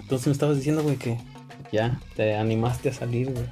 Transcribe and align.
Entonces 0.00 0.26
me 0.26 0.32
estabas 0.32 0.56
diciendo, 0.56 0.82
güey, 0.82 0.96
que 0.96 1.18
ya 1.72 1.98
te 2.16 2.36
animaste 2.36 2.90
a 2.90 2.92
salir, 2.92 3.30
güey. 3.32 3.46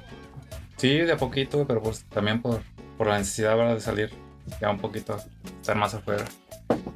Sí, 0.77 0.89
de 0.97 1.11
a 1.11 1.17
poquito, 1.17 1.57
güey, 1.57 1.67
pero 1.67 1.81
pues 1.81 2.03
también 2.05 2.41
por, 2.41 2.61
por 2.97 3.07
la 3.07 3.17
necesidad 3.17 3.55
¿verdad? 3.57 3.75
de 3.75 3.81
salir 3.81 4.11
ya 4.59 4.69
un 4.69 4.77
poquito, 4.79 5.17
estar 5.59 5.75
más 5.75 5.93
afuera. 5.93 6.25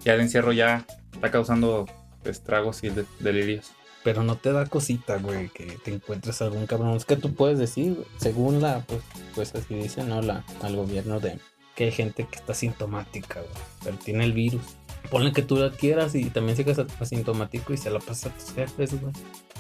Ya 0.04 0.14
el 0.14 0.22
encierro 0.22 0.52
ya 0.52 0.86
está 1.14 1.32
causando 1.32 1.86
estragos 2.24 2.84
y 2.84 2.90
de- 2.90 3.06
delirios. 3.20 3.72
Pero 4.06 4.24
no 4.24 4.38
te 4.38 4.54
da 4.54 4.68
cosita, 4.68 5.18
güey, 5.18 5.50
que 5.50 5.66
te 5.84 5.92
encuentres 5.92 6.40
algún 6.44 6.68
cabrón. 6.68 6.96
Es 6.96 7.06
que 7.06 7.18
tú 7.18 7.34
puedes 7.34 7.58
decir, 7.58 8.06
según 8.18 8.62
la, 8.62 8.82
pues, 8.86 9.02
pues 9.34 9.56
así 9.56 9.74
dice, 9.74 10.04
¿no? 10.04 10.22
La, 10.22 10.46
al 10.62 10.76
gobierno 10.76 11.20
de 11.20 11.40
que 11.76 11.86
hay 11.86 11.92
gente 11.92 12.28
que 12.30 12.36
está 12.36 12.54
sintomática, 12.54 13.42
güey, 13.42 13.52
pero 13.84 13.98
tiene 13.98 14.24
el 14.24 14.34
virus. 14.34 14.62
Ponle 15.10 15.34
que 15.34 15.42
tú 15.42 15.58
la 15.58 15.72
quieras 15.72 16.14
y 16.14 16.26
también 16.26 16.56
sigas 16.56 16.80
asintomático 17.00 17.74
y 17.74 17.78
se 17.78 17.90
la 17.90 18.00
pasas 18.00 18.28
a 18.28 18.30
tus 18.38 18.54
jefes, 18.54 19.02
güey. 19.02 19.12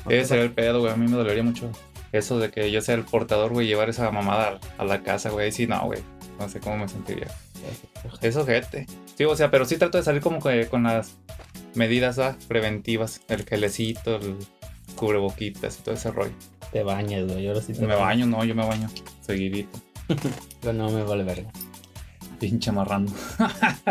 Ese 0.07 0.29
sería 0.29 0.43
el 0.43 0.53
pedo, 0.53 0.79
güey. 0.79 0.93
A 0.93 0.95
mí 0.95 1.07
me 1.07 1.17
dolería 1.17 1.43
mucho 1.43 1.71
eso 2.11 2.37
de 2.37 2.51
que 2.51 2.71
yo 2.71 2.81
sea 2.81 2.95
el 2.95 3.03
portador, 3.03 3.51
güey, 3.51 3.65
llevar 3.65 3.89
esa 3.89 4.09
mamada 4.11 4.59
a, 4.77 4.81
a 4.83 4.85
la 4.85 5.01
casa, 5.01 5.31
güey. 5.31 5.51
Sí, 5.51 5.65
no, 5.65 5.85
güey. 5.85 6.01
No 6.39 6.49
sé 6.49 6.59
cómo 6.59 6.77
me 6.77 6.87
sentiría. 6.87 7.27
Eso, 8.21 8.45
gente. 8.45 8.87
Sí, 9.17 9.23
o 9.23 9.35
sea, 9.35 9.51
pero 9.51 9.65
sí 9.65 9.77
trato 9.77 9.97
de 9.97 10.03
salir 10.03 10.21
como 10.21 10.41
que 10.41 10.67
con 10.67 10.83
las 10.83 11.13
medidas 11.73 12.19
preventivas. 12.47 13.21
El 13.27 13.45
gelecito, 13.45 14.17
el 14.17 14.35
cubreboquitas 14.95 15.79
y 15.79 15.83
todo 15.83 15.95
ese 15.95 16.11
rollo. 16.11 16.33
Te 16.71 16.83
bañas, 16.83 17.25
güey. 17.25 17.47
Ahora 17.47 17.61
sí 17.61 17.73
te 17.73 17.85
Me 17.85 17.95
baño, 17.95 18.25
no, 18.25 18.43
yo 18.43 18.55
me 18.55 18.65
baño 18.65 18.89
seguidito. 19.21 19.79
Yo 20.61 20.73
no 20.73 20.91
me 20.91 21.03
vale 21.03 21.23
verga. 21.23 21.49
Pinche 22.39 22.71
marrano. 22.71 23.11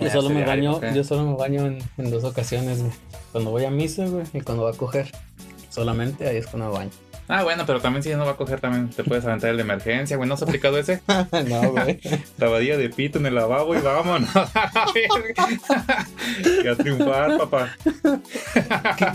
Yo 0.00 0.10
solo 0.10 0.30
me 0.30 0.44
baño, 0.44 0.80
yo 0.94 1.04
solo 1.04 1.24
me 1.24 1.36
baño 1.36 1.66
en, 1.66 1.78
en 1.96 2.10
dos 2.10 2.24
ocasiones, 2.24 2.82
güey. 2.82 2.92
Cuando 3.32 3.50
voy 3.50 3.64
a 3.64 3.70
misa, 3.70 4.06
güey, 4.06 4.26
y 4.34 4.40
cuando 4.40 4.64
voy 4.64 4.74
a 4.74 4.76
coger. 4.76 5.10
Solamente 5.70 6.28
ahí 6.28 6.36
es 6.36 6.46
cuando 6.46 6.70
me 6.70 6.76
baño. 6.76 6.90
Ah, 7.28 7.42
bueno, 7.42 7.64
pero 7.66 7.80
también 7.80 8.02
si 8.02 8.10
no 8.10 8.24
va 8.24 8.32
a 8.32 8.36
coger, 8.36 8.60
también 8.60 8.90
te 8.90 9.02
puedes 9.02 9.24
aventar 9.24 9.50
el 9.50 9.56
de 9.56 9.62
emergencia, 9.62 10.16
güey. 10.16 10.28
¿No 10.28 10.34
has 10.34 10.42
aplicado 10.42 10.78
ese? 10.78 11.00
no, 11.48 11.72
güey. 11.72 12.00
Lavadilla 12.38 12.76
de 12.76 12.90
pito 12.90 13.18
en 13.18 13.26
el 13.26 13.34
lavabo 13.34 13.74
y 13.74 13.80
vámonos. 13.80 14.30
y 16.64 16.68
a 16.68 16.76
triunfar, 16.76 17.38
papá. 17.38 17.76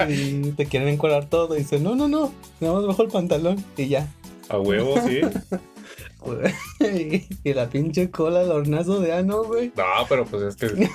Y 0.10 0.52
te 0.52 0.66
quieren 0.66 0.90
encuadrar 0.90 1.26
todo 1.26 1.56
y 1.56 1.60
dicen, 1.60 1.84
no, 1.84 1.96
no, 1.96 2.08
no, 2.08 2.34
nada 2.60 2.76
más 2.76 2.86
bajo 2.86 3.04
el 3.04 3.10
pantalón 3.10 3.64
y 3.78 3.88
ya. 3.88 4.08
A 4.50 4.60
huevo, 4.60 5.00
sí. 5.08 5.22
y, 7.44 7.54
la 7.54 7.70
pinche 7.70 8.12
cola, 8.12 8.42
el 8.42 8.52
hornazo 8.52 9.00
de 9.00 9.14
ano, 9.14 9.46
güey. 9.46 9.72
No, 9.78 10.06
pero 10.10 10.26
pues 10.26 10.44
es 10.44 10.56
que. 10.58 10.90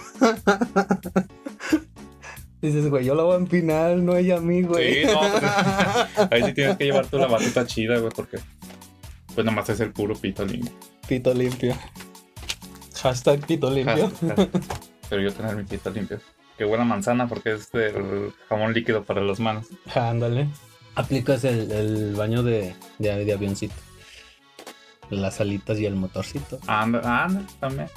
Dices, 2.67 2.89
güey, 2.91 3.05
yo 3.05 3.14
la 3.14 3.22
voy 3.22 3.34
a 3.34 3.39
empinar, 3.39 3.97
no 3.97 4.17
ella 4.17 4.39
a 4.39 4.41
mí, 4.41 4.62
güey. 4.62 5.05
Sí, 5.05 5.06
no, 5.12 5.20
pues, 5.20 6.33
ahí 6.33 6.42
sí 6.42 6.53
tienes 6.53 6.77
que 6.77 6.84
llevar 6.84 7.06
tú 7.06 7.19
la 7.19 7.27
batuta 7.27 7.67
chida, 7.67 7.98
güey, 7.98 8.11
porque. 8.14 8.39
Pues 9.34 9.45
nomás 9.45 9.69
es 9.69 9.81
el 9.81 9.92
puro 9.92 10.14
pito 10.14 10.45
limpio. 10.45 10.72
Pito 11.06 11.33
limpio. 11.33 11.77
Hashtag 13.03 13.47
pito 13.47 13.70
limpio. 13.70 14.11
Pero 15.09 15.22
yo 15.22 15.33
tener 15.33 15.55
mi 15.55 15.64
pito 15.64 15.91
limpio. 15.91 16.19
Qué 16.59 16.64
buena 16.64 16.84
manzana, 16.84 17.28
porque 17.28 17.53
es 17.53 17.72
el 17.75 18.33
jamón 18.48 18.72
líquido 18.72 19.05
para 19.05 19.20
las 19.20 19.39
manos. 19.39 19.67
Ándale. 19.94 20.48
Aplicas 20.94 21.44
el, 21.44 21.70
el 21.70 22.14
baño 22.14 22.42
de, 22.42 22.75
de, 22.98 23.25
de 23.25 23.33
avioncito. 23.33 23.75
Las 25.10 25.40
alitas 25.40 25.78
y 25.78 25.86
el 25.86 25.94
motorcito. 25.94 26.58
Anda, 26.66 27.24
anda, 27.24 27.42
también. 27.60 27.88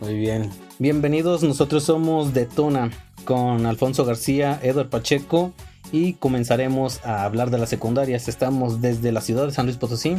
Muy 0.00 0.14
bien. 0.14 0.50
Bienvenidos, 0.78 1.42
nosotros 1.42 1.84
somos 1.84 2.34
Detona 2.34 2.90
con 3.24 3.64
Alfonso 3.66 4.04
García, 4.04 4.58
Edward 4.62 4.90
Pacheco 4.90 5.52
y 5.90 6.14
comenzaremos 6.14 7.04
a 7.04 7.24
hablar 7.24 7.50
de 7.50 7.58
las 7.58 7.70
secundarias. 7.70 8.28
Estamos 8.28 8.80
desde 8.82 9.10
la 9.12 9.20
ciudad 9.22 9.46
de 9.46 9.52
San 9.52 9.66
Luis 9.66 9.78
Potosí 9.78 10.16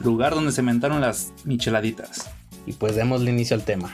Lugar 0.00 0.34
donde 0.34 0.50
se 0.52 0.62
inventaron 0.62 1.00
las 1.00 1.32
micheladitas. 1.44 2.30
y 2.66 2.72
pues 2.72 2.94
démosle 2.96 3.30
inicio 3.30 3.56
al 3.56 3.64
tema. 3.64 3.90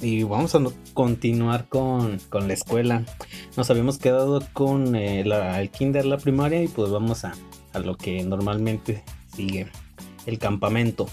Y 0.00 0.22
vamos 0.22 0.54
a 0.54 0.60
continuar 0.94 1.66
con, 1.68 2.18
con 2.30 2.46
la 2.48 2.54
escuela. 2.54 3.02
Nos 3.56 3.68
habíamos 3.68 3.98
quedado 3.98 4.42
con 4.52 4.94
eh, 4.96 5.24
la- 5.24 5.60
el 5.60 5.70
kinder, 5.70 6.06
la 6.06 6.16
primaria 6.18 6.62
y 6.62 6.68
pues 6.68 6.90
vamos 6.90 7.24
a, 7.24 7.34
a 7.72 7.78
lo 7.80 7.96
que 7.96 8.22
normalmente 8.24 9.02
sigue. 9.34 9.68
El 10.26 10.38
campamento. 10.38 11.08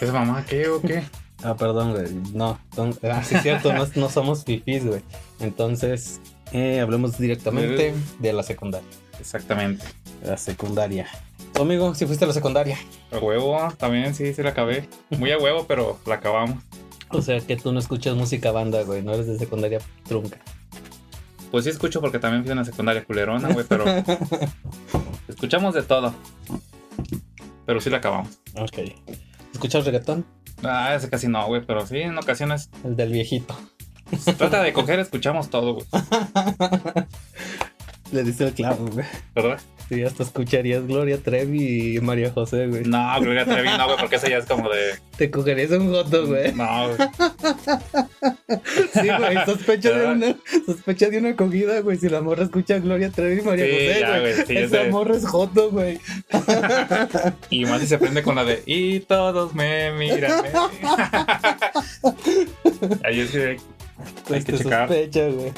¿Es 0.00 0.12
mamá 0.12 0.44
qué 0.46 0.68
o 0.68 0.80
qué? 0.80 1.02
Ah, 1.42 1.54
perdón, 1.56 1.92
güey. 1.92 2.06
No, 2.34 2.58
son- 2.74 2.98
ah, 3.10 3.22
sí 3.22 3.36
cierto, 3.42 3.72
no, 3.72 3.86
no 3.94 4.08
somos 4.08 4.44
fifís, 4.44 4.84
güey. 4.84 5.02
Entonces, 5.40 6.20
eh, 6.52 6.80
hablemos 6.80 7.18
directamente 7.18 7.94
de 8.18 8.32
la 8.32 8.42
secundaria. 8.42 8.88
Exactamente. 9.20 9.84
La 10.24 10.36
secundaria. 10.36 11.06
Amigo, 11.58 11.94
si 11.94 12.04
fuiste 12.06 12.24
a 12.24 12.28
la 12.28 12.34
secundaria. 12.34 12.78
A 13.12 13.18
huevo, 13.18 13.56
también 13.78 14.14
sí, 14.14 14.34
sí 14.34 14.42
la 14.42 14.50
acabé. 14.50 14.88
Muy 15.10 15.30
a 15.30 15.38
huevo, 15.38 15.66
pero 15.66 15.98
la 16.06 16.16
acabamos. 16.16 16.62
O 17.10 17.22
sea 17.22 17.40
que 17.40 17.56
tú 17.56 17.72
no 17.72 17.78
escuchas 17.78 18.14
música 18.16 18.50
banda, 18.50 18.82
güey. 18.82 19.02
No 19.02 19.14
eres 19.14 19.26
de 19.26 19.38
secundaria 19.38 19.78
trunca. 20.06 20.38
Pues 21.50 21.64
sí 21.64 21.70
escucho 21.70 22.00
porque 22.00 22.18
también 22.18 22.42
fui 22.42 22.50
a 22.50 22.54
una 22.54 22.64
secundaria 22.64 23.04
culerona, 23.04 23.52
güey, 23.52 23.64
pero 23.68 23.84
escuchamos 25.28 25.74
de 25.74 25.82
todo. 25.82 26.12
Pero 27.66 27.80
sí 27.80 27.90
la 27.90 27.98
acabamos. 27.98 28.40
Ok. 28.56 28.78
¿Escuchas 29.52 29.84
reggaetón? 29.84 30.24
Ah, 30.62 30.94
ese 30.94 31.10
casi 31.10 31.28
no, 31.28 31.46
güey, 31.46 31.64
pero 31.66 31.86
sí, 31.86 31.98
en 31.98 32.16
ocasiones. 32.16 32.70
El 32.84 32.96
del 32.96 33.12
viejito. 33.12 33.56
Se 34.18 34.32
trata 34.32 34.62
de 34.62 34.72
coger, 34.72 35.00
escuchamos 35.00 35.50
todo, 35.50 35.74
güey. 35.74 35.86
Le 38.12 38.22
dice 38.22 38.44
el 38.44 38.52
clavo, 38.52 38.86
güey. 38.86 39.04
¿Verdad? 39.34 39.60
Sí, 39.88 40.02
hasta 40.04 40.22
escucharías 40.22 40.86
Gloria 40.86 41.18
Trevi 41.18 41.96
y 41.96 42.00
María 42.00 42.30
José, 42.30 42.68
güey. 42.68 42.84
No, 42.84 43.20
Gloria 43.20 43.44
Trevi, 43.44 43.68
no, 43.76 43.86
güey, 43.86 43.98
porque 43.98 44.16
ese 44.16 44.30
ya 44.30 44.38
es 44.38 44.46
como 44.46 44.68
de. 44.70 44.98
Te 45.16 45.30
cogerías 45.30 45.72
un 45.72 45.90
joto, 45.90 46.26
güey. 46.26 46.52
No, 46.54 46.88
güey. 46.88 46.98
Sí, 48.48 49.08
güey. 49.18 49.44
Sospecha 49.44 49.90
de 49.90 50.06
una, 50.06 50.36
sospecha 50.64 51.08
de 51.08 51.18
una 51.18 51.30
acogida, 51.30 51.80
güey. 51.80 51.98
Si 51.98 52.08
la 52.08 52.20
morra 52.20 52.44
escucha 52.44 52.78
Gloria 52.78 53.10
Trevi 53.10 53.40
y 53.40 53.44
María 53.44 53.64
Sí, 53.66 53.72
José, 53.72 54.00
ya, 54.00 54.18
güey. 54.20 54.34
sí, 54.46 54.56
Esa 54.56 54.84
morra 54.84 55.16
es 55.16 55.26
joto, 55.26 55.70
güey. 55.70 55.98
Y 57.50 57.64
más 57.64 57.80
si 57.80 57.86
se 57.88 57.98
prende 57.98 58.22
con 58.22 58.36
la 58.36 58.44
de. 58.44 58.62
Y 58.66 59.00
todos 59.00 59.54
me 59.54 59.90
miran. 59.92 60.42
me-". 60.42 60.50
Ahí 63.04 63.20
es 63.20 63.30
que. 63.30 63.56
Hay 64.30 64.44
que 64.44 64.52
te 64.52 64.58
checar. 64.58 64.88
sospecha, 64.88 65.28
güey. 65.28 65.52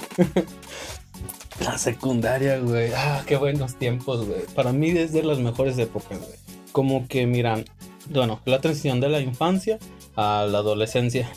La 1.64 1.76
secundaria, 1.76 2.58
güey. 2.60 2.92
Ah, 2.96 3.22
qué 3.26 3.36
buenos 3.36 3.74
tiempos, 3.74 4.24
güey. 4.26 4.42
Para 4.54 4.72
mí 4.72 4.90
es 4.90 5.12
de 5.12 5.22
las 5.24 5.38
mejores 5.38 5.76
épocas, 5.78 6.18
güey. 6.18 6.30
Como 6.72 7.08
que, 7.08 7.26
miran, 7.26 7.64
bueno, 8.10 8.40
la 8.44 8.60
transición 8.60 9.00
de 9.00 9.08
la 9.08 9.20
infancia 9.20 9.78
a 10.16 10.46
la 10.48 10.58
adolescencia. 10.58 11.28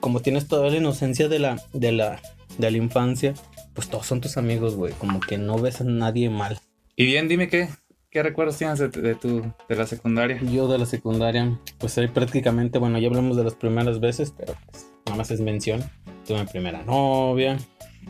Como 0.00 0.20
tienes 0.20 0.48
toda 0.48 0.70
la 0.70 0.76
inocencia 0.76 1.28
de 1.28 1.38
la, 1.38 1.62
de 1.72 1.92
la, 1.92 2.20
de 2.58 2.70
la 2.70 2.76
infancia, 2.76 3.34
pues 3.74 3.88
todos 3.88 4.06
son 4.06 4.20
tus 4.20 4.36
amigos, 4.36 4.74
güey. 4.74 4.92
Como 4.94 5.20
que 5.20 5.38
no 5.38 5.58
ves 5.58 5.80
a 5.80 5.84
nadie 5.84 6.30
mal. 6.30 6.58
Y 6.96 7.06
bien, 7.06 7.28
dime 7.28 7.48
qué. 7.48 7.68
¿Qué 8.10 8.24
recuerdos 8.24 8.58
tienes 8.58 8.80
de, 8.80 8.88
de 8.88 9.14
tu 9.14 9.42
de 9.68 9.76
la 9.76 9.86
secundaria? 9.86 10.40
Yo 10.42 10.66
de 10.66 10.78
la 10.78 10.86
secundaria, 10.86 11.60
pues 11.78 11.96
ahí 11.96 12.08
prácticamente, 12.08 12.80
bueno, 12.80 12.98
ya 12.98 13.06
hablamos 13.06 13.36
de 13.36 13.44
las 13.44 13.54
primeras 13.54 14.00
veces, 14.00 14.34
pero 14.36 14.54
pues 14.70 14.90
nada 15.06 15.16
más 15.16 15.30
es 15.30 15.40
mención. 15.40 15.88
Tuve 16.26 16.40
mi 16.40 16.46
primera 16.46 16.82
novia, 16.82 17.56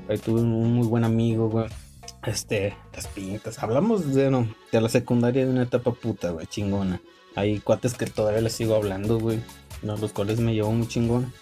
ahí 0.09 0.17
tuve 0.17 0.41
un 0.41 0.73
muy 0.73 0.87
buen 0.87 1.05
amigo, 1.05 1.51
güey. 1.51 1.67
Este, 2.27 2.75
las 2.95 3.07
pintas. 3.09 3.63
Hablamos 3.63 4.15
de, 4.15 4.31
no, 4.31 4.49
de 4.73 4.81
la 4.81 4.89
secundaria 4.89 5.45
de 5.45 5.53
una 5.53 5.65
etapa 5.65 5.93
puta, 5.93 6.31
güey, 6.31 6.47
chingona. 6.47 7.01
Hay 7.35 7.61
cuates 7.61 7.95
que 7.95 8.07
todavía 8.07 8.41
les 8.41 8.55
sigo 8.55 8.75
hablando, 8.75 9.19
güey. 9.19 9.41
No, 9.83 9.97
los 9.97 10.13
cuales 10.13 10.41
me 10.41 10.55
llevó 10.55 10.73
muy 10.73 10.89
chingón. 10.89 11.33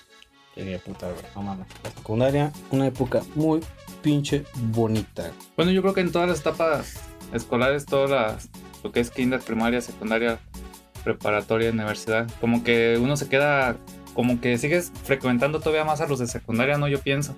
Qué 0.64 0.80
puta, 0.84 1.06
güey, 1.06 1.24
no 1.36 1.42
mames. 1.42 1.68
La 1.84 1.90
secundaria, 1.90 2.52
una 2.72 2.88
época 2.88 3.22
muy 3.36 3.60
pinche 4.02 4.44
bonita. 4.54 5.30
Bueno, 5.56 5.70
yo 5.70 5.82
creo 5.82 5.94
que 5.94 6.00
en 6.00 6.10
todas 6.10 6.28
las 6.28 6.40
etapas 6.40 6.94
escolares, 7.32 7.86
todas 7.86 8.10
las, 8.10 8.48
lo 8.82 8.90
que 8.90 8.98
es 8.98 9.10
kinder, 9.12 9.40
primaria, 9.40 9.80
secundaria, 9.80 10.40
preparatoria, 11.04 11.70
universidad, 11.70 12.28
como 12.40 12.64
que 12.64 12.98
uno 13.00 13.16
se 13.16 13.28
queda, 13.28 13.76
como 14.14 14.40
que 14.40 14.58
sigues 14.58 14.90
frecuentando 15.04 15.60
todavía 15.60 15.84
más 15.84 16.00
a 16.00 16.08
los 16.08 16.18
de 16.18 16.26
secundaria, 16.26 16.76
¿no? 16.76 16.88
Yo 16.88 17.00
pienso. 17.00 17.36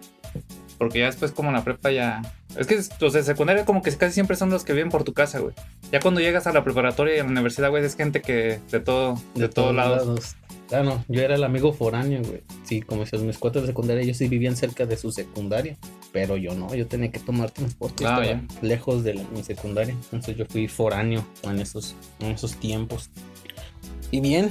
Porque 0.78 1.00
ya 1.00 1.06
después 1.06 1.32
como 1.32 1.50
en 1.50 1.56
la 1.56 1.62
prepa 1.62 1.90
ya... 1.90 2.22
Es 2.56 2.66
que 2.66 2.80
los 3.00 3.12
de 3.12 3.22
secundaria 3.22 3.66
como 3.66 3.82
que 3.82 3.94
casi 3.94 4.14
siempre 4.14 4.34
son 4.34 4.48
los 4.48 4.64
que 4.64 4.72
viven 4.72 4.88
por 4.88 5.04
tu 5.04 5.12
casa, 5.12 5.40
güey. 5.40 5.54
Ya 5.92 6.00
cuando 6.00 6.22
llegas 6.22 6.46
a 6.46 6.54
la 6.54 6.64
preparatoria 6.64 7.16
y 7.16 7.18
a 7.18 7.24
la 7.24 7.28
universidad, 7.28 7.68
güey, 7.68 7.84
es 7.84 7.96
gente 7.96 8.22
que 8.22 8.60
de 8.70 8.80
todo, 8.80 9.20
de, 9.34 9.50
todos 9.50 9.74
lados. 9.74 10.36
Ah, 10.72 10.82
no, 10.84 11.04
yo 11.08 11.20
era 11.22 11.34
el 11.34 11.42
amigo 11.44 11.72
foráneo, 11.72 12.22
güey. 12.22 12.42
Sí, 12.64 12.80
como 12.80 13.04
si 13.04 13.16
mis 13.18 13.38
cuatro 13.38 13.60
de 13.60 13.66
secundaria, 13.66 14.02
ellos 14.02 14.16
sí 14.18 14.28
vivían 14.28 14.56
cerca 14.56 14.86
de 14.86 14.96
su 14.96 15.10
secundaria. 15.10 15.76
Pero 16.12 16.36
yo 16.36 16.54
no, 16.54 16.74
yo 16.74 16.86
tenía 16.86 17.10
que 17.10 17.18
tomar 17.18 17.50
transporte. 17.50 18.04
Ah, 18.06 18.16
lejos 18.62 19.02
de 19.04 19.14
la- 19.14 19.24
mi 19.34 19.42
secundaria. 19.42 19.94
Entonces 19.94 20.36
yo 20.36 20.44
fui 20.48 20.68
foráneo 20.68 21.24
en 21.42 21.58
esos, 21.60 21.94
en 22.20 22.28
esos 22.32 22.54
tiempos. 22.56 23.10
Y 24.12 24.20
bien, 24.20 24.50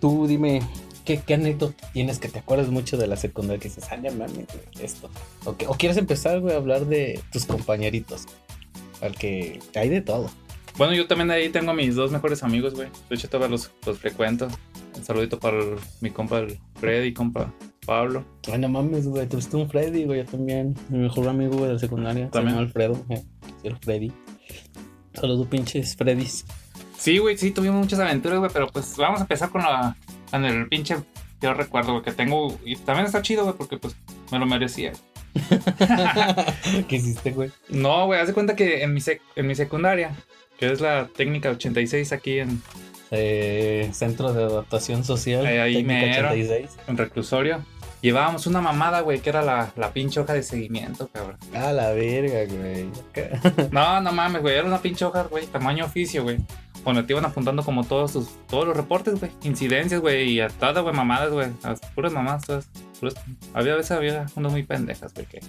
tú 0.00 0.26
dime, 0.26 0.62
¿qué, 1.04 1.18
qué 1.24 1.34
anécdota 1.34 1.90
tienes 1.92 2.18
que 2.18 2.28
te 2.28 2.38
acuerdas 2.40 2.68
mucho 2.68 2.96
de 2.96 3.06
la 3.06 3.16
secundaria? 3.16 3.60
Que 3.60 3.68
dices, 3.68 3.84
ah, 3.90 3.98
ya 4.02 4.10
güey, 4.12 4.46
esto. 4.80 5.10
O, 5.44 5.56
que- 5.56 5.66
o 5.66 5.72
quieres 5.74 5.96
empezar, 5.98 6.40
güey, 6.40 6.54
a 6.54 6.58
hablar 6.58 6.86
de 6.86 7.20
tus 7.32 7.44
compañeritos. 7.46 8.24
Al 9.00 9.14
que 9.16 9.60
hay 9.74 9.88
de 9.88 10.00
todo. 10.00 10.30
Bueno, 10.78 10.94
yo 10.94 11.06
también 11.06 11.30
ahí 11.30 11.48
tengo 11.50 11.70
a 11.72 11.74
mis 11.74 11.94
dos 11.96 12.10
mejores 12.12 12.42
amigos, 12.42 12.74
güey. 12.74 12.88
De 13.10 13.16
hecho, 13.16 13.28
todos 13.28 13.50
los, 13.50 13.70
los 13.84 13.98
frecuento. 13.98 14.48
Un 14.96 15.04
saludito 15.04 15.38
para 15.38 15.58
el- 15.58 15.76
mi 16.00 16.10
compa 16.10 16.38
el 16.40 16.58
Freddy, 16.80 17.12
compa 17.12 17.52
Pablo. 17.86 18.24
Ay, 18.52 18.58
no 18.58 18.68
mames, 18.68 19.06
güey, 19.08 19.26
tuviste 19.28 19.56
un 19.56 19.68
Freddy, 19.68 20.04
güey, 20.04 20.24
yo 20.24 20.26
también. 20.30 20.74
Mi 20.88 20.98
mejor 20.98 21.28
amigo, 21.28 21.52
güey, 21.54 21.66
de 21.68 21.72
la 21.74 21.78
secundaria. 21.78 22.30
También. 22.30 22.56
Se 22.56 22.62
Alfredo, 22.62 23.04
eh, 23.08 23.22
el 23.64 23.76
Freddy. 23.78 24.12
Saludos, 25.14 25.46
pinches 25.48 25.96
Freddys. 25.96 26.44
Sí, 26.96 27.18
güey, 27.18 27.36
sí, 27.36 27.50
tuvimos 27.50 27.80
muchas 27.80 27.98
aventuras, 28.00 28.38
güey, 28.38 28.50
pero 28.52 28.68
pues 28.68 28.96
vamos 28.96 29.18
a 29.20 29.22
empezar 29.22 29.50
con 29.50 29.62
la 29.62 29.96
con 30.30 30.44
el 30.44 30.68
pinche 30.68 30.96
yo 31.40 31.52
recuerdo, 31.54 31.92
güey, 31.92 32.04
que 32.04 32.12
tengo. 32.12 32.56
Y 32.64 32.76
también 32.76 33.06
está 33.06 33.20
chido, 33.20 33.42
güey, 33.44 33.56
porque 33.56 33.76
pues 33.76 33.96
me 34.30 34.38
lo 34.38 34.46
merecía. 34.46 34.92
¿Qué 36.88 36.96
hiciste, 36.96 37.30
güey? 37.32 37.50
No, 37.68 38.06
güey, 38.06 38.20
haz 38.20 38.28
de 38.28 38.34
cuenta 38.34 38.54
que 38.54 38.82
en 38.82 38.94
mi, 38.94 39.00
sec- 39.00 39.20
en 39.34 39.46
mi 39.46 39.54
secundaria, 39.54 40.12
que 40.58 40.70
es 40.70 40.80
la 40.80 41.08
técnica 41.08 41.50
86 41.50 42.12
aquí 42.12 42.38
en, 42.38 42.62
Eh, 43.14 43.90
Centro 43.92 44.32
de 44.32 44.42
Adaptación 44.44 45.04
Social. 45.04 45.44
Ahí- 45.46 45.58
ahí 45.58 45.84
mero. 45.84 46.30
86. 46.30 46.70
en 46.88 46.96
reclusorio, 46.96 47.62
llevábamos 48.00 48.46
una 48.46 48.62
mamada, 48.62 49.00
güey, 49.02 49.20
que 49.20 49.28
era 49.28 49.42
la, 49.42 49.70
la 49.76 49.92
pinche 49.92 50.18
hoja 50.18 50.32
de 50.32 50.42
seguimiento, 50.42 51.08
cabrón. 51.12 51.36
Ah, 51.54 51.72
la 51.72 51.90
verga, 51.92 52.46
güey. 52.52 52.88
No, 53.70 54.00
no 54.00 54.12
mames, 54.12 54.40
güey, 54.40 54.56
era 54.56 54.66
una 54.66 54.80
pinche 54.80 55.04
hoja, 55.04 55.24
güey, 55.24 55.46
tamaño 55.46 55.84
oficio, 55.84 56.22
güey. 56.22 56.38
Donde 56.86 57.02
te 57.04 57.12
iban 57.12 57.24
apuntando 57.24 57.62
como 57.62 57.84
todos 57.84 58.12
tus, 58.14 58.28
todos 58.48 58.66
los 58.66 58.76
reportes, 58.76 59.20
güey. 59.20 59.30
Incidencias, 59.44 60.00
güey, 60.00 60.30
y 60.30 60.40
a 60.40 60.48
todas, 60.48 60.82
güey, 60.82 60.94
mamadas, 60.94 61.30
güey. 61.30 61.48
Puras 61.94 62.12
mamadas, 62.12 62.42
todas. 62.44 62.68
puras- 62.98 63.14
Había 63.54 63.76
veces 63.76 63.92
había 63.92 64.26
unas 64.36 64.50
muy 64.50 64.62
pendejas, 64.64 65.12
güey, 65.14 65.26
que. 65.26 65.40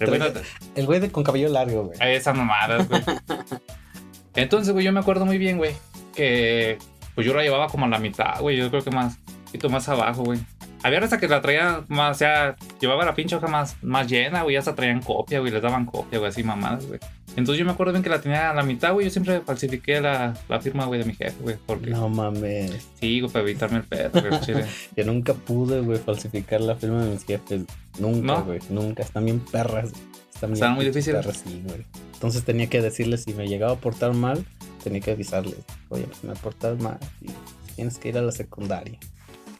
El 0.74 0.84
güey 0.86 0.98
de 1.00 1.10
con 1.12 1.22
cabello 1.22 1.48
largo, 1.48 1.84
güey. 1.84 1.98
esas 2.14 2.36
mamadas, 2.36 2.86
güey. 2.88 3.00
Entonces, 4.34 4.72
güey, 4.72 4.84
yo 4.84 4.92
me 4.92 5.00
acuerdo 5.00 5.24
muy 5.24 5.38
bien, 5.38 5.56
güey, 5.58 5.72
que 6.18 6.78
pues 7.14 7.26
yo 7.26 7.32
la 7.34 7.42
llevaba 7.42 7.68
como 7.68 7.86
a 7.86 7.88
la 7.88 7.98
mitad, 7.98 8.40
güey. 8.40 8.56
Yo 8.56 8.68
creo 8.70 8.82
que 8.82 8.90
más, 8.90 9.18
un 9.28 9.44
poquito 9.46 9.68
más 9.70 9.88
abajo, 9.88 10.24
güey. 10.24 10.40
Había 10.82 11.00
hasta 11.00 11.18
que 11.18 11.26
la 11.26 11.40
traía 11.40 11.84
más, 11.88 12.16
o 12.16 12.18
sea, 12.18 12.56
llevaba 12.80 13.04
la 13.04 13.14
pinche 13.14 13.34
hoja 13.34 13.48
más, 13.48 13.76
más 13.82 14.08
llena, 14.08 14.42
güey. 14.42 14.56
Hasta 14.56 14.74
traían 14.74 15.00
copia, 15.00 15.40
güey. 15.40 15.50
Les 15.52 15.62
daban 15.62 15.86
copia, 15.86 16.18
güey, 16.18 16.30
así 16.30 16.42
mamadas, 16.44 16.86
güey. 16.86 17.00
Entonces 17.36 17.58
yo 17.58 17.64
me 17.64 17.72
acuerdo 17.72 17.92
bien 17.92 18.02
que 18.02 18.08
la 18.10 18.20
tenía 18.20 18.50
a 18.50 18.54
la 18.54 18.62
mitad, 18.62 18.92
güey. 18.92 19.06
Yo 19.06 19.10
siempre 19.10 19.40
falsifiqué 19.40 20.00
la, 20.00 20.36
la 20.48 20.60
firma, 20.60 20.86
güey, 20.86 21.00
de 21.00 21.06
mi 21.06 21.14
jefe, 21.14 21.36
güey. 21.40 21.56
Porque 21.66 21.90
No 21.90 22.08
mames. 22.08 22.88
sí, 23.00 23.20
güey, 23.20 23.32
para 23.32 23.44
evitarme 23.44 23.78
el 23.78 23.84
pedo, 23.84 24.10
güey, 24.20 24.40
chile. 24.40 24.64
Yo 24.96 25.04
nunca 25.04 25.34
pude, 25.34 25.80
güey, 25.80 25.98
falsificar 25.98 26.60
la 26.60 26.76
firma 26.76 27.04
de 27.04 27.10
mis 27.12 27.24
jefes. 27.24 27.62
Nunca, 27.98 28.26
¿No? 28.26 28.44
güey. 28.44 28.60
Nunca. 28.70 29.02
Están 29.02 29.24
bien 29.24 29.40
perras. 29.40 29.90
Están 30.34 30.50
bien 30.50 30.54
Estaban 30.54 30.74
muy 30.76 30.84
difíciles. 30.84 31.24
Perras, 31.24 31.42
sí, 31.44 31.62
güey. 31.66 31.84
Entonces 32.14 32.44
tenía 32.44 32.68
que 32.68 32.80
decirles 32.80 33.24
si 33.24 33.34
me 33.34 33.46
llegaba 33.48 33.72
a 33.72 33.76
portar 33.76 34.14
mal, 34.14 34.44
tenía 34.78 35.00
que 35.00 35.10
avisarles. 35.12 35.56
Oye, 35.90 36.04
pues 36.04 36.24
me 36.24 36.34
portas 36.34 36.78
mal 36.80 36.98
y 37.20 37.28
tienes 37.76 37.98
que 37.98 38.08
ir 38.08 38.18
a 38.18 38.22
la 38.22 38.32
secundaria. 38.32 38.98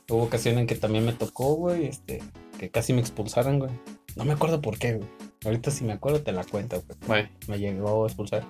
Hubo 0.08 0.22
ocasiones 0.22 0.60
en 0.62 0.66
que 0.66 0.74
también 0.74 1.04
me 1.04 1.12
tocó, 1.12 1.54
güey, 1.54 1.86
este, 1.86 2.22
que 2.58 2.70
casi 2.70 2.92
me 2.94 3.00
expulsaran, 3.00 3.58
güey. 3.58 3.70
No 4.16 4.24
me 4.24 4.32
acuerdo 4.32 4.60
por 4.62 4.78
qué, 4.78 4.94
güey. 4.94 5.08
Ahorita 5.44 5.70
si 5.70 5.84
me 5.84 5.92
acuerdo 5.92 6.22
te 6.22 6.32
la 6.32 6.44
cuento, 6.44 6.82
güey. 6.86 6.98
Me 7.46 7.58
llegó 7.58 8.04
a 8.04 8.06
expulsar. 8.08 8.44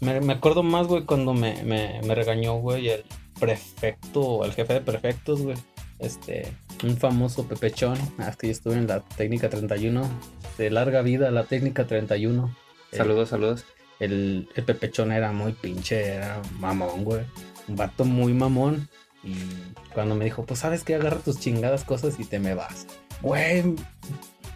Me, 0.00 0.20
me 0.20 0.32
acuerdo 0.34 0.62
más, 0.62 0.86
güey, 0.86 1.04
cuando 1.04 1.34
me, 1.34 1.62
me, 1.64 2.00
me 2.06 2.14
regañó, 2.14 2.54
güey, 2.58 2.88
el 2.88 3.04
prefecto, 3.38 4.44
el 4.44 4.52
jefe 4.52 4.74
de 4.74 4.80
prefectos, 4.80 5.42
güey. 5.42 5.56
Este, 5.98 6.50
un 6.82 6.96
famoso 6.96 7.46
Pepechón. 7.46 7.98
Ah, 8.18 8.28
es 8.30 8.36
que 8.36 8.46
yo 8.46 8.52
estuve 8.52 8.74
en 8.76 8.86
la 8.86 9.00
técnica 9.00 9.50
31. 9.50 10.08
De 10.56 10.70
larga 10.70 11.02
vida, 11.02 11.30
la 11.30 11.44
técnica 11.44 11.86
31. 11.86 12.56
El- 12.92 12.96
saludos, 12.98 13.28
saludos. 13.28 13.64
El, 14.00 14.48
el 14.54 14.64
Pepechón 14.64 15.12
era 15.12 15.30
muy 15.32 15.52
pinche, 15.52 16.14
era 16.14 16.40
mamón, 16.58 17.04
güey. 17.04 17.20
Un 17.68 17.76
vato 17.76 18.04
muy 18.04 18.32
mamón. 18.32 18.88
Y 19.22 19.34
cuando 19.92 20.14
me 20.14 20.24
dijo, 20.24 20.44
pues 20.44 20.60
sabes 20.60 20.82
que 20.82 20.94
agarra 20.94 21.18
tus 21.18 21.38
chingadas 21.38 21.84
cosas 21.84 22.18
y 22.18 22.24
te 22.24 22.38
me 22.38 22.54
vas. 22.54 22.86
Güey, 23.20 23.62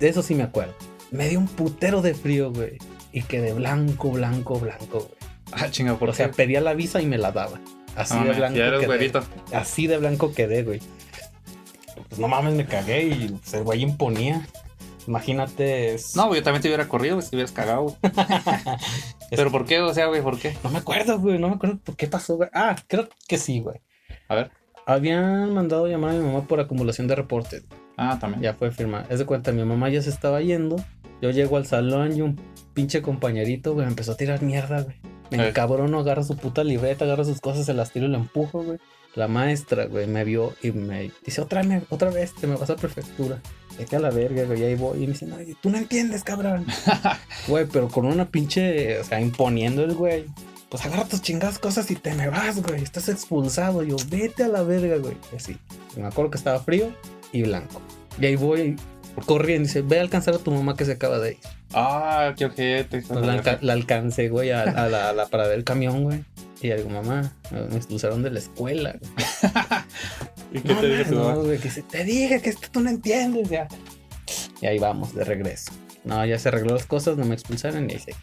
de 0.00 0.08
eso 0.08 0.22
sí 0.22 0.34
me 0.34 0.42
acuerdo. 0.42 0.74
Me 1.10 1.28
dio 1.28 1.38
un 1.38 1.46
putero 1.46 2.00
de 2.02 2.14
frío, 2.14 2.50
güey. 2.50 2.78
Y 3.12 3.22
quedé 3.22 3.52
blanco, 3.52 4.10
blanco, 4.10 4.58
blanco, 4.58 5.00
güey. 5.00 5.24
Ah, 5.52 5.70
chinga, 5.70 5.96
por 5.98 6.08
O 6.08 6.12
sea, 6.12 6.30
pedía 6.30 6.60
la 6.60 6.74
visa 6.74 7.00
y 7.00 7.06
me 7.06 7.18
la 7.18 7.30
daba. 7.30 7.60
Así 7.94 8.14
Ah, 8.18 8.24
de 8.24 8.32
blanco 8.32 8.58
ya 8.58 8.66
eres 8.66 8.86
quedé. 8.86 9.12
Así 9.52 9.86
de 9.86 9.98
blanco 9.98 10.32
quedé, 10.32 10.62
güey. 10.62 10.80
Pues 12.08 12.18
no 12.18 12.26
mames, 12.28 12.54
me 12.54 12.66
cagué 12.66 13.04
y 13.04 13.28
pues, 13.28 13.54
el 13.54 13.62
güey 13.62 13.82
imponía. 13.82 14.46
Imagínate. 15.06 15.94
es- 15.94 16.16
No, 16.16 16.34
yo 16.34 16.42
también 16.42 16.62
te 16.62 16.68
hubiera 16.68 16.88
corrido, 16.88 17.20
si 17.20 17.30
te 17.30 17.36
hubieras 17.36 17.52
cagado. 17.52 17.96
Pero 19.30 19.50
¿por 19.50 19.64
qué? 19.66 19.80
O 19.80 19.92
sea, 19.92 20.06
güey, 20.06 20.22
¿por 20.22 20.38
qué? 20.38 20.56
No 20.62 20.70
me 20.70 20.78
acuerdo, 20.78 21.18
güey. 21.18 21.38
No 21.38 21.48
me 21.48 21.54
acuerdo 21.56 21.78
por 21.82 21.96
qué 21.96 22.06
pasó, 22.06 22.36
güey. 22.36 22.48
Ah, 22.52 22.76
creo 22.86 23.08
que 23.28 23.38
sí, 23.38 23.60
güey. 23.60 23.80
A 24.28 24.34
ver. 24.34 24.50
Habían 24.86 25.52
mandado 25.54 25.86
llamar 25.88 26.10
a 26.10 26.14
mi 26.14 26.24
mamá 26.24 26.42
por 26.46 26.60
acumulación 26.60 27.06
de 27.08 27.14
reportes. 27.14 27.64
Ah, 27.96 28.18
también. 28.20 28.42
Ya 28.42 28.54
fue 28.54 28.70
firmada. 28.70 29.06
Es 29.08 29.18
de 29.18 29.26
cuenta, 29.26 29.50
mi 29.52 29.64
mamá 29.64 29.88
ya 29.88 30.02
se 30.02 30.10
estaba 30.10 30.40
yendo. 30.40 30.76
Yo 31.22 31.30
llego 31.30 31.56
al 31.56 31.66
salón 31.66 32.16
y 32.16 32.20
un 32.20 32.38
pinche 32.74 33.00
compañerito, 33.00 33.72
güey, 33.72 33.86
me 33.86 33.90
empezó 33.92 34.12
a 34.12 34.16
tirar 34.16 34.42
mierda, 34.42 34.82
güey. 34.82 34.96
Me 35.30 35.48
encabrono, 35.48 36.00
agarra 36.00 36.22
su 36.22 36.36
puta 36.36 36.62
libreta, 36.64 37.04
agarra 37.06 37.24
sus 37.24 37.40
cosas, 37.40 37.64
se 37.66 37.72
las 37.72 37.92
tiro 37.92 38.06
y 38.06 38.10
la 38.10 38.18
empujo, 38.18 38.62
güey. 38.62 38.78
La 39.14 39.26
maestra, 39.26 39.86
güey, 39.86 40.06
me 40.06 40.22
vio 40.24 40.52
y 40.62 40.72
me 40.72 41.10
dice, 41.24 41.40
otra, 41.40 41.62
otra 41.88 42.10
vez, 42.10 42.34
te 42.34 42.46
me 42.46 42.56
vas 42.56 42.68
a 42.68 42.76
prefectura. 42.76 43.40
Vete 43.78 43.96
a 43.96 43.98
la 43.98 44.10
verga, 44.10 44.44
güey, 44.44 44.62
ahí 44.62 44.74
voy. 44.76 44.98
Y 45.02 45.06
me 45.06 45.12
dice, 45.14 45.26
no, 45.26 45.36
tú 45.60 45.70
no 45.70 45.78
entiendes, 45.78 46.22
cabrón. 46.24 46.64
Güey, 47.48 47.66
pero 47.66 47.88
con 47.88 48.06
una 48.06 48.26
pinche, 48.30 48.98
o 49.00 49.04
sea, 49.04 49.20
imponiendo 49.20 49.82
el 49.84 49.94
güey. 49.94 50.26
Pues 50.68 50.84
agarra 50.86 51.04
tus 51.04 51.20
chingadas 51.22 51.58
cosas 51.58 51.90
y 51.90 51.94
te 51.96 52.14
me 52.14 52.28
vas, 52.28 52.62
güey. 52.62 52.82
Estás 52.82 53.08
expulsado. 53.08 53.82
Yo, 53.82 53.96
vete 54.08 54.44
a 54.44 54.48
la 54.48 54.62
verga, 54.62 54.96
güey. 54.96 55.16
Y 55.32 55.36
así. 55.36 55.56
Me 55.96 56.06
acuerdo 56.06 56.30
que 56.30 56.38
estaba 56.38 56.58
frío 56.60 56.92
y 57.32 57.42
blanco. 57.42 57.80
Y 58.20 58.26
ahí 58.26 58.36
voy 58.36 58.76
corriendo 59.26 59.66
dice, 59.68 59.82
ve 59.82 59.98
a 59.98 60.02
alcanzar 60.02 60.34
a 60.34 60.38
tu 60.38 60.50
mamá 60.50 60.76
que 60.76 60.84
se 60.84 60.92
acaba 60.92 61.18
de 61.18 61.32
ir. 61.32 61.38
Ah, 61.72 62.32
qué 62.36 62.46
ojete. 62.46 63.02
Pues 63.02 63.20
la, 63.20 63.26
la 63.26 63.32
alca- 63.34 63.58
la 63.60 63.72
alcancé, 63.72 64.28
güey, 64.28 64.50
a, 64.52 64.62
a 64.62 64.88
la, 64.88 65.10
a 65.10 65.12
la 65.12 65.26
parada 65.26 65.50
del 65.50 65.64
camión, 65.64 66.02
güey. 66.04 66.24
Y 66.62 66.70
digo, 66.72 66.88
mamá, 66.88 67.32
me 67.50 67.76
expulsaron 67.76 68.22
de 68.22 68.30
la 68.30 68.38
escuela. 68.38 68.96
güey". 70.54 70.62
¿Y 70.62 70.66
qué 70.66 70.74
No, 70.74 70.80
te 70.80 70.88
dije 70.88 71.04
tu 71.04 71.14
no, 71.14 71.24
mamá? 71.24 71.34
güey, 71.36 71.58
que 71.58 71.70
se 71.70 71.82
te 71.82 72.04
dije 72.04 72.40
que 72.40 72.50
esto 72.50 72.68
tú 72.70 72.80
no 72.80 72.90
entiendes, 72.90 73.48
ya. 73.50 73.68
Y 74.60 74.66
ahí 74.66 74.78
vamos, 74.78 75.14
de 75.14 75.24
regreso. 75.24 75.72
No, 76.04 76.24
ya 76.24 76.38
se 76.38 76.48
arregló 76.48 76.74
las 76.74 76.86
cosas, 76.86 77.16
no 77.16 77.24
me 77.24 77.34
expulsaron 77.34 77.88
y 77.90 77.94
ahí 77.94 77.98
seguí. 77.98 78.18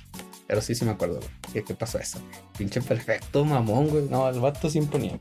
Pero 0.48 0.62
sí, 0.62 0.76
sí 0.76 0.86
me 0.86 0.92
acuerdo, 0.92 1.18
güey. 1.18 1.30
¿Qué, 1.54 1.64
qué 1.64 1.74
pasó 1.74 1.98
eso? 2.00 2.20
Pinche 2.58 2.82
perfecto, 2.82 3.46
mamón, 3.46 3.88
güey. 3.88 4.04
No, 4.10 4.28
el 4.30 4.40
vato 4.40 4.70
sí 4.70 4.78
imponía. 4.80 5.18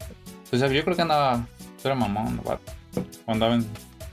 Pues 0.51 0.61
yo 0.61 0.69
creo 0.69 0.97
que 0.97 1.03
andaba. 1.03 1.47
Era 1.85 1.95
mamón, 1.95 2.37
¿no, 2.37 2.43
vato? 2.43 2.73
Andaba 3.27 3.55
en. 3.55 3.67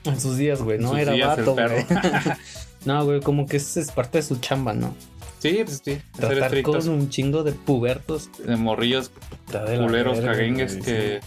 En 0.04 0.20
sus 0.20 0.36
días, 0.36 0.62
güey. 0.62 0.78
No 0.78 0.90
sus 0.90 0.98
era 0.98 1.12
días, 1.12 1.38
el 1.38 1.44
vato, 1.44 1.54
güey. 1.54 1.84
no, 2.84 3.04
güey, 3.04 3.20
como 3.20 3.46
que 3.46 3.56
es, 3.56 3.76
es 3.76 3.90
parte 3.90 4.18
de 4.18 4.22
su 4.22 4.36
chamba, 4.36 4.74
¿no? 4.74 4.94
Sí, 5.40 5.60
pues 5.64 5.82
sí. 5.84 6.00
Tratar 6.16 6.62
con 6.62 6.88
un 6.88 7.10
chingo 7.10 7.44
de 7.44 7.52
pubertos. 7.52 8.30
De 8.44 8.56
morrillos 8.56 9.10
culeros, 9.46 10.20
caguengues 10.20 10.76
que 10.76 11.20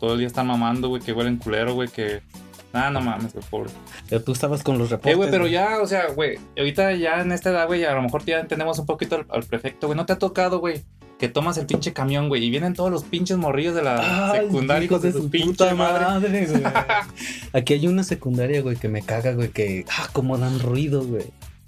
todo 0.00 0.12
el 0.14 0.18
día 0.18 0.26
están 0.26 0.46
mamando, 0.46 0.88
güey, 0.88 1.02
que 1.02 1.12
huelen 1.12 1.36
culero, 1.36 1.74
güey, 1.74 1.88
que. 1.88 2.20
Ah, 2.72 2.90
no 2.90 3.00
mames, 3.00 3.32
güey, 3.32 3.44
pobre. 3.50 3.70
sí. 3.70 3.76
Pero 4.10 4.22
tú 4.22 4.32
estabas 4.32 4.62
con 4.62 4.76
los 4.78 4.90
reportes. 4.90 5.12
Eh, 5.12 5.16
güey, 5.16 5.30
pero 5.30 5.46
ya, 5.46 5.80
o 5.80 5.86
sea, 5.86 6.08
güey, 6.10 6.38
ahorita 6.56 6.92
ya 6.94 7.20
en 7.22 7.32
esta 7.32 7.50
edad, 7.50 7.66
güey, 7.66 7.84
a 7.84 7.94
lo 7.94 8.02
mejor 8.02 8.24
ya 8.24 8.40
entendemos 8.40 8.78
un 8.78 8.86
poquito 8.86 9.16
al, 9.16 9.26
al 9.30 9.42
prefecto, 9.44 9.86
güey. 9.86 9.96
¿No 9.96 10.04
te 10.06 10.12
ha 10.12 10.18
tocado, 10.18 10.58
güey? 10.60 10.82
Que 11.18 11.28
tomas 11.28 11.56
el 11.58 11.66
pinche 11.66 11.92
camión, 11.92 12.28
güey, 12.28 12.44
y 12.44 12.50
vienen 12.50 12.74
todos 12.74 12.90
los 12.92 13.02
pinches 13.04 13.38
morrillos 13.38 13.74
de 13.74 13.82
la 13.82 14.30
Ay, 14.32 14.42
secundaria, 14.46 14.84
hijos 14.84 15.02
hijos 15.04 15.14
de 15.14 15.20
su 15.20 15.30
pinche 15.30 15.48
puta 15.48 15.74
madre. 15.74 16.46
güey. 16.46 16.62
Aquí 17.52 17.74
hay 17.74 17.86
una 17.88 18.04
secundaria, 18.04 18.60
güey, 18.62 18.76
que 18.76 18.88
me 18.88 19.02
caga, 19.02 19.32
güey, 19.32 19.48
que, 19.48 19.84
ah, 19.98 20.08
cómo 20.12 20.36
dan 20.38 20.60
ruido, 20.60 21.02
güey. 21.04 21.24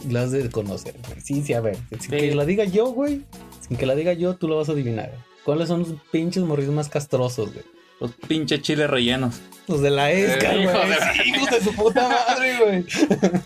La 0.09 0.23
has 0.23 0.31
de 0.31 0.49
conocer, 0.51 0.95
güey. 1.09 1.21
Sí, 1.21 1.43
sí, 1.43 1.53
a 1.55 1.61
ver. 1.61 1.77
Sin 1.91 2.01
Sí. 2.01 2.09
que 2.11 2.35
la 2.35 2.45
diga 2.45 2.65
yo, 2.65 2.87
güey. 2.93 3.23
Sin 3.67 3.77
que 3.77 3.87
la 3.87 3.95
diga 3.95 4.13
yo, 4.13 4.37
tú 4.37 4.47
lo 4.49 4.57
vas 4.57 4.69
a 4.69 4.73
adivinar. 4.73 5.13
¿Cuáles 5.45 5.69
son 5.69 5.81
los 5.81 5.95
pinches 6.13 6.45
morridos 6.45 6.75
más 6.75 6.89
castrosos, 6.89 7.53
güey? 7.53 7.65
Los 8.01 8.13
pinches 8.13 8.63
chiles 8.63 8.89
rellenos. 8.89 9.41
Los 9.69 9.83
de 9.83 9.91
la 9.91 10.11
ESCA, 10.11 10.55
Eh, 10.55 10.65
güey. 10.65 10.77
Sí, 11.23 11.31
hijos 11.31 11.51
de 11.51 11.61
su 11.61 11.75
puta 11.75 12.09
madre, 12.09 12.59
güey. 12.59 12.85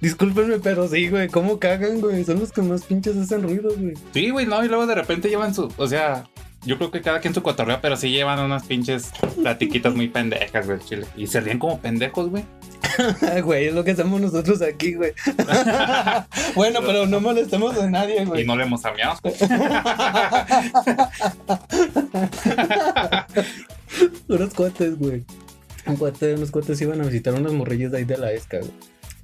Discúlpenme, 0.00 0.58
pero 0.58 0.86
sí, 0.86 1.08
güey. 1.08 1.28
¿Cómo 1.28 1.58
cagan, 1.58 2.00
güey? 2.00 2.22
Son 2.24 2.38
los 2.38 2.52
que 2.52 2.62
más 2.62 2.84
pinches 2.84 3.16
hacen 3.16 3.42
ruido, 3.42 3.70
güey. 3.76 3.94
Sí, 4.12 4.30
güey, 4.30 4.46
no, 4.46 4.62
y 4.64 4.68
luego 4.68 4.86
de 4.86 4.94
repente 4.94 5.28
llevan 5.28 5.54
su. 5.54 5.72
O 5.78 5.88
sea, 5.88 6.24
yo 6.64 6.76
creo 6.76 6.90
que 6.90 7.00
cada 7.00 7.20
quien 7.20 7.32
su 7.32 7.42
cotorreo, 7.42 7.80
pero 7.80 7.96
sí 7.96 8.10
llevan 8.10 8.38
unas 8.38 8.64
pinches 8.66 9.10
platiquitas 9.40 9.94
muy 9.94 10.08
pendejas, 10.08 10.66
güey, 10.66 10.78
chile. 10.80 11.06
Y 11.16 11.26
se 11.26 11.40
ríen 11.40 11.58
como 11.58 11.80
pendejos, 11.80 12.28
güey. 12.28 12.44
güey, 13.42 13.66
es 13.66 13.74
lo 13.74 13.84
que 13.84 13.92
hacemos 13.92 14.20
nosotros 14.20 14.60
aquí, 14.62 14.94
güey. 14.94 15.12
bueno, 16.54 16.80
pero 16.84 17.06
no 17.06 17.20
molestamos 17.20 17.76
a 17.78 17.88
nadie, 17.88 18.24
güey. 18.24 18.42
Y 18.42 18.46
no 18.46 18.56
le 18.56 18.64
hemos 18.64 18.84
amado. 18.84 19.18
Unos 24.36 24.54
cuates, 24.54 24.98
güey. 24.98 25.24
Un 25.86 25.96
cuate, 25.96 26.34
unos 26.34 26.50
cuates 26.50 26.80
iban 26.80 27.00
a 27.00 27.04
visitar 27.04 27.34
unos 27.34 27.52
morrillos 27.52 27.92
de 27.92 27.98
ahí 27.98 28.04
de 28.04 28.18
la 28.18 28.32
ESCA, 28.32 28.58
güey. 28.58 28.72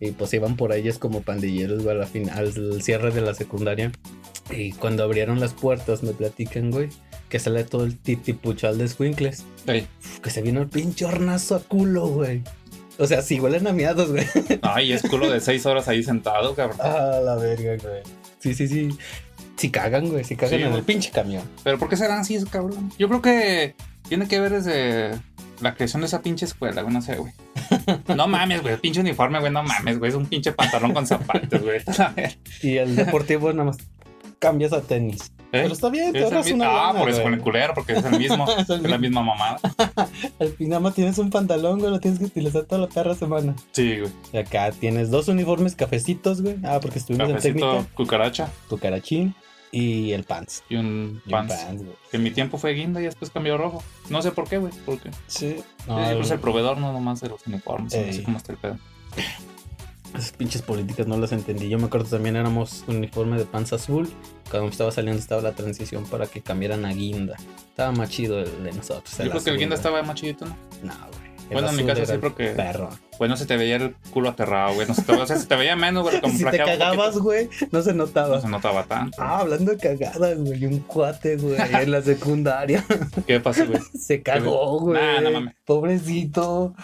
Y 0.00 0.10
pues 0.12 0.32
iban 0.34 0.56
por 0.56 0.72
ellos 0.72 0.98
como 0.98 1.22
pandilleros, 1.22 1.82
güey, 1.84 1.96
al, 1.96 2.06
fin, 2.06 2.28
al 2.30 2.82
cierre 2.82 3.10
de 3.12 3.20
la 3.20 3.34
secundaria. 3.34 3.92
Y 4.50 4.72
cuando 4.72 5.04
abrieron 5.04 5.38
las 5.40 5.54
puertas, 5.54 6.02
me 6.02 6.12
platican, 6.12 6.70
güey, 6.70 6.88
que 7.28 7.38
sale 7.38 7.64
todo 7.64 7.84
el 7.84 7.96
titipuchal 7.98 8.78
de 8.78 8.88
Squinkles. 8.88 9.44
Ey. 9.66 9.86
Que 10.22 10.30
se 10.30 10.42
vino 10.42 10.60
el 10.60 10.68
pinche 10.68 11.04
hornazo 11.04 11.54
a 11.56 11.60
culo, 11.60 12.08
güey. 12.08 12.42
O 12.98 13.06
sea, 13.06 13.22
sí 13.22 13.40
huelen 13.40 13.66
a 13.66 13.72
miados, 13.72 14.10
güey. 14.10 14.26
Ay, 14.62 14.92
es 14.92 15.02
culo 15.02 15.30
de 15.30 15.40
seis 15.40 15.64
horas 15.66 15.88
ahí 15.88 16.02
sentado, 16.02 16.54
cabrón. 16.54 16.78
Ah, 16.80 17.20
la 17.24 17.36
verga, 17.36 17.76
güey. 17.82 18.02
Sí, 18.40 18.54
sí, 18.54 18.66
sí. 18.68 18.88
Si 19.56 19.70
cagan, 19.70 20.08
güey, 20.08 20.24
si 20.24 20.34
cagan 20.36 20.50
Sí, 20.58 20.62
en 20.64 20.68
güey. 20.68 20.80
el 20.80 20.84
pinche 20.84 21.10
camión. 21.10 21.44
Pero 21.62 21.78
¿por 21.78 21.88
qué 21.88 21.96
serán 21.96 22.20
así, 22.20 22.42
cabrón? 22.50 22.92
Yo 22.98 23.08
creo 23.08 23.22
que 23.22 23.74
tiene 24.12 24.28
que 24.28 24.40
ver 24.40 24.52
desde 24.52 25.18
la 25.62 25.74
creación 25.74 26.02
de 26.02 26.06
esa 26.06 26.20
pinche 26.20 26.44
escuela, 26.44 26.82
güey, 26.82 26.92
no 26.92 27.00
sé, 27.00 27.16
güey. 27.16 27.32
No 28.14 28.28
mames, 28.28 28.60
güey, 28.60 28.76
pinche 28.76 29.00
uniforme, 29.00 29.40
güey, 29.40 29.50
no 29.50 29.62
mames, 29.62 29.98
güey, 29.98 30.10
es 30.10 30.14
un 30.14 30.26
pinche 30.26 30.52
pantalón 30.52 30.92
con 30.92 31.06
zapatos, 31.06 31.62
güey. 31.62 31.80
Y 32.62 32.76
el 32.76 32.94
deportivo 32.94 33.50
nada 33.54 33.64
más 33.64 33.78
cambias 34.38 34.74
a 34.74 34.82
tenis. 34.82 35.32
¿Eh? 35.38 35.62
Pero 35.62 35.72
está 35.72 35.88
bien, 35.88 36.12
te 36.12 36.24
ahorras 36.24 36.50
una 36.50 36.66
ah, 36.68 36.88
lana, 36.88 36.98
por 36.98 37.08
eso 37.08 37.20
güey. 37.20 37.24
con 37.24 37.34
el 37.34 37.40
culero, 37.40 37.72
porque 37.72 37.94
es 37.94 38.04
el 38.04 38.18
mismo, 38.18 38.44
Es 38.58 38.68
el 38.68 38.84
es 38.84 38.90
la 38.90 38.98
misma 38.98 39.22
mamada. 39.22 39.58
Al 40.38 40.48
fin 40.50 40.68
nada 40.68 40.80
más 40.80 40.94
tienes 40.94 41.16
un 41.16 41.30
pantalón, 41.30 41.78
güey, 41.78 41.90
lo 41.90 41.98
tienes 41.98 42.18
que 42.18 42.26
utilizar 42.26 42.64
toda 42.64 42.82
la 42.82 42.88
perra 42.88 43.14
semana. 43.14 43.54
Sí, 43.70 43.98
güey. 43.98 44.12
Y 44.34 44.36
acá 44.36 44.72
tienes 44.72 45.10
dos 45.10 45.28
uniformes 45.28 45.74
cafecitos, 45.74 46.42
güey. 46.42 46.56
Ah, 46.64 46.80
porque 46.82 46.98
estuvimos 46.98 47.30
en 47.30 47.36
Cafecito, 47.36 47.66
técnica. 47.66 47.94
cucaracha 47.94 48.50
Tu 48.68 48.76
carachín 48.76 49.34
y 49.72 50.12
el 50.12 50.22
pants. 50.24 50.62
y 50.68 50.76
un 50.76 51.20
Y 51.26 51.32
un 51.32 51.48
pants. 51.48 51.54
Que 52.10 52.18
en 52.18 52.22
mi 52.22 52.30
tiempo 52.30 52.58
fue 52.58 52.74
guinda 52.74 53.00
y 53.00 53.04
después 53.04 53.30
cambió 53.32 53.54
a 53.54 53.56
rojo. 53.56 53.82
No 54.10 54.22
sé 54.22 54.30
por 54.30 54.46
qué, 54.48 54.58
güey, 54.58 54.72
porque 54.86 55.10
Sí. 55.26 55.56
Sí, 55.56 55.64
No, 55.88 55.98
es 56.00 56.26
el- 56.26 56.32
el 56.34 56.38
proveedor, 56.40 56.78
no 56.78 56.92
nomás 56.92 57.20
de 57.20 57.30
los 57.30 57.44
uniformes, 57.46 57.92
no 57.94 58.00
Ey. 58.00 58.12
sé 58.12 58.22
cómo 58.22 58.36
está 58.36 58.52
el 58.52 58.58
pedo. 58.58 58.78
esas 60.14 60.32
pinches 60.32 60.60
políticas 60.60 61.06
no 61.06 61.16
las 61.16 61.32
entendí. 61.32 61.70
Yo 61.70 61.78
me 61.78 61.86
acuerdo 61.86 62.06
también 62.06 62.36
éramos 62.36 62.84
uniforme 62.86 63.38
de 63.38 63.46
pants 63.46 63.72
azul. 63.72 64.12
Cuando 64.50 64.68
estaba 64.68 64.90
saliendo 64.92 65.18
estaba 65.18 65.40
la 65.40 65.52
transición 65.54 66.04
para 66.04 66.26
que 66.26 66.42
cambiaran 66.42 66.84
a 66.84 66.92
guinda. 66.92 67.36
Estaba 67.70 67.92
más 67.92 68.10
chido 68.10 68.38
el 68.40 68.62
de 68.62 68.72
nosotros. 68.72 69.16
Yo 69.16 69.30
creo 69.30 69.42
que 69.42 69.48
el 69.50 69.56
guinda 69.58 69.74
estaba 69.74 70.02
más 70.02 70.14
chidito, 70.16 70.44
¿no? 70.44 70.54
No, 70.82 70.94
güey. 71.12 71.21
Bueno, 71.50 71.70
en 71.70 71.76
mi 71.76 71.84
caso 71.84 72.06
sí, 72.06 72.12
porque- 72.20 72.48
Perro. 72.50 72.90
Pues 73.18 73.30
no 73.30 73.36
se 73.36 73.46
te 73.46 73.56
veía 73.56 73.76
el 73.76 73.94
culo 74.10 74.30
aterrado, 74.30 74.74
güey. 74.74 74.88
No 74.88 74.94
se 74.94 75.02
te, 75.02 75.12
o 75.12 75.26
sea, 75.26 75.36
se 75.36 75.46
te 75.46 75.54
veía 75.54 75.76
menos, 75.76 76.02
güey. 76.02 76.20
Como 76.20 76.36
Si 76.36 76.44
te 76.44 76.58
cagabas, 76.58 77.18
güey, 77.18 77.48
no 77.70 77.82
se 77.82 77.94
notaba. 77.94 78.36
No 78.36 78.40
se 78.42 78.48
notaba 78.48 78.84
tanto. 78.84 79.16
Ah, 79.20 79.38
hablando 79.40 79.70
de 79.72 79.78
cagadas, 79.78 80.38
güey. 80.38 80.64
Un 80.66 80.80
cuate, 80.80 81.36
güey, 81.36 81.56
en 81.58 81.90
la 81.90 82.02
secundaria. 82.02 82.84
¿Qué 83.26 83.38
pasó, 83.40 83.66
güey? 83.66 83.80
Se 83.98 84.22
cagó, 84.22 84.80
güey. 84.80 85.00
Nah, 85.00 85.20
no 85.20 85.30
mames. 85.30 85.54
Pobrecito. 85.64 86.74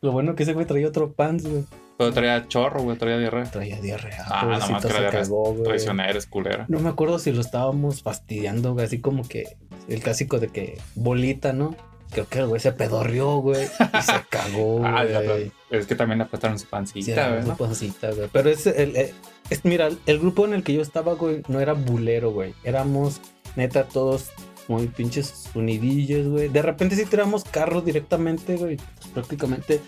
Lo 0.00 0.12
bueno 0.12 0.34
que 0.36 0.44
ese 0.44 0.52
güey 0.52 0.66
traía 0.66 0.86
otro 0.88 1.12
pants, 1.12 1.44
güey. 1.44 1.64
Pero 1.96 2.12
traía 2.12 2.46
chorro, 2.46 2.82
güey. 2.82 2.96
Traía 2.96 3.18
diarrea. 3.18 3.44
Traía 3.50 3.80
diarrea. 3.80 4.24
Ah, 4.28 4.42
que 4.42 4.74
la 4.74 4.80
se 4.80 4.88
diarrea. 4.88 5.24
Traicionera, 5.64 6.16
es 6.16 6.26
culera. 6.26 6.64
No 6.68 6.78
me 6.78 6.90
acuerdo 6.90 7.18
si 7.18 7.32
lo 7.32 7.40
estábamos 7.40 8.02
fastidiando, 8.04 8.74
güey. 8.74 8.86
Así 8.86 9.00
como 9.00 9.26
que 9.26 9.56
el 9.88 10.00
clásico 10.00 10.38
de 10.38 10.46
que 10.48 10.78
bolita, 10.94 11.52
¿no? 11.52 11.74
Creo 12.10 12.26
que 12.28 12.38
el 12.38 12.46
güey 12.46 12.60
se 12.60 12.72
pedorrió, 12.72 13.36
güey. 13.38 13.64
Y 13.64 14.02
se 14.02 14.12
cagó, 14.30 14.82
Ah, 14.84 15.04
ya, 15.04 15.20
güey. 15.22 15.52
Es 15.70 15.86
que 15.86 15.94
también 15.94 16.18
le 16.18 16.24
apretaron 16.24 16.58
su 16.58 16.66
pancita, 16.66 17.30
güey. 17.30 17.44
¿no? 17.44 17.56
pancita, 17.56 18.10
güey. 18.12 18.28
Pero 18.32 18.50
es 18.50 18.66
el, 18.66 18.96
el- 18.96 19.10
es- 19.50 19.64
mira, 19.64 19.88
el 20.06 20.18
grupo 20.18 20.44
en 20.46 20.54
el 20.54 20.62
que 20.62 20.72
yo 20.72 20.80
estaba, 20.82 21.14
güey, 21.14 21.42
no 21.48 21.60
era 21.60 21.74
bulero, 21.74 22.30
güey. 22.32 22.54
Éramos, 22.64 23.20
neta, 23.56 23.84
todos 23.84 24.30
muy 24.68 24.86
pinches 24.88 25.48
unidillos, 25.54 26.26
güey. 26.28 26.48
De 26.48 26.62
repente 26.62 26.96
sí 26.96 27.04
tiramos 27.06 27.44
carros 27.44 27.84
directamente, 27.84 28.56
güey. 28.56 28.76
Pues 28.76 29.06
prácticamente 29.14 29.80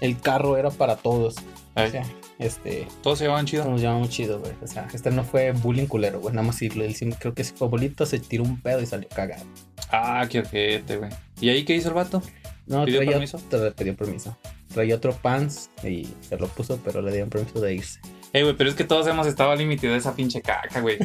el 0.00 0.18
carro 0.20 0.56
era 0.56 0.70
para 0.70 0.96
todos. 0.96 1.36
O 1.76 1.86
sea, 1.88 2.04
este, 2.38 2.86
Todos 3.02 3.18
se 3.18 3.24
llevaban 3.24 3.46
chido. 3.46 3.64
nos 3.68 3.80
llamamos 3.80 4.10
chido, 4.10 4.40
güey. 4.40 4.52
O 4.62 4.66
sea, 4.66 4.88
este 4.92 5.10
no 5.10 5.24
fue 5.24 5.52
bullying 5.52 5.86
culero, 5.86 6.20
güey. 6.20 6.34
Nada 6.34 6.46
más 6.46 6.56
sí, 6.56 6.70
él 6.74 6.94
sí- 6.94 7.10
creo 7.18 7.34
que 7.34 7.44
sí 7.44 7.52
fue 7.56 7.68
bolito, 7.68 8.06
se 8.06 8.18
tiró 8.18 8.42
un 8.44 8.60
pedo 8.60 8.80
y 8.80 8.86
salió 8.86 9.08
cagado. 9.08 9.44
Ah, 9.90 10.26
qué 10.28 10.40
ojete, 10.40 10.96
güey. 10.96 11.10
¿Y 11.40 11.48
ahí 11.50 11.64
qué 11.64 11.74
hizo 11.76 11.88
el 11.88 11.94
vato? 11.94 12.22
No, 12.66 12.84
¿Pidió 12.84 12.98
traía, 13.00 13.12
permiso? 13.12 13.38
tra- 13.50 13.72
pidió 13.74 13.94
permiso. 13.96 14.36
Traía 14.72 14.96
otro 14.96 15.12
pants 15.12 15.70
y 15.84 16.08
se 16.20 16.36
lo 16.36 16.48
puso, 16.48 16.80
pero 16.84 17.00
le 17.02 17.12
dieron 17.12 17.28
permiso 17.30 17.60
de 17.60 17.74
irse. 17.74 18.00
Eh, 18.32 18.42
güey, 18.42 18.56
pero 18.56 18.68
es 18.68 18.74
que 18.74 18.82
todos 18.82 19.06
hemos 19.06 19.28
estado 19.28 19.52
al 19.52 19.58
límite 19.58 19.86
de 19.86 19.96
esa 19.96 20.16
pinche 20.16 20.42
caca, 20.42 20.80
güey. 20.80 20.98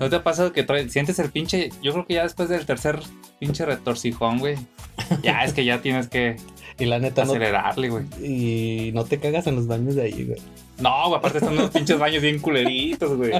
¿No 0.00 0.10
te 0.10 0.16
ha 0.16 0.22
pasado 0.22 0.52
que 0.52 0.66
trae- 0.66 0.88
sientes 0.90 1.18
el 1.18 1.30
pinche? 1.30 1.70
Yo 1.82 1.92
creo 1.92 2.06
que 2.06 2.14
ya 2.14 2.24
después 2.24 2.50
del 2.50 2.66
tercer 2.66 3.00
pinche 3.40 3.64
retorcijón, 3.64 4.38
güey. 4.38 4.56
Ya 5.22 5.44
es 5.44 5.54
que 5.54 5.64
ya 5.64 5.80
tienes 5.80 6.08
que 6.08 6.36
Y 6.78 6.84
la 6.86 6.98
neta 7.00 7.24
no, 7.24 7.30
acelerarle, 7.32 7.88
güey. 7.88 8.04
Y 8.22 8.92
no 8.92 9.04
te 9.04 9.18
cagas 9.18 9.46
en 9.48 9.56
los 9.56 9.66
baños 9.66 9.96
de 9.96 10.02
ahí, 10.02 10.24
güey. 10.24 10.40
No, 10.78 11.08
güey, 11.08 11.18
aparte 11.18 11.38
están 11.38 11.54
unos 11.54 11.70
pinches 11.72 11.98
baños 11.98 12.22
bien 12.22 12.38
culeritos, 12.38 13.16
güey. 13.16 13.32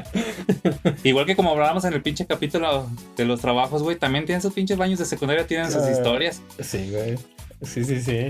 Igual 1.05 1.25
que 1.27 1.37
como 1.37 1.51
hablábamos 1.51 1.85
en 1.85 1.93
el 1.93 2.03
pinche 2.03 2.27
capítulo 2.27 2.89
de 3.17 3.25
los 3.25 3.41
trabajos, 3.41 3.83
güey, 3.83 3.97
también 3.97 4.25
tienen 4.27 4.43
sus 4.43 4.53
pinches 4.53 4.77
baños 4.77 4.99
de 4.99 5.05
secundaria, 5.05 5.47
tienen 5.47 5.71
sus 5.71 5.83
Ah. 5.83 5.91
historias. 5.93 6.43
Sí, 6.59 6.91
güey. 6.91 7.17
Sí, 7.63 7.85
sí, 7.85 8.01
sí. 8.03 8.29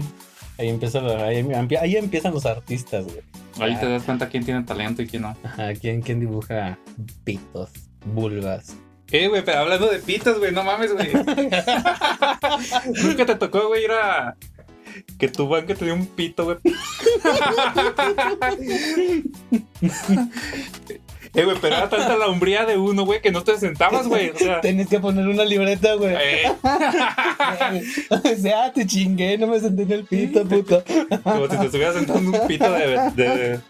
Ahí, 0.58 0.68
empieza 0.68 0.98
ahí, 1.24 1.46
ahí 1.80 1.96
empiezan 1.96 2.34
los 2.34 2.44
artistas, 2.44 3.04
güey. 3.04 3.20
Ahí 3.60 3.74
Ah. 3.76 3.80
te 3.80 3.88
das 3.88 4.02
cuenta 4.02 4.28
quién 4.28 4.44
tiene 4.44 4.62
talento 4.64 5.00
y 5.02 5.06
quién 5.06 5.22
no. 5.22 5.36
Ajá, 5.42 5.72
¿quién, 5.74 6.02
quién 6.02 6.20
dibuja 6.20 6.78
pitos, 7.24 7.70
vulvas? 8.04 8.74
Eh, 9.10 9.28
güey, 9.28 9.42
pero 9.42 9.60
hablando 9.60 9.86
de 9.88 10.00
pitos, 10.00 10.38
güey, 10.38 10.52
no 10.52 10.62
mames, 10.64 10.92
güey. 10.92 11.08
Nunca 13.02 13.24
te 13.26 13.34
tocó, 13.36 13.68
güey, 13.68 13.84
ir 13.84 13.90
a. 13.92 14.36
Que 15.18 15.28
tu 15.28 15.48
banca 15.48 15.74
tenía 15.74 15.94
un 15.94 16.06
pito, 16.06 16.44
güey. 16.44 16.58
eh, 21.34 21.44
güey, 21.44 21.56
pero 21.60 21.76
era 21.76 21.88
tanta 21.88 22.16
la 22.16 22.28
umbría 22.28 22.64
de 22.64 22.76
uno, 22.76 23.04
güey, 23.04 23.20
que 23.20 23.30
no 23.30 23.42
te 23.42 23.56
sentabas, 23.58 24.06
güey. 24.08 24.30
O 24.30 24.38
sea. 24.38 24.60
Tenés 24.60 24.88
que 24.88 24.98
poner 25.00 25.26
una 25.26 25.44
libreta, 25.44 25.94
güey. 25.94 26.14
eh, 26.14 26.52
o 28.10 28.36
sea, 28.40 28.72
te 28.72 28.86
chingué, 28.86 29.38
no 29.38 29.46
me 29.46 29.60
senté 29.60 29.82
en 29.82 29.92
el 29.92 30.04
pito, 30.04 30.44
puto. 30.44 30.82
como 31.22 31.48
si 31.48 31.56
te 31.56 31.64
estuvieras 31.66 31.94
sentando 31.94 32.38
un 32.38 32.46
pito 32.46 32.70
de. 32.72 33.10
de- 33.14 33.60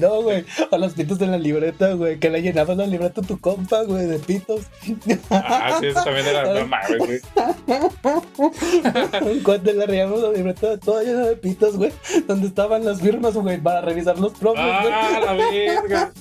No, 0.00 0.22
güey. 0.22 0.44
A 0.70 0.78
los 0.78 0.92
pitos 0.94 1.20
en 1.20 1.30
la 1.30 1.38
libreta, 1.38 1.92
güey. 1.94 2.18
Que 2.18 2.30
le 2.30 2.42
llenabas 2.42 2.76
la 2.76 2.86
libreta 2.86 3.20
a 3.20 3.24
tu 3.24 3.38
compa, 3.40 3.82
güey, 3.84 4.06
de 4.06 4.18
pitos. 4.18 4.62
Ah, 5.30 5.76
sí, 5.80 5.86
eso 5.86 6.02
también 6.04 6.26
era. 6.26 6.64
Mames, 6.64 6.98
güey. 6.98 7.20
Un 9.22 9.40
cuate 9.42 9.72
le 9.72 9.86
reíamos 9.86 10.20
la 10.20 10.32
libreta 10.32 10.76
toda 10.78 11.02
llena 11.02 11.26
de 11.26 11.36
pitos, 11.36 11.76
güey. 11.76 11.92
Donde 12.26 12.48
estaban 12.48 12.84
las 12.84 13.00
firmas, 13.00 13.34
güey, 13.34 13.58
para 13.58 13.80
revisar 13.80 14.18
los 14.18 14.32
profes, 14.32 14.62
güey. 14.64 14.92
Ah, 14.92 15.20
la 15.24 15.32
verga. 15.32 16.12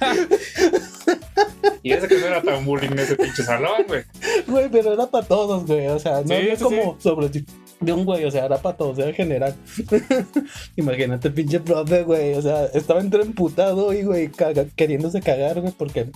y 1.82 1.92
ese 1.92 2.08
que 2.08 2.18
no 2.18 2.26
era 2.26 2.42
tan 2.42 2.64
bullying 2.64 2.90
ese 2.98 3.16
pinche 3.16 3.42
salón, 3.42 3.84
güey. 3.86 4.02
Güey, 4.46 4.68
pero 4.70 4.92
era 4.92 5.06
para 5.10 5.26
todos, 5.26 5.66
güey. 5.66 5.86
O 5.88 5.98
sea, 5.98 6.20
no 6.22 6.28
Sí, 6.28 6.34
había 6.34 6.56
sí, 6.56 6.62
como 6.64 6.96
sobre 7.00 7.28
de 7.80 7.92
un 7.92 8.04
güey, 8.04 8.24
o 8.24 8.30
sea, 8.30 8.44
era 8.46 8.58
para 8.60 8.76
todos, 8.76 8.98
era 8.98 9.12
general. 9.12 9.54
Imagínate, 10.76 11.30
pinche 11.30 11.60
profe, 11.60 12.02
güey. 12.02 12.34
O 12.34 12.42
sea, 12.42 12.66
estaba 12.66 13.00
entre 13.00 13.22
emputado 13.22 13.92
y, 13.92 14.02
güey, 14.02 14.28
caga- 14.28 14.68
queriéndose 14.74 15.20
cagar, 15.20 15.60
güey, 15.60 15.72
porque 15.76 16.06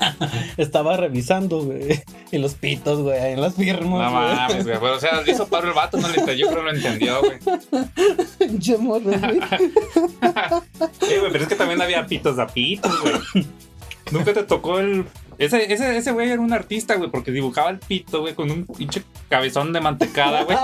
estaba 0.56 0.96
revisando, 0.96 1.62
güey. 1.62 2.02
Y 2.30 2.38
los 2.38 2.54
pitos, 2.54 3.00
güey, 3.00 3.18
ahí 3.18 3.32
en 3.32 3.40
las 3.40 3.54
firmas, 3.54 4.12
No 4.12 4.20
güey. 4.20 4.34
mames, 4.34 4.64
güey. 4.64 4.78
Pero, 4.78 4.96
o 4.96 5.00
sea, 5.00 5.20
le 5.22 5.32
hizo 5.32 5.46
paro 5.48 5.68
el 5.68 5.74
vato, 5.74 5.96
no 5.98 6.08
le 6.08 6.18
entendió, 6.18 6.46
yo 6.46 6.52
creo 6.52 6.64
que 6.64 6.70
lo 6.70 6.76
entendió, 6.76 7.20
güey. 7.20 7.38
Pinche 8.38 8.76
morro, 8.78 9.04
güey. 9.04 9.40
Eh, 11.10 11.18
güey, 11.20 11.32
pero 11.32 11.44
es 11.44 11.48
que 11.48 11.54
también 11.56 11.80
había 11.80 12.06
pitos 12.06 12.38
a 12.38 12.46
pitos, 12.46 12.92
güey. 13.00 13.46
Nunca 14.10 14.32
te 14.32 14.42
tocó 14.42 14.78
el. 14.78 15.04
Ese, 15.38 15.72
ese, 15.72 15.96
ese 15.96 16.10
güey 16.12 16.30
era 16.30 16.40
un 16.42 16.52
artista, 16.52 16.96
güey, 16.96 17.10
porque 17.10 17.30
dibujaba 17.30 17.70
el 17.70 17.78
pito, 17.78 18.20
güey, 18.22 18.34
con 18.34 18.50
un 18.50 18.66
pinche 18.66 19.02
cabezón 19.28 19.72
de 19.72 19.80
mantecada, 19.80 20.42
güey. 20.42 20.58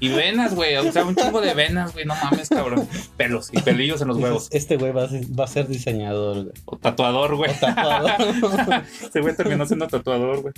Y 0.00 0.10
venas, 0.10 0.54
güey. 0.54 0.76
O 0.76 0.92
sea, 0.92 1.04
un 1.04 1.16
chingo 1.16 1.40
de 1.40 1.54
venas, 1.54 1.94
güey. 1.94 2.04
No 2.04 2.14
mames, 2.22 2.50
cabrón. 2.50 2.86
Pelos 3.16 3.48
y 3.52 3.60
pelillos 3.62 4.02
en 4.02 4.08
los 4.08 4.18
huevos. 4.18 4.48
Este 4.50 4.76
güey 4.76 4.92
va, 4.92 5.04
a 5.04 5.08
ser- 5.08 5.24
va 5.40 5.44
a 5.44 5.48
ser 5.48 5.66
diseñador, 5.66 6.42
güey. 6.44 6.54
O 6.66 6.76
tatuador, 6.76 7.36
güey. 7.36 7.50
Tatuador. 7.58 8.12
Ese 9.02 9.20
güey 9.20 9.34
terminó 9.34 9.64
siendo 9.66 9.88
tatuador, 9.88 10.42
güey. 10.42 10.54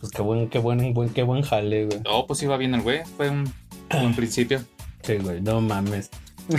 Pues 0.00 0.12
qué 0.12 0.22
buen, 0.22 0.48
qué 0.48 0.58
buen, 0.60 0.94
buen, 0.94 1.10
qué 1.10 1.24
buen 1.24 1.42
jale, 1.42 1.86
güey. 1.86 2.00
No, 2.04 2.26
pues 2.26 2.40
iba 2.44 2.56
bien 2.56 2.74
el 2.74 2.82
güey. 2.82 3.00
Fue 3.16 3.28
un 3.30 3.52
buen 3.90 4.14
principio. 4.14 4.62
Sí, 5.02 5.16
güey, 5.16 5.40
no 5.40 5.60
mames. 5.60 6.08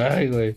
Ay, 0.00 0.28
güey. 0.28 0.54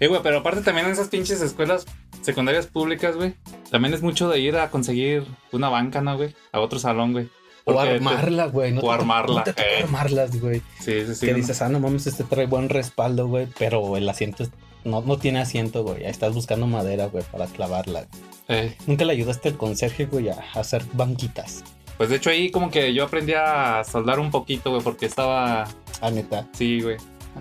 Eh, 0.00 0.06
güey, 0.08 0.20
pero 0.22 0.38
aparte 0.38 0.62
también 0.62 0.86
en 0.86 0.92
esas 0.92 1.08
pinches 1.08 1.40
escuelas 1.42 1.86
secundarias 2.22 2.66
públicas, 2.66 3.16
güey. 3.16 3.34
También 3.70 3.94
es 3.94 4.02
mucho 4.02 4.28
de 4.28 4.40
ir 4.40 4.56
a 4.56 4.70
conseguir 4.70 5.24
una 5.52 5.68
banca, 5.68 6.00
¿no, 6.00 6.16
güey? 6.16 6.34
A 6.52 6.60
otro 6.60 6.78
salón, 6.78 7.12
güey. 7.12 7.28
O 7.64 7.78
armarla, 7.78 8.46
güey. 8.46 8.72
No 8.72 8.80
o 8.80 8.84
te- 8.84 8.90
armarla, 8.90 9.44
No 9.46 9.54
te 9.54 9.62
eh. 9.62 9.82
armarlas, 9.82 10.40
güey. 10.40 10.60
Sí, 10.80 11.04
sí, 11.06 11.14
sí. 11.14 11.26
que 11.26 11.32
no. 11.32 11.38
dices, 11.38 11.60
ah, 11.62 11.68
no 11.68 11.78
mames, 11.78 12.06
este 12.06 12.24
trae 12.24 12.46
buen 12.46 12.68
respaldo, 12.68 13.28
güey. 13.28 13.46
Pero 13.58 13.96
el 13.96 14.08
asiento 14.08 14.42
es- 14.42 14.50
no, 14.84 15.02
no 15.02 15.18
tiene 15.18 15.40
asiento, 15.40 15.82
güey. 15.84 16.04
Ahí 16.04 16.10
estás 16.10 16.34
buscando 16.34 16.66
madera, 16.66 17.06
güey, 17.06 17.22
para 17.30 17.46
clavarla. 17.46 18.06
Eh, 18.48 18.76
Nunca 18.86 19.04
le 19.04 19.12
ayudaste 19.12 19.50
al 19.50 19.56
conserje, 19.58 20.06
güey, 20.06 20.30
a 20.30 20.38
hacer 20.54 20.82
banquitas. 20.94 21.62
Pues 21.98 22.08
de 22.08 22.16
hecho 22.16 22.30
ahí 22.30 22.50
como 22.50 22.70
que 22.70 22.94
yo 22.94 23.04
aprendí 23.04 23.34
a 23.34 23.84
soldar 23.84 24.18
un 24.18 24.30
poquito, 24.30 24.70
güey, 24.70 24.82
porque 24.82 25.04
estaba... 25.04 25.68
Ah, 26.00 26.10
neta. 26.10 26.48
Sí, 26.54 26.80
güey. 26.80 26.96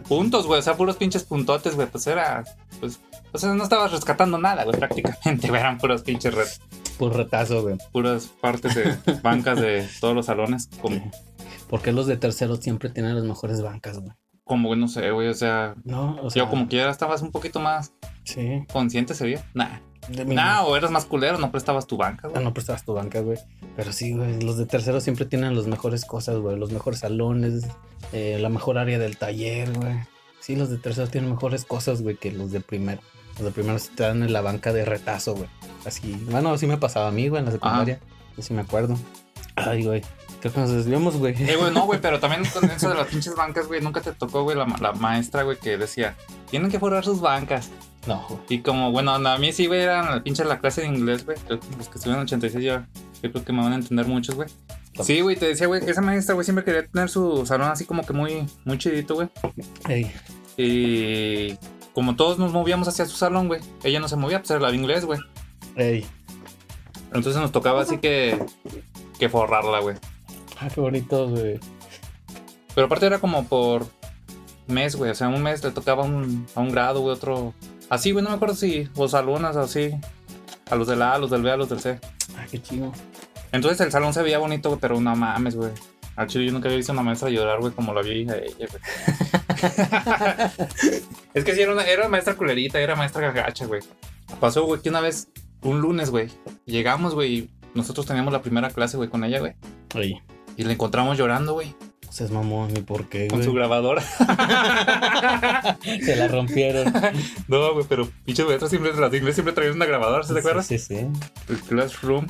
Puntos, 0.07 0.45
güey, 0.45 0.59
o 0.59 0.62
sea, 0.62 0.75
puros 0.75 0.98
pinches 0.98 1.24
puntotes, 1.24 1.75
güey. 1.75 1.88
Pues 1.88 2.05
era... 2.07 2.43
Pues... 2.81 3.00
O 3.31 3.38
sea, 3.38 3.53
no 3.53 3.63
estabas 3.63 3.91
rescatando 3.91 4.38
nada, 4.38 4.63
güey, 4.63 4.77
prácticamente, 4.77 5.48
güey. 5.50 5.59
Eran 5.59 5.77
puros 5.77 6.01
pinches 6.03 6.33
red, 6.33 6.48
Por 6.98 7.15
retazo, 7.15 7.62
güey. 7.63 7.77
puras 7.91 8.27
partes 8.41 8.75
de 8.75 8.95
bancas 9.21 9.59
de 9.62 9.88
todos 10.00 10.15
los 10.15 10.25
salones. 10.25 10.69
Como, 10.81 11.12
Porque 11.69 11.91
los 11.91 12.07
de 12.07 12.17
tercero 12.17 12.55
siempre 12.55 12.89
tienen 12.89 13.15
las 13.15 13.24
mejores 13.24 13.62
bancas, 13.62 14.00
güey. 14.00 14.12
como 14.43 14.75
no 14.75 14.88
sé, 14.88 15.12
güey, 15.12 15.27
o 15.27 15.33
sea... 15.36 15.75
No, 15.83 16.17
o 16.24 16.29
sea. 16.31 16.43
Yo 16.43 16.50
como 16.50 16.67
que 16.67 16.77
ya 16.77 16.89
estabas 16.89 17.21
un 17.21 17.31
poquito 17.31 17.59
más 17.59 17.93
Sí. 18.24 18.65
consciente, 18.74 19.13
¿se 19.13 19.24
veía? 19.25 19.45
Nah. 19.53 19.77
Nah, 20.25 20.63
o 20.63 20.75
eras 20.75 20.89
más 20.89 21.05
culero, 21.05 21.38
no 21.38 21.51
prestabas 21.51 21.86
tu 21.86 21.98
banca, 21.98 22.27
Ah, 22.27 22.31
güey. 22.31 22.43
no 22.43 22.51
prestabas 22.53 22.83
tu 22.83 22.93
banca, 22.95 23.19
güey. 23.21 23.38
Pero 23.75 23.93
sí, 23.93 24.13
güey. 24.15 24.41
Los 24.41 24.57
de 24.57 24.65
tercero 24.65 25.01
siempre 25.01 25.25
tienen 25.25 25.55
las 25.55 25.67
mejores 25.67 26.03
cosas, 26.05 26.38
güey. 26.39 26.57
Los 26.57 26.71
mejores 26.71 27.01
salones, 27.01 27.67
eh, 28.12 28.39
la 28.41 28.50
mejor 28.50 28.79
área 28.79 28.98
del 28.98 29.17
taller, 29.17 29.71
güey. 29.74 30.00
Sí, 30.39 30.55
los 30.55 30.71
de 30.71 30.77
tercero 30.79 31.07
tienen 31.09 31.29
mejores 31.29 31.63
cosas, 31.65 32.01
güey, 32.01 32.15
que 32.15 32.31
los 32.31 32.51
de 32.51 32.62
primero. 32.62 33.01
Los 33.39 33.46
de 33.46 33.51
primero 33.51 33.79
se 33.79 33.91
te 33.91 34.03
dan 34.03 34.22
en 34.22 34.34
la 34.34 34.41
banca 34.41 34.74
de 34.74 34.84
retazo, 34.84 35.34
güey. 35.34 35.50
Así. 35.86 36.13
Bueno, 36.29 36.51
así 36.51 36.67
me 36.67 36.77
pasaba 36.77 37.08
a 37.08 37.12
mí, 37.12 37.29
güey, 37.29 37.39
en 37.39 37.46
la 37.46 37.51
secundaria. 37.51 38.00
Yo 38.36 38.43
sí 38.43 38.53
me 38.53 38.62
acuerdo. 38.62 38.98
Ay, 39.55 39.86
güey. 39.86 40.01
Creo 40.41 40.53
que 40.53 40.60
nos 40.60 40.72
desviamos, 40.72 41.15
güey. 41.15 41.34
Eh, 41.38 41.55
güey, 41.55 41.74
no, 41.74 41.86
güey, 41.86 42.00
pero 42.01 42.19
también 42.19 42.43
con 42.46 42.69
eso 42.69 42.89
de 42.89 42.96
las 42.96 43.08
pinches 43.08 43.36
bancas, 43.36 43.67
güey, 43.67 43.81
nunca 43.81 44.01
te 44.01 44.12
tocó, 44.12 44.43
güey, 44.43 44.58
la, 44.58 44.65
la 44.79 44.91
maestra, 44.93 45.43
güey, 45.43 45.58
que 45.58 45.77
decía, 45.77 46.15
tienen 46.50 46.69
que 46.69 46.79
forrar 46.79 47.03
sus 47.05 47.22
bancas. 47.22 47.69
No, 48.08 48.25
güey. 48.27 48.41
Y 48.50 48.60
como, 48.60 48.91
bueno, 48.91 49.17
no, 49.19 49.29
a 49.29 49.38
mí 49.38 49.53
sí, 49.53 49.67
güey, 49.67 49.81
eran 49.81 50.05
la 50.15 50.24
pinche 50.24 50.43
la 50.46 50.60
clase 50.60 50.81
de 50.81 50.88
inglés, 50.88 51.25
güey. 51.25 51.38
Creo 51.46 51.60
que 51.60 51.67
Los 51.77 51.89
que 51.89 51.96
estuvieron 51.96 52.22
en 52.22 52.25
86 52.25 52.63
ya, 52.63 52.88
yo 53.22 53.31
creo 53.31 53.46
que 53.46 53.53
me 53.53 53.62
van 53.62 53.74
a 53.74 53.75
entender 53.75 54.05
muchos, 54.05 54.36
güey. 54.36 54.50
Sí, 55.01 55.22
güey, 55.22 55.38
te 55.38 55.48
decía, 55.48 55.67
güey, 55.67 55.81
esa 55.89 56.01
maestra, 56.01 56.36
güey, 56.36 56.43
siempre 56.43 56.65
quería 56.65 56.86
tener 56.86 57.10
su 57.10 57.46
salón 57.46 57.69
así 57.69 57.86
como 57.86 58.05
que 58.05 58.13
muy, 58.13 58.46
muy 58.65 58.77
chidito, 58.77 59.15
güey. 59.15 59.29
Ey. 59.88 60.12
Y 60.58 61.58
como 62.00 62.15
todos 62.15 62.39
nos 62.39 62.53
movíamos 62.53 62.88
hacia 62.88 63.06
su 63.06 63.18
salón, 63.18 63.50
güey, 63.50 63.60
ella 63.84 64.00
no 64.00 64.08
se 64.08 64.15
movía, 64.15 64.39
pues 64.39 64.50
era 64.51 64.62
la 64.62 64.72
de 64.72 64.77
inglés, 64.77 65.03
güey. 65.03 65.20
Ey. 65.75 66.06
Entonces 67.13 67.36
nos 67.41 67.51
tocaba 67.51 67.82
así 67.82 67.98
que, 67.98 68.41
que 69.20 69.27
forrarla, 69.27 69.82
güey. 69.82 69.98
Ah, 70.62 70.70
qué 70.74 70.79
bonito, 70.79 71.27
güey. 71.27 71.60
Pero 72.74 72.88
aparte 72.88 73.06
era 73.06 73.20
como 73.20 73.44
por 73.50 73.86
mes, 74.68 74.96
güey. 74.96 75.12
O 75.12 75.15
sea, 75.15 75.27
un 75.27 75.44
mes 75.44 75.62
le 75.62 75.72
tocaba 75.72 76.03
un- 76.06 76.48
a 76.56 76.62
un 76.62 76.72
grado, 76.72 77.01
güey, 77.01 77.13
otro. 77.15 77.53
Así, 77.89 78.13
güey, 78.13 78.24
no 78.24 78.29
me 78.29 78.38
acuerdo 78.38 78.56
si. 78.56 78.88
O 78.96 79.10
salones 79.10 79.58
así. 79.58 79.91
A 80.72 80.75
los 80.75 80.88
del 80.88 81.01
A, 81.01 81.15
a 81.15 81.18
los 81.18 81.29
del 81.29 81.41
B, 81.41 81.51
a 81.51 81.58
los 81.58 81.68
del 81.68 81.82
C. 81.82 82.00
Ah, 82.38 82.46
qué 82.50 82.62
chido. 82.62 82.94
Entonces 83.51 83.82
el 83.82 83.91
salón 83.91 84.13
se 84.13 84.24
veía 84.24 84.38
bonito, 84.39 84.77
pero 84.79 85.01
no 85.01 85.13
mames, 85.18 85.58
güey. 85.58 85.72
Al 86.20 86.28
chile 86.28 86.48
yo 86.48 86.52
nunca 86.52 86.68
había 86.68 86.76
visto 86.76 86.92
a 86.92 86.96
una 86.96 87.02
maestra 87.02 87.30
llorar, 87.30 87.62
güey, 87.62 87.72
como 87.72 87.94
la 87.94 88.02
vi 88.02 88.28
a 88.30 88.36
ella, 88.36 88.68
güey. 88.68 88.82
es 91.34 91.46
que 91.46 91.56
sí, 91.56 91.62
era 91.62 91.72
una, 91.72 91.86
era 91.86 92.10
maestra 92.10 92.36
culerita, 92.36 92.78
era 92.82 92.98
maestra 92.98 93.32
gacha, 93.32 93.66
güey. 93.68 93.82
Pasó, 94.42 94.66
güey, 94.66 94.82
que 94.82 94.90
una 94.90 95.00
vez, 95.00 95.30
un 95.62 95.80
lunes, 95.80 96.10
güey, 96.10 96.28
llegamos, 96.66 97.16
güey, 97.16 97.34
y 97.34 97.50
nosotros 97.74 98.06
teníamos 98.06 98.34
la 98.34 98.42
primera 98.42 98.70
clase, 98.70 98.98
güey, 98.98 99.08
con 99.08 99.24
ella, 99.24 99.40
güey. 99.40 99.54
Oye, 99.96 100.22
Y 100.58 100.66
la 100.66 100.74
encontramos 100.74 101.18
llorando, 101.18 101.54
güey, 101.54 101.74
se 102.10 102.26
es 102.26 102.32
mamón, 102.32 102.76
¿y 102.76 102.82
por 102.82 103.08
qué, 103.08 103.30
con 103.30 103.38
güey? 103.40 103.48
su 103.48 103.54
grabadora. 103.54 104.02
Se 106.04 106.16
la 106.18 106.28
rompieron. 106.28 106.92
No, 107.48 107.74
güey, 107.74 107.86
pero 107.88 108.10
pinches 108.26 108.46
maestras 108.46 108.72
siempre, 108.72 108.92
las 108.94 109.10
de 109.10 109.20
inglés 109.20 109.36
siempre 109.36 109.54
traían 109.54 109.76
una 109.76 109.86
grabadora, 109.86 110.24
¿sí 110.24 110.34
te 110.34 110.40
acuerdas? 110.40 110.68
Sí, 110.68 110.80
sí. 110.80 111.08
El 111.48 111.60
Classroom. 111.62 112.28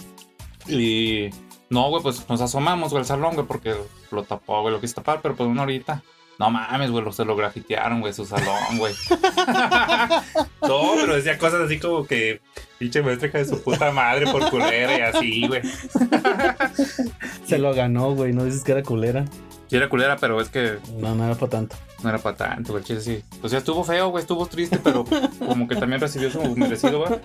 Y. 0.67 1.29
No, 1.69 1.89
güey, 1.89 2.01
pues 2.01 2.27
nos 2.27 2.41
asomamos, 2.41 2.91
güey, 2.91 3.01
al 3.01 3.05
salón, 3.05 3.35
güey, 3.35 3.45
porque 3.45 3.75
lo 4.11 4.23
tapó, 4.23 4.61
güey, 4.61 4.73
lo 4.73 4.81
quise 4.81 4.95
tapar, 4.95 5.19
pero 5.21 5.35
pues 5.35 5.47
una 5.49 5.63
horita. 5.63 6.03
No 6.39 6.49
mames, 6.49 6.89
güey, 6.89 7.03
se 7.11 7.25
lo 7.25 7.35
grafitearon, 7.35 7.99
güey, 7.99 8.13
su 8.13 8.25
salón, 8.25 8.77
güey. 8.77 8.93
no, 10.61 10.93
pero 10.95 11.15
decía 11.15 11.37
cosas 11.37 11.61
así 11.61 11.79
como 11.79 12.05
que 12.07 12.39
pinche 12.77 13.01
maestra 13.01 13.29
de 13.29 13.45
su 13.45 13.61
puta 13.61 13.91
madre 13.91 14.25
por 14.31 14.49
culera 14.49 14.97
y 14.97 15.01
así, 15.01 15.47
güey. 15.47 15.61
Se 17.45 17.57
lo 17.57 17.73
ganó, 17.73 18.13
güey. 18.15 18.31
No 18.31 18.45
dices 18.45 18.63
que 18.63 18.71
era 18.71 18.83
culera. 18.83 19.25
Sí 19.67 19.75
era 19.75 19.89
culera, 19.89 20.15
pero 20.15 20.39
es 20.39 20.47
que 20.49 20.77
No, 20.97 21.13
no 21.13 21.25
era 21.25 21.35
para 21.35 21.49
tanto. 21.49 21.75
no 22.03 22.09
era 22.09 22.17
para 22.19 22.37
tanto, 22.37 22.71
güey, 22.71 22.85
chile, 22.85 23.01
sí. 23.01 23.21
Pues 23.41 23.51
ya 23.51 23.57
estuvo 23.59 23.83
feo, 23.83 24.09
güey, 24.09 24.21
estuvo 24.21 24.45
triste, 24.45 24.79
pero 24.81 25.03
como 25.45 25.67
que 25.67 25.75
también 25.75 25.99
recibió 25.99 26.31
su 26.31 26.41
merecido, 26.55 27.05
güey. 27.05 27.19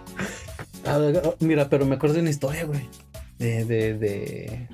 Mira, 1.39 1.69
pero 1.69 1.87
me 1.87 1.95
acuerdo 1.95 2.17
de 2.17 2.23
una 2.23 2.31
historia, 2.31 2.65
güey. 2.65 2.89
De, 3.39 3.65
de, 3.65 3.95
de, 3.95 4.69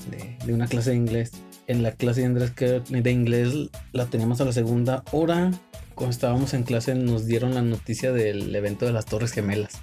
de, 0.45 0.53
una 0.53 0.67
clase 0.67 0.91
de 0.91 0.97
inglés. 0.97 1.33
En 1.67 1.83
la 1.83 1.93
clase 1.93 2.21
de 2.21 2.27
inglés, 2.27 2.53
de 2.57 3.11
inglés 3.11 3.55
la 3.93 4.07
teníamos 4.07 4.41
a 4.41 4.45
la 4.45 4.53
segunda 4.53 5.05
hora. 5.13 5.51
Cuando 5.95 6.11
estábamos 6.13 6.55
en 6.55 6.63
clase 6.63 6.95
nos 6.95 7.27
dieron 7.27 7.55
la 7.55 7.63
noticia 7.63 8.13
del 8.13 8.55
evento 8.55 8.87
de 8.87 8.93
las 8.93 9.07
Torres 9.07 9.33
Gemelas. 9.33 9.81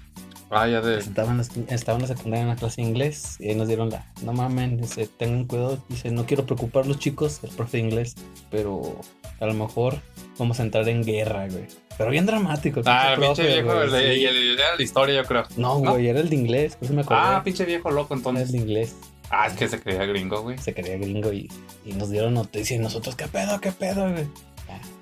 Ah, 0.49 0.67
ya 0.67 0.79
de. 0.81 0.97
Estaba 0.99 1.31
en 1.31 1.37
la, 1.37 1.43
secundaria 1.43 2.41
en 2.43 2.47
la 2.47 2.55
clase 2.55 2.81
de 2.81 2.87
inglés 2.87 3.35
y 3.39 3.49
ahí 3.49 3.55
nos 3.55 3.67
dieron 3.67 3.89
la... 3.89 4.05
No 4.21 4.31
mamen, 4.33 4.77
dice, 4.77 5.07
tengan 5.07 5.45
cuidado. 5.45 5.83
Dice, 5.89 6.09
no 6.11 6.25
quiero 6.25 6.45
preocupar 6.45 6.85
a 6.85 6.87
los 6.87 6.99
chicos, 6.99 7.41
el 7.43 7.49
profe 7.49 7.77
de 7.77 7.83
inglés, 7.83 8.15
pero 8.49 8.99
a 9.39 9.45
lo 9.45 9.53
mejor 9.53 9.99
vamos 10.37 10.59
a 10.59 10.63
entrar 10.63 10.87
en 10.87 11.03
guerra, 11.03 11.47
güey. 11.49 11.65
Pero 11.97 12.11
bien 12.11 12.25
dramático. 12.25 12.81
Ah, 12.85 13.15
pinche 13.17 13.25
profe, 13.25 13.47
viejo, 13.47 13.73
güey, 13.73 13.83
el 13.83 14.13
sí. 14.15 14.21
y 14.21 14.25
el- 14.25 14.59
era 14.59 14.75
la 14.77 14.81
historia, 14.83 15.15
yo 15.21 15.27
creo. 15.27 15.43
No, 15.57 15.79
¿no? 15.79 15.91
güey, 15.91 16.07
era 16.07 16.19
el 16.21 16.29
de 16.29 16.35
inglés, 16.35 16.75
por 16.75 16.85
eso 16.85 16.93
me 16.93 17.01
acordé. 17.01 17.19
Ah, 17.21 17.41
pinche 17.43 17.65
viejo 17.65 17.91
loco, 17.91 18.13
Era 18.13 18.21
el 18.21 18.27
entonces. 18.37 18.51
de 18.53 18.57
inglés. 18.57 18.95
Ah, 19.29 19.47
es 19.47 19.53
que 19.53 19.67
se 19.67 19.81
creía 19.81 20.05
gringo, 20.05 20.41
güey. 20.43 20.57
Se 20.59 20.73
quería 20.73 20.97
gringo 20.97 21.33
y, 21.33 21.51
y 21.83 21.91
nos 21.93 22.09
dieron 22.09 22.33
noticia 22.35 22.77
y 22.77 22.79
nosotros, 22.79 23.15
¿qué 23.17 23.27
pedo, 23.27 23.59
qué 23.59 23.73
pedo, 23.73 24.09
güey? 24.09 24.25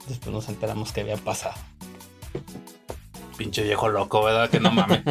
Después 0.07 0.33
nos 0.33 0.49
enteramos 0.49 0.91
que 0.91 1.01
había 1.01 1.17
pasado. 1.17 1.55
Pinche 3.37 3.63
viejo 3.63 3.89
loco, 3.89 4.23
¿verdad? 4.23 4.49
Que 4.49 4.59
no 4.59 4.71
mames. 4.71 5.01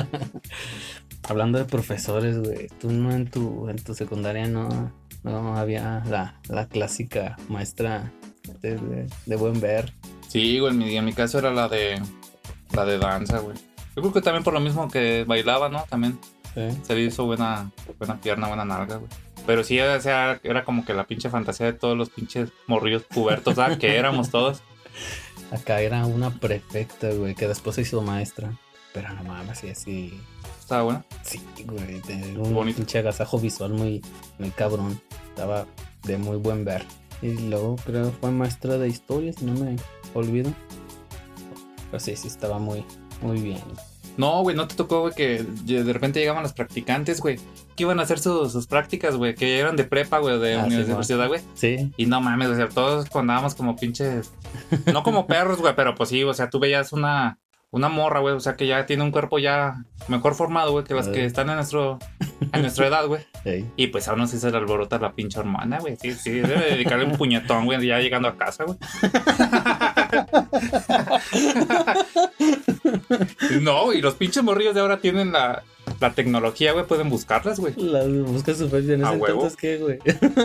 Hablando 1.28 1.58
de 1.58 1.64
profesores, 1.64 2.38
güey, 2.38 2.68
tú 2.80 2.90
no 2.90 3.12
en 3.12 3.30
tu, 3.30 3.68
en 3.68 3.82
tu 3.82 3.94
secundaria 3.94 4.46
no, 4.46 4.92
no 5.22 5.56
había 5.56 6.02
la, 6.06 6.38
la 6.48 6.68
clásica 6.68 7.37
maestra 7.48 8.12
de, 8.60 8.76
de- 8.76 9.06
de 9.24 9.37
buen 9.37 9.60
ver. 9.60 9.92
sí, 10.28 10.58
güey, 10.58 10.72
en 10.72 10.78
mi, 10.78 10.96
en 10.96 11.04
mi 11.04 11.12
caso 11.12 11.38
era 11.38 11.50
la 11.52 11.68
de. 11.68 12.00
La 12.72 12.84
de 12.84 12.98
danza, 12.98 13.38
güey. 13.38 13.56
Yo 13.96 14.02
creo 14.02 14.12
que 14.12 14.20
también 14.20 14.42
por 14.42 14.52
lo 14.52 14.60
mismo 14.60 14.90
que 14.90 15.24
bailaba, 15.26 15.68
¿no? 15.68 15.84
También 15.88 16.18
Sí. 16.54 16.68
se 16.82 16.94
le 16.94 17.02
hizo 17.02 17.24
buena, 17.24 17.70
buena 17.98 18.20
pierna, 18.20 18.46
buena 18.48 18.64
nalga, 18.64 18.96
güey. 18.96 19.10
Pero 19.46 19.64
sí, 19.64 19.78
o 19.80 20.00
sea, 20.00 20.38
era 20.44 20.64
como 20.64 20.84
que 20.84 20.94
la 20.94 21.04
pinche 21.06 21.28
fantasía 21.28 21.66
de 21.66 21.72
todos 21.72 21.96
los 21.96 22.10
pinches 22.10 22.50
morrillos 22.66 23.02
pubertos, 23.04 23.56
¿sabes? 23.56 23.78
Que 23.78 23.96
éramos 23.96 24.30
todos. 24.30 24.62
Acá 25.54 25.80
era 25.80 26.04
una 26.06 26.30
prefecta, 26.30 27.10
güey, 27.10 27.34
que 27.34 27.46
después 27.48 27.76
se 27.76 27.82
hizo 27.82 28.02
maestra. 28.02 28.52
Pero 28.92 29.12
no 29.14 29.24
mames, 29.24 29.58
sí, 29.58 29.68
así. 29.70 30.20
Estaba 30.60 30.82
bueno. 30.82 31.04
Sí, 31.22 31.40
güey, 31.64 32.00
de 32.02 32.38
un 32.38 32.54
Bonito. 32.54 32.76
pinche 32.78 32.98
agasajo 32.98 33.38
visual 33.38 33.72
muy, 33.72 34.02
muy 34.38 34.50
cabrón. 34.50 35.00
Estaba 35.30 35.66
de 36.04 36.16
muy 36.18 36.36
buen 36.36 36.64
ver. 36.64 36.84
Y 37.22 37.32
luego 37.48 37.76
creo 37.84 38.12
fue 38.20 38.30
maestra 38.30 38.78
de 38.78 38.88
historia, 38.88 39.32
si 39.32 39.44
no 39.44 39.52
me 39.54 39.76
olvido. 40.14 40.52
Pero 41.90 42.00
sí, 42.00 42.16
sí, 42.16 42.28
estaba 42.28 42.58
muy, 42.58 42.84
muy 43.22 43.40
bien. 43.40 43.60
No, 44.16 44.42
güey, 44.42 44.54
no 44.54 44.68
te 44.68 44.76
tocó, 44.76 45.00
güey, 45.00 45.14
que 45.14 45.42
de 45.42 45.92
repente 45.92 46.20
llegaban 46.20 46.42
las 46.44 46.52
practicantes, 46.52 47.20
güey. 47.20 47.38
Que 47.74 47.82
iban 47.82 47.98
a 47.98 48.02
hacer 48.04 48.20
sus, 48.20 48.52
sus 48.52 48.66
prácticas, 48.68 49.16
güey, 49.16 49.34
que 49.34 49.58
eran 49.58 49.74
de 49.76 49.84
prepa, 49.84 50.18
güey, 50.18 50.38
de 50.38 50.54
Ah, 50.54 50.66
sí, 50.68 50.76
universidad, 50.76 51.26
güey. 51.26 51.40
Sí, 51.54 51.92
Y 51.96 52.06
no 52.06 52.20
mames, 52.20 52.48
o 52.48 52.54
sea, 52.56 52.68
todos 52.68 53.06
andábamos 53.14 53.54
como 53.56 53.74
pinches. 53.76 54.30
No 54.92 55.02
como 55.02 55.26
perros, 55.26 55.58
güey, 55.58 55.74
pero 55.74 55.94
pues 55.94 56.08
sí, 56.10 56.22
o 56.24 56.34
sea, 56.34 56.50
tú 56.50 56.58
veías 56.58 56.92
una, 56.92 57.38
una 57.70 57.88
morra, 57.88 58.20
güey, 58.20 58.34
o 58.34 58.40
sea, 58.40 58.54
que 58.56 58.66
ya 58.66 58.86
tiene 58.86 59.02
un 59.02 59.10
cuerpo 59.10 59.38
ya 59.38 59.84
mejor 60.08 60.34
formado, 60.34 60.72
güey, 60.72 60.84
que 60.84 60.94
las 60.94 61.08
que 61.08 61.20
Ay. 61.20 61.26
están 61.26 61.48
en 61.50 61.56
nuestro 61.56 61.98
en 62.52 62.62
nuestra 62.62 62.86
edad, 62.86 63.06
güey. 63.06 63.26
Y 63.76 63.88
pues 63.88 64.06
a 64.08 64.14
uno 64.14 64.26
sí 64.26 64.38
se 64.38 64.50
le 64.50 64.56
alborota 64.56 64.98
la 64.98 65.12
pinche 65.12 65.40
hermana, 65.40 65.78
güey. 65.80 65.96
Sí, 65.96 66.12
sí, 66.12 66.30
debe 66.30 66.70
dedicarle 66.70 67.04
un 67.04 67.16
puñetón, 67.16 67.64
güey, 67.64 67.84
ya 67.84 67.98
llegando 67.98 68.28
a 68.28 68.36
casa, 68.36 68.64
güey. 68.64 68.78
no, 73.60 73.92
y 73.92 74.00
los 74.00 74.14
pinches 74.14 74.42
morrillos 74.42 74.74
de 74.74 74.80
ahora 74.80 74.98
tienen 74.98 75.32
la, 75.32 75.62
la 76.04 76.12
tecnología, 76.14 76.72
güey, 76.72 76.86
pueden 76.86 77.08
buscarlas, 77.08 77.58
güey. 77.58 77.74
Las 77.76 78.06
buscas 78.08 78.58
súper 78.58 78.82
bien. 78.82 79.04
A 79.04 79.08
¿En 79.12 79.14
ese 79.14 79.22
huevo. 79.22 79.48
qué, 79.58 79.78
güey? 79.78 79.98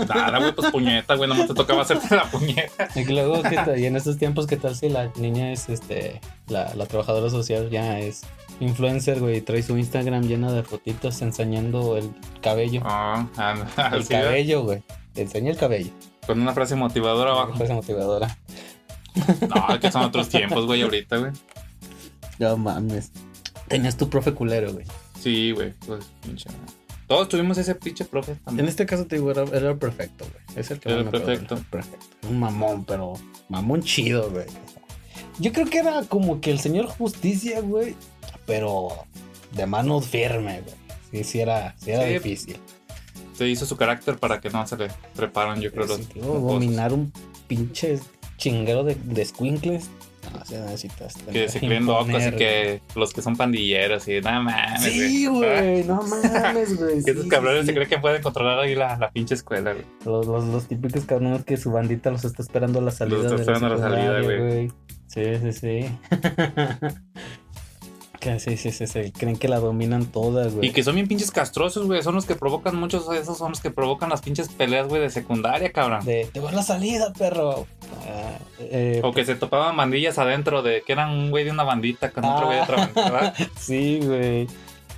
Nada, 0.07 0.39
güey, 0.39 0.55
pues 0.55 0.71
puñeta, 0.71 1.15
güey, 1.15 1.29
nomás 1.29 1.47
te 1.47 1.53
tocaba 1.53 1.81
hacerte 1.81 2.15
la 2.15 2.23
puñeta. 2.31 2.87
Y 2.95 3.03
luego, 3.05 3.43
¿qué 3.43 3.55
tal? 3.55 3.77
Y 3.79 3.85
en 3.85 3.95
estos 3.97 4.17
tiempos, 4.17 4.47
¿qué 4.47 4.57
tal 4.57 4.75
si 4.75 4.89
la 4.89 5.11
niña 5.17 5.51
es, 5.51 5.67
este, 5.69 6.21
la, 6.47 6.73
la 6.75 6.85
trabajadora 6.85 7.29
social 7.29 7.69
ya 7.69 7.99
es 7.99 8.21
influencer, 8.61 9.19
güey, 9.19 9.41
trae 9.41 9.61
su 9.63 9.77
Instagram 9.77 10.23
llena 10.23 10.51
de 10.51 10.63
fotitos 10.63 11.21
enseñando 11.21 11.97
el 11.97 12.09
cabello. 12.41 12.81
Ah, 12.85 13.27
ah, 13.37 13.91
el 13.93 14.03
sí, 14.03 14.09
cabello, 14.13 14.63
güey. 14.63 14.81
enseña 15.15 15.51
el 15.51 15.57
cabello. 15.57 15.91
Con 16.25 16.41
una 16.41 16.53
frase 16.53 16.75
motivadora 16.75 17.31
abajo. 17.31 17.55
Frase 17.55 17.73
motivadora. 17.73 18.37
No, 19.49 19.79
que 19.79 19.91
son 19.91 20.03
otros 20.03 20.29
tiempos, 20.29 20.65
güey, 20.65 20.81
ahorita, 20.83 21.17
güey. 21.17 21.31
No 22.37 22.55
mames. 22.55 23.11
Tenías 23.67 23.97
tu 23.97 24.09
profe 24.09 24.33
culero, 24.33 24.71
güey. 24.73 24.85
Sí, 25.19 25.51
güey, 25.51 25.73
pues, 25.85 26.05
pinche. 26.21 26.49
Todos 27.07 27.27
tuvimos 27.27 27.57
ese 27.57 27.73
pinche 27.75 28.05
profe 28.05 28.33
En 28.33 28.37
también. 28.39 28.67
este 28.69 28.85
caso 28.85 29.05
te 29.07 29.15
digo, 29.15 29.31
era, 29.31 29.43
era 29.43 29.71
el 29.71 29.77
perfecto, 29.77 30.25
güey. 30.25 30.59
Es 30.59 30.69
el 30.71 30.79
que 30.79 30.89
Era 30.89 31.01
acuerdo, 31.01 31.25
perfecto. 31.25 31.55
el 31.55 31.63
perfecto. 31.65 32.05
Un 32.29 32.39
mamón, 32.39 32.85
pero 32.85 33.13
mamón 33.49 33.81
chido, 33.81 34.29
güey. 34.29 34.45
Yo 35.39 35.51
creo 35.51 35.65
que 35.67 35.79
era 35.79 36.03
como 36.03 36.39
que 36.39 36.51
el 36.51 36.59
señor 36.59 36.85
justicia, 36.87 37.61
güey. 37.61 37.95
Pero 38.45 38.89
de 39.53 39.65
mano 39.65 40.01
firme, 40.01 40.61
güey. 40.61 40.75
Sí, 41.11 41.23
sí 41.31 41.39
era, 41.39 41.75
sí 41.79 41.91
era 41.91 42.05
Sí. 42.05 42.13
difícil. 42.13 42.57
Se 43.33 43.47
hizo 43.47 43.65
su 43.65 43.75
carácter 43.77 44.17
para 44.17 44.39
que 44.39 44.49
no 44.49 44.65
se 44.67 44.77
le 44.77 44.89
treparan, 45.15 45.61
yo 45.61 45.71
creo. 45.71 45.87
Sí, 45.87 45.93
los 45.97 46.09
tío, 46.09 46.23
dominar 46.23 46.93
un 46.93 47.11
pinche 47.47 47.99
chinguero 48.37 48.83
de, 48.83 48.95
de 48.95 49.25
squinkles. 49.25 49.89
No, 50.33 50.45
sí 50.45 50.55
necesitas. 50.55 51.13
Que 51.31 51.49
se 51.49 51.59
creen 51.59 51.85
locos 51.85 52.23
y 52.27 52.31
que 52.31 52.81
los 52.95 53.13
que 53.13 53.21
son 53.21 53.35
pandilleros 53.35 54.07
y 54.07 54.21
nada 54.21 54.41
mames, 54.41 54.83
Sí, 54.83 55.25
güey, 55.27 55.83
no 55.83 56.01
mames, 56.01 56.77
güey. 56.77 57.03
Que 57.05 57.11
esos 57.11 57.23
sí, 57.23 57.29
cabrones 57.29 57.61
sí, 57.61 57.67
se 57.67 57.73
creen 57.73 57.89
que 57.89 57.97
pueden 57.97 58.21
controlar 58.21 58.59
ahí 58.59 58.75
la, 58.75 58.97
la 58.97 59.11
pinche 59.11 59.35
escuela, 59.35 59.73
güey. 59.73 59.85
Los, 60.05 60.27
los, 60.27 60.45
los 60.45 60.67
típicos 60.67 61.05
cabrones 61.05 61.43
que 61.45 61.57
su 61.57 61.71
bandita 61.71 62.11
los 62.11 62.23
está 62.25 62.41
esperando 62.41 62.79
a 62.79 62.81
la 62.83 62.91
salida. 62.91 63.17
está 63.17 63.35
de 63.35 63.41
esperando 63.41 63.67
a 63.67 63.69
la 63.69 63.77
salida, 63.77 64.21
secundaria, 64.21 64.73
Sí, 65.07 65.23
sí, 65.41 65.53
sí. 65.53 65.85
que 68.19 68.39
sí, 68.39 68.57
sí, 68.57 68.71
sí, 68.71 68.85
sí. 68.87 69.11
Creen 69.11 69.37
que 69.37 69.47
la 69.47 69.59
dominan 69.59 70.05
toda, 70.05 70.47
güey. 70.49 70.67
Y 70.67 70.71
que 70.71 70.83
son 70.83 70.95
bien 70.95 71.07
pinches 71.07 71.31
castrosos, 71.31 71.87
güey. 71.87 72.03
Son 72.03 72.15
los 72.15 72.25
que 72.25 72.35
provocan, 72.35 72.75
muchos 72.75 73.09
de 73.09 73.17
esos 73.17 73.37
son 73.37 73.51
los 73.51 73.61
que 73.61 73.71
provocan 73.71 74.09
las 74.09 74.21
pinches 74.21 74.49
peleas, 74.49 74.87
güey, 74.87 75.01
de 75.01 75.09
secundaria, 75.09 75.71
cabrón. 75.71 76.05
De, 76.05 76.29
te 76.31 76.39
vas 76.39 76.53
la 76.53 76.63
salida, 76.63 77.13
perro. 77.13 77.65
Ah, 78.07 78.37
eh, 78.59 79.01
O 79.03 79.11
que 79.11 79.25
se 79.25 79.35
topaban 79.35 79.75
bandillas 79.77 80.17
adentro 80.17 80.61
de 80.61 80.83
que 80.85 80.93
eran 80.93 81.11
un 81.11 81.31
güey 81.31 81.45
de 81.45 81.51
una 81.51 81.63
bandita 81.63 82.11
con 82.11 82.25
otro 82.25 82.47
güey 82.47 82.57
de 82.57 82.63
otra 82.63 82.77
bandita, 82.77 83.11
¿verdad? 83.11 83.35
Sí, 83.57 83.99
güey. 84.03 84.47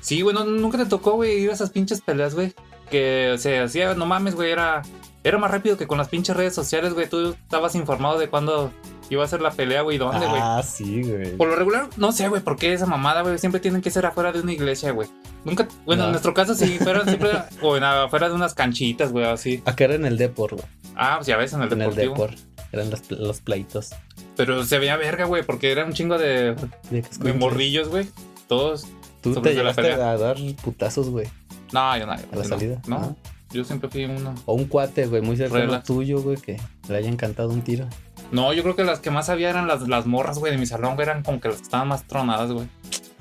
Sí, 0.01 0.21
güey, 0.21 0.35
no, 0.35 0.43
nunca 0.43 0.77
te 0.77 0.85
tocó, 0.85 1.11
güey, 1.13 1.39
ir 1.43 1.51
a 1.51 1.53
esas 1.53 1.69
pinches 1.69 2.01
peleas, 2.01 2.33
güey. 2.33 2.53
Que 2.89 3.35
se 3.37 3.59
hacía, 3.59 3.93
no 3.93 4.05
mames, 4.05 4.35
güey, 4.35 4.51
era, 4.51 4.81
era 5.23 5.37
más 5.37 5.51
rápido 5.51 5.77
que 5.77 5.87
con 5.87 5.97
las 5.97 6.09
pinches 6.09 6.35
redes 6.35 6.55
sociales, 6.55 6.93
güey. 6.93 7.07
Tú 7.07 7.31
estabas 7.31 7.75
informado 7.75 8.17
de 8.17 8.27
cuándo 8.27 8.71
iba 9.15 9.23
a 9.23 9.27
ser 9.27 9.41
la 9.41 9.51
pelea, 9.51 9.81
güey, 9.81 9.97
dónde, 9.97 10.25
güey. 10.25 10.41
Ah, 10.43 10.61
sí, 10.63 11.03
güey. 11.03 11.35
Por 11.37 11.47
lo 11.49 11.55
regular, 11.55 11.89
no 11.97 12.11
sé, 12.11 12.27
güey, 12.29 12.41
por 12.41 12.55
qué 12.57 12.73
esa 12.73 12.85
mamada, 12.85 13.21
güey, 13.21 13.37
siempre 13.37 13.59
tienen 13.61 13.81
que 13.81 13.91
ser 13.91 14.05
afuera 14.05 14.31
de 14.31 14.39
una 14.41 14.53
iglesia, 14.53 14.91
güey. 14.91 15.07
Nunca, 15.43 15.67
bueno, 15.85 16.03
No. 16.03 16.07
en 16.07 16.11
nuestro 16.11 16.33
caso 16.33 16.55
sí, 16.55 16.77
fueron 16.83 17.05
siempre, 17.07 17.31
o 17.61 17.77
en, 17.77 17.83
afuera 17.83 18.29
de 18.29 18.35
unas 18.35 18.53
canchitas, 18.53 19.11
güey, 19.11 19.25
así. 19.25 19.61
Acá 19.65 19.83
era 19.85 19.95
en 19.95 20.05
el 20.05 20.17
Depor, 20.17 20.51
güey. 20.55 20.65
Ah, 20.95 21.15
pues 21.17 21.27
ya 21.27 21.37
ves, 21.37 21.53
en 21.53 21.61
el 21.61 21.71
En 21.73 21.81
el. 21.81 21.95
Depor. 21.95 22.31
Eran 22.71 22.89
los, 22.89 23.09
los 23.11 23.41
pleitos. 23.41 23.89
Pero 24.37 24.63
se 24.63 24.79
veía 24.79 24.95
verga, 24.95 25.25
güey, 25.25 25.43
porque 25.43 25.71
era 25.71 25.83
un 25.85 25.91
chingo 25.93 26.17
de, 26.17 26.55
De, 26.89 27.03
de 27.19 27.33
morrillos, 27.33 27.89
güey. 27.89 28.07
Todos. 28.47 28.85
Tú 29.21 29.33
te 29.41 29.53
la 29.53 29.55
llegaste 29.61 29.91
a 29.93 30.17
dar 30.17 30.37
putazos, 30.63 31.09
güey. 31.09 31.27
No, 31.73 31.97
yo 31.97 32.05
no. 32.05 32.13
A 32.13 32.17
la 32.17 32.21
no, 32.33 32.43
salida. 32.43 32.81
No, 32.87 32.95
Ah. 32.97 33.15
yo 33.51 33.63
siempre 33.65 33.89
fui 33.89 34.05
uno. 34.05 34.33
O 34.45 34.53
un 34.53 34.65
cuate, 34.65 35.05
güey, 35.07 35.21
muy 35.21 35.35
cercano 35.37 35.65
Relax. 35.65 35.85
tuyo, 35.85 36.21
güey, 36.21 36.37
que 36.37 36.59
le 36.87 36.97
haya 36.97 37.09
encantado 37.09 37.49
un 37.49 37.61
tiro. 37.61 37.87
No, 38.31 38.53
yo 38.53 38.63
creo 38.63 38.75
que 38.75 38.83
las 38.83 38.99
que 38.99 39.11
más 39.11 39.29
había 39.29 39.49
eran 39.49 39.67
las, 39.67 39.87
las 39.87 40.05
morras, 40.05 40.39
güey, 40.39 40.51
de 40.51 40.57
mi 40.57 40.65
salón, 40.65 40.95
güey, 40.95 41.07
eran 41.07 41.23
como 41.23 41.39
que 41.41 41.47
las 41.49 41.57
que 41.57 41.63
estaban 41.63 41.87
más 41.87 42.07
tronadas, 42.07 42.51
güey. 42.51 42.67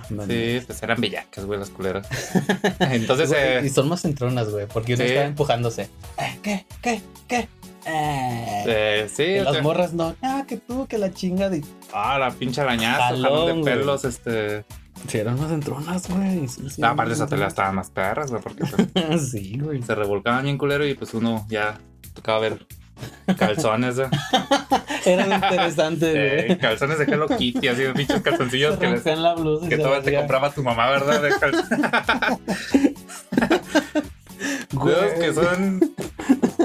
Sí, 0.08 0.60
pues 0.66 0.82
eran 0.82 1.00
bellacas, 1.00 1.44
güey, 1.44 1.58
las 1.58 1.70
culeras. 1.70 2.08
Entonces, 2.80 3.28
Güey, 3.28 3.40
eh, 3.40 3.62
Y 3.64 3.68
son 3.68 3.88
más 3.88 4.04
entronas, 4.04 4.48
güey, 4.50 4.66
porque 4.66 4.94
uno 4.94 5.02
Sí. 5.04 5.08
estaba 5.10 5.26
empujándose. 5.26 5.82
Eh, 6.18 6.38
¿Qué? 6.42 6.66
¿Qué? 6.82 7.00
¿Qué? 7.28 7.48
Eh. 7.86 8.64
eh, 8.66 9.10
sí, 9.14 9.38
o 9.38 9.44
las 9.44 9.54
sea, 9.54 9.62
morras 9.62 9.92
no. 9.92 10.14
Ah, 10.20 10.44
que 10.48 10.56
tú, 10.56 10.86
que 10.86 10.98
la 10.98 11.12
chinga 11.12 11.48
de. 11.48 11.64
ah, 11.92 12.18
la 12.18 12.30
pinche 12.30 12.60
arañazo, 12.60 13.02
Jalón, 13.02 13.46
de 13.46 13.52
güey. 13.52 13.64
pelos, 13.64 14.04
este. 14.04 14.64
Sí, 15.08 15.18
eran 15.18 15.40
más 15.40 15.50
entronas, 15.50 16.08
güey. 16.08 16.46
Sí, 16.48 16.68
sí, 16.70 16.82
Ah, 16.84 16.90
aparte 16.90 17.12
esa 17.14 17.26
pelea 17.26 17.46
estaban 17.46 17.74
más 17.76 17.88
perras, 17.90 18.30
güey, 18.30 18.42
porque 18.42 18.64
pues, 18.92 19.30
Sí, 19.30 19.58
güey. 19.58 19.80
se 19.82 19.94
revolcaban 19.94 20.42
bien 20.44 20.58
culero 20.58 20.84
y 20.86 20.94
pues 20.94 21.14
uno 21.14 21.46
ya 21.48 21.78
tocaba 22.14 22.40
ver 22.40 22.66
calzones, 23.36 23.96
Eh, 25.04 26.44
güey. 26.46 26.58
calzones 26.58 26.98
de 26.98 27.04
Hello 27.04 27.26
Kitty, 27.28 27.68
así 27.68 27.82
de 27.82 27.92
pinches 27.94 28.20
calzoncillos 28.22 28.76
que, 28.78 28.86
les- 28.86 28.94
rompían 28.96 29.22
la 29.22 29.34
blusa. 29.34 29.66
y 29.66 29.68
que 29.68 29.76
se 29.76 29.82
todavía 29.82 30.02
te 30.04 30.16
compraba 30.16 30.50
tu 30.52 30.62
mamá, 30.62 30.90
¿verdad? 30.90 31.22
De 31.22 31.30
Dedos 34.72 35.12
que 35.18 35.34
son 35.34 35.80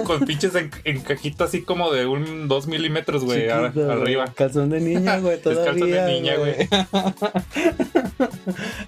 con 0.06 0.26
pinches 0.26 0.56
en, 0.56 0.72
en 0.84 1.02
cajita 1.02 1.46
así 1.46 1.64
como 1.64 1.92
de 1.92 2.06
un 2.06 2.48
2 2.48 2.68
milímetros, 2.68 3.26
güey, 3.26 3.50
arriba. 3.50 4.26
Calzón 4.36 4.70
de 4.70 4.80
niña, 4.80 5.20
güey, 5.20 5.38
todavía. 5.42 5.66
calzón 5.66 5.92
de 5.92 6.12
niña, 6.12 6.36
güey. 6.38 6.56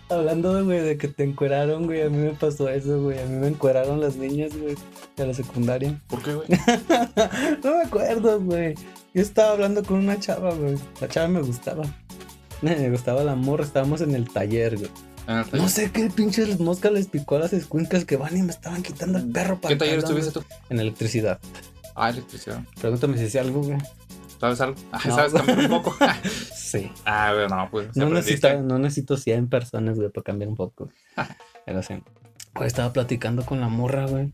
Hablando, 0.10 0.64
güey, 0.64 0.82
de 0.82 0.98
que 0.98 1.08
te 1.08 1.24
encueraron, 1.24 1.86
güey, 1.86 2.02
a 2.02 2.10
mí 2.10 2.18
me 2.18 2.32
pasó 2.32 2.70
eso, 2.70 3.02
güey. 3.02 3.20
A 3.20 3.26
mí 3.26 3.38
me 3.38 3.48
encueraron 3.48 4.00
las 4.00 4.16
niñas, 4.16 4.56
güey, 4.56 4.76
de 5.16 5.28
la 5.28 5.34
secundaria. 5.34 6.00
¿Por 6.08 6.22
qué, 6.22 6.36
güey? 6.36 6.48
no 7.64 7.76
me 7.76 7.82
acuerdo, 7.84 8.40
güey. 8.40 8.76
Yo 9.14 9.22
estaba 9.22 9.54
hablando 9.54 9.84
con 9.84 9.98
una 9.98 10.20
chava, 10.20 10.54
güey. 10.54 10.78
La 11.02 11.08
chava 11.08 11.28
me 11.28 11.42
gustaba. 11.42 11.84
Me 12.62 12.90
gustaba 12.90 13.24
la 13.24 13.36
morra, 13.36 13.64
estábamos 13.64 14.02
en 14.02 14.16
el 14.16 14.30
taller, 14.30 14.78
güey. 14.78 14.90
Taller. 15.28 15.62
No 15.62 15.70
sé 15.70 15.92
qué 15.92 16.10
pinches 16.10 16.60
mosca 16.60 16.90
les 16.90 17.08
picó 17.08 17.36
a 17.36 17.40
las 17.40 17.54
escuincas 17.54 18.06
que 18.06 18.18
van 18.18 18.36
y 18.36 18.42
me 18.42 18.52
estaban 18.52 18.82
quitando 18.82 19.18
el 19.18 19.30
perro 19.30 19.60
¿Qué 19.62 19.76
taller 19.76 20.00
estuviste 20.00 20.32
tú? 20.32 20.44
En 20.70 20.80
electricidad. 20.80 21.40
Ah, 21.96 22.10
electricidad. 22.10 22.64
Pregúntame 22.80 23.18
si 23.18 23.30
sé 23.30 23.40
algo, 23.40 23.62
güey. 23.62 23.78
¿Sabes 24.40 24.62
algo? 24.62 24.76
Ah, 24.92 25.02
No. 25.06 25.16
¿Sabes 25.16 25.34
cambiar 25.34 25.60
un 25.60 25.70
poco? 25.70 25.96
Sí. 26.56 26.92
ah, 27.06 27.34
güey, 27.34 27.48
no, 27.48 27.70
pues. 27.72 27.96
No 27.96 28.10
necesito, 28.10 28.62
no 28.62 28.78
necesito 28.78 29.16
100 29.16 29.48
personas, 29.48 29.96
güey, 29.96 30.10
para 30.10 30.24
cambiar 30.24 30.50
un 30.50 30.56
poco. 30.58 30.90
Pero 31.66 31.82
sí. 31.82 31.96
Güey, 32.56 32.68
estaba 32.68 32.92
platicando 32.92 33.46
con 33.46 33.62
la 33.62 33.70
morra, 33.70 34.06
güey. 34.06 34.32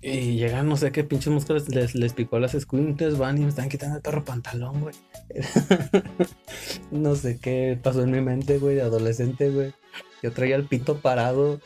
Y 0.00 0.36
llegan, 0.36 0.68
no 0.68 0.76
sé 0.76 0.92
qué 0.92 1.02
pinches 1.02 1.32
moscas 1.32 1.68
les, 1.68 1.94
les, 1.94 2.12
picó 2.12 2.36
a 2.36 2.40
las 2.40 2.54
escuincles, 2.54 3.16
van 3.16 3.38
y 3.38 3.40
me 3.40 3.48
están 3.48 3.68
quitando 3.68 3.96
el 3.96 4.02
perro 4.02 4.24
pantalón, 4.24 4.82
güey. 4.82 4.94
no 6.90 7.16
sé 7.16 7.38
qué 7.38 7.78
pasó 7.82 8.02
en 8.02 8.10
mi 8.10 8.20
mente, 8.20 8.58
güey, 8.58 8.76
de 8.76 8.82
adolescente, 8.82 9.50
güey. 9.50 9.72
Yo 10.22 10.32
traía 10.32 10.56
el 10.56 10.64
pito 10.64 10.96
parado. 10.98 11.60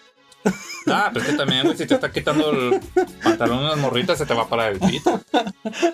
Ah, 0.87 1.11
pues 1.13 1.25
que 1.27 1.33
también, 1.35 1.65
güey, 1.65 1.77
si 1.77 1.87
te 1.87 1.95
está 1.95 2.11
quitando 2.11 2.51
el 2.51 2.81
pantalón 3.23 3.59
unas 3.59 3.77
morritas, 3.77 4.17
se 4.19 4.25
te 4.27 4.35
va 4.35 4.43
a 4.45 4.49
parar 4.49 4.73
el 4.73 4.79
pito. 4.81 5.21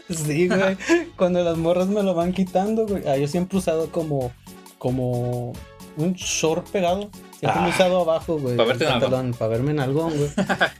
Sí, 0.08 0.48
güey. 0.48 0.76
Cuando 1.16 1.42
las 1.42 1.56
morras 1.56 1.88
me 1.88 2.02
lo 2.02 2.14
van 2.14 2.32
quitando, 2.32 2.86
güey. 2.86 3.06
Ah, 3.08 3.16
yo 3.16 3.26
siempre 3.26 3.56
he 3.56 3.60
usado 3.60 3.90
como, 3.90 4.32
como 4.78 5.52
un 5.96 6.12
short 6.14 6.68
pegado. 6.70 7.10
Siempre 7.40 7.60
me 7.62 7.68
he 7.68 7.70
Ah. 7.72 7.74
usado 7.74 8.00
abajo, 8.02 8.38
güey. 8.38 8.56
Pa' 8.56 8.62
el 8.62 8.68
verte 8.68 8.84
en 8.84 8.90
pantalón, 8.90 9.34
Para 9.34 9.48
verme 9.48 9.70
en 9.72 9.80
algón, 9.80 10.12
güey. 10.16 10.30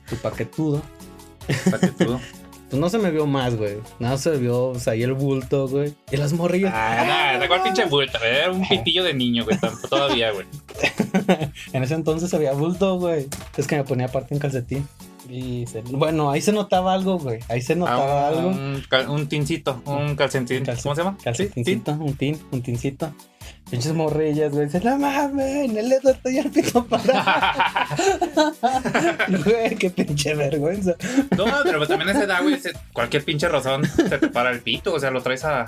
Tu 0.08 0.16
paquetudo. 0.22 0.82
Para 1.64 1.78
que 1.80 1.86
tú- 1.88 2.20
Pues 2.74 2.80
no 2.80 2.90
se 2.90 2.98
me 2.98 3.12
vio 3.12 3.24
más, 3.24 3.54
güey. 3.54 3.76
Nada 4.00 4.18
se 4.18 4.32
vio, 4.32 4.70
o 4.70 4.78
sea, 4.80 4.94
ahí 4.94 5.04
el 5.04 5.12
bulto, 5.12 5.68
güey. 5.68 5.94
Y 6.10 6.16
las 6.16 6.32
morrillas. 6.32 6.72
Ah, 6.74 7.04
nada, 7.06 7.38
¿de 7.38 7.46
cuál 7.46 7.62
pinche 7.62 7.84
vuelta? 7.84 8.18
Era 8.18 8.50
un 8.50 8.66
pitillo 8.66 9.04
de 9.04 9.14
niño, 9.14 9.44
güey, 9.44 9.56
todavía, 9.88 10.32
güey. 10.32 10.44
En 11.72 11.84
ese 11.84 11.94
entonces 11.94 12.34
había 12.34 12.52
bulto, 12.52 12.98
güey. 12.98 13.28
Es 13.56 13.68
que 13.68 13.76
me 13.76 13.84
ponía 13.84 14.06
aparte 14.06 14.34
en 14.34 14.40
calcetín. 14.40 14.88
Y 15.28 15.66
se- 15.66 15.80
bueno, 15.82 16.30
ahí 16.30 16.40
se 16.42 16.52
notaba 16.52 16.92
algo, 16.92 17.18
güey. 17.18 17.40
Ahí 17.48 17.62
se 17.62 17.74
notaba 17.76 18.26
Ah, 18.26 18.28
algo. 18.28 18.48
un, 18.50 18.82
cal- 18.88 19.08
un 19.08 19.26
tincito, 19.28 19.80
un 19.86 20.16
calcetín. 20.16 20.64
¿Cómo 20.82 20.94
se 20.94 21.02
llama? 21.02 21.16
Tin. 21.16 21.24
Calcetincito, 21.24 21.92
un 21.92 22.14
tin, 22.16 22.38
un 22.50 22.62
tincito. 22.62 23.12
Pinches 23.70 23.94
morrillas, 23.94 24.52
güey. 24.52 24.66
Dicen, 24.66 24.82
no 24.84 24.98
mames, 24.98 25.70
en 25.70 25.76
el 25.76 25.88
dedo 25.88 26.10
estoy 26.10 26.38
el 26.38 26.50
pito 26.50 26.84
parado. 26.86 27.14
Güey, 29.44 29.76
qué 29.76 29.90
pinche 29.90 30.34
vergüenza. 30.34 30.94
No, 31.36 31.44
pero 31.64 31.78
pues 31.78 31.88
también 31.88 32.10
a 32.10 32.12
esa 32.12 32.24
edad, 32.24 32.42
güey, 32.42 32.58
cualquier 32.92 33.24
pinche 33.24 33.48
razón 33.48 33.84
se 33.86 34.18
te 34.18 34.28
para 34.28 34.50
el 34.50 34.60
pito, 34.60 34.92
o 34.94 35.00
sea, 35.00 35.10
lo 35.10 35.22
traes 35.22 35.44
a, 35.44 35.66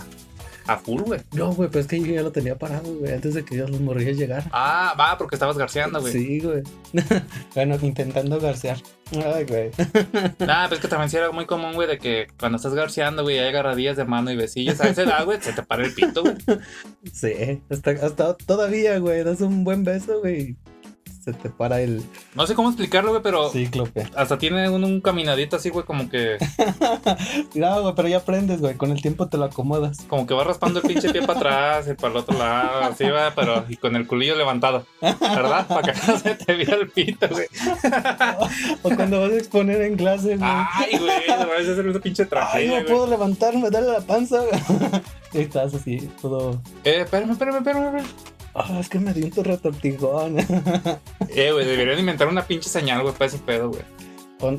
a 0.67 0.77
full, 0.77 1.03
güey. 1.03 1.21
No, 1.33 1.53
güey, 1.53 1.71
pues 1.71 1.85
es 1.85 1.91
que 1.91 2.01
yo 2.01 2.15
ya 2.15 2.23
lo 2.23 2.33
tenía 2.33 2.59
parado, 2.59 2.95
güey, 2.95 3.13
antes 3.13 3.35
de 3.35 3.45
que 3.45 3.57
los 3.57 3.81
morrillas 3.81 4.17
llegaran. 4.17 4.49
Ah, 4.53 4.95
va, 4.99 5.17
porque 5.19 5.37
estabas 5.37 5.57
garceando, 5.57 6.01
güey. 6.01 6.13
Sí, 6.13 6.41
güey. 6.41 6.63
bueno, 7.55 7.79
intentando 7.83 8.41
garcear. 8.41 8.79
Ay, 9.13 9.45
güey. 9.45 9.71
Nah, 10.39 10.69
pues 10.69 10.81
que 10.81 10.89
también 10.89 11.11
sí 11.11 11.17
era 11.17 11.31
muy 11.31 11.47
común, 11.47 11.75
güey, 11.75 11.89
de 11.89 11.99
que 11.99 12.27
cuando 12.39 12.57
estás 12.57 12.75
garceando, 12.75 13.23
güey, 13.23 13.39
hay 13.39 13.49
agarradillas 13.49 13.97
de 13.97 14.05
mano 14.05 14.31
y 14.31 14.37
besillos. 14.37 14.81
A 14.81 14.89
esa 14.89 15.03
edad, 15.03 15.25
güey, 15.25 15.41
se 15.41 15.53
te 15.53 15.63
para 15.63 15.85
el 15.85 15.95
pito, 15.95 16.23
güey. 16.23 16.37
Sí, 17.13 17.63
hasta, 17.71 17.91
hasta 17.91 18.37
todavía, 18.37 18.99
güey. 18.99 19.23
Das 19.23 19.41
un 19.41 19.65
buen 19.65 19.85
beso, 19.85 20.21
güey. 20.21 20.57
Se 21.27 21.33
te 21.33 21.51
para 21.51 21.81
el 21.81 22.05
No 22.37 22.47
sé 22.47 22.55
cómo 22.55 22.69
explicarlo, 22.69 23.11
güey, 23.11 23.21
pero 23.23 23.51
cíclope. 23.51 24.07
hasta 24.15 24.39
tiene 24.39 24.71
un, 24.71 24.85
un 24.85 25.01
caminadito 25.01 25.57
así, 25.57 25.71
güey, 25.71 25.85
como 25.85 26.09
que, 26.09 26.37
No, 27.55 27.83
güey, 27.83 27.95
pero 27.97 28.07
ya 28.09 28.19
aprendes, 28.19 28.61
güey. 28.61 28.77
Con 28.77 28.93
el 28.93 29.03
tiempo 29.03 29.27
te 29.27 29.37
lo 29.37 29.45
acomodas. 29.47 29.99
como 30.09 30.25
que 30.27 30.35
va 30.35 30.45
raspando 30.45 30.81
el 30.81 30.87
pinche 30.87 31.11
pie 31.11 31.23
para 31.23 31.39
atrás 31.41 31.89
y 31.91 31.95
para 31.95 32.13
el 32.13 32.17
otro 32.19 32.39
lado, 32.39 32.79
así 32.85 33.05
va, 33.05 33.33
pero 33.35 33.65
y 33.69 33.77
con 33.77 33.97
el 33.97 34.07
culillo 34.07 34.37
levantado, 34.37 34.87
¿verdad? 35.01 35.67
Para 35.67 35.93
que 35.93 36.01
no 36.07 36.19
se 36.19 36.35
te 36.37 36.55
vea 36.55 36.75
el 36.77 36.89
pito, 36.91 37.29
güey. 37.29 37.47
O 38.83 38.91
cuando 38.95 39.21
vas 39.21 39.33
a 39.33 39.37
exponer 39.37 39.83
en 39.83 39.97
clase, 39.97 40.37
güey. 40.37 40.41
Ay, 40.51 40.99
güey, 40.99 41.27
vas 41.29 41.67
a 41.69 41.73
hacer 41.73 41.87
una 41.87 41.99
pinche 41.99 42.23
Ay, 42.23 42.29
tragedia, 42.29 42.69
no 42.69 42.75
güey. 42.75 42.87
puedo 42.87 43.07
levantarme, 43.09 43.69
dale 43.71 43.89
la 43.89 44.01
panza. 44.01 44.43
Y 45.33 45.39
estás 45.41 45.75
así, 45.75 46.09
todo. 46.23 46.61
Eh, 46.85 47.01
espérame, 47.03 47.33
espérame, 47.33 47.57
espérame, 47.59 47.91
güey. 47.91 48.05
Ah, 48.59 48.79
es 48.81 48.89
que 48.89 48.99
me 48.99 49.13
dio 49.13 49.27
un 49.37 49.45
retortijón. 49.45 50.37
Eh, 51.29 51.53
güey, 51.53 51.67
deberían 51.67 51.99
inventar 51.99 52.29
una 52.29 52.47
pinche 52.47 52.71
señal, 52.71 53.03
güey, 53.03 53.13
para 53.13 53.27
ese 53.27 53.39
pedo, 53.39 53.71
güey. 53.71 53.83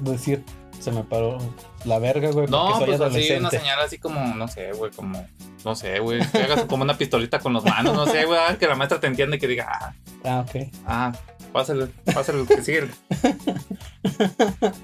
Decir, 0.01 0.43
se 0.79 0.91
me 0.91 1.03
paró 1.03 1.39
la 1.86 1.97
verga, 1.97 2.29
güey. 2.29 2.45
No, 2.47 2.77
soy 2.77 2.86
pues 2.88 3.01
así, 3.01 3.31
una 3.31 3.49
señal 3.49 3.79
así 3.79 3.97
como, 3.97 4.19
no 4.36 4.47
sé, 4.47 4.71
güey, 4.73 4.91
como, 4.91 5.25
no 5.65 5.75
sé, 5.75 5.97
güey, 5.99 6.19
que 6.31 6.43
hagas 6.43 6.65
como 6.65 6.83
una 6.83 6.95
pistolita 6.97 7.39
con 7.39 7.53
los 7.53 7.63
manos, 7.65 7.95
no 7.95 8.05
sé, 8.05 8.25
güey, 8.25 8.39
que 8.60 8.67
la 8.67 8.75
maestra 8.75 8.99
te 8.99 9.07
entiende 9.07 9.38
y 9.38 9.39
que 9.39 9.47
diga, 9.47 9.67
ah, 9.71 9.93
Ah, 10.23 10.45
ok. 10.47 10.67
ah, 10.86 11.12
pásale, 11.51 11.88
pásale, 12.13 12.45
que 12.45 12.62
sigue. 12.62 12.89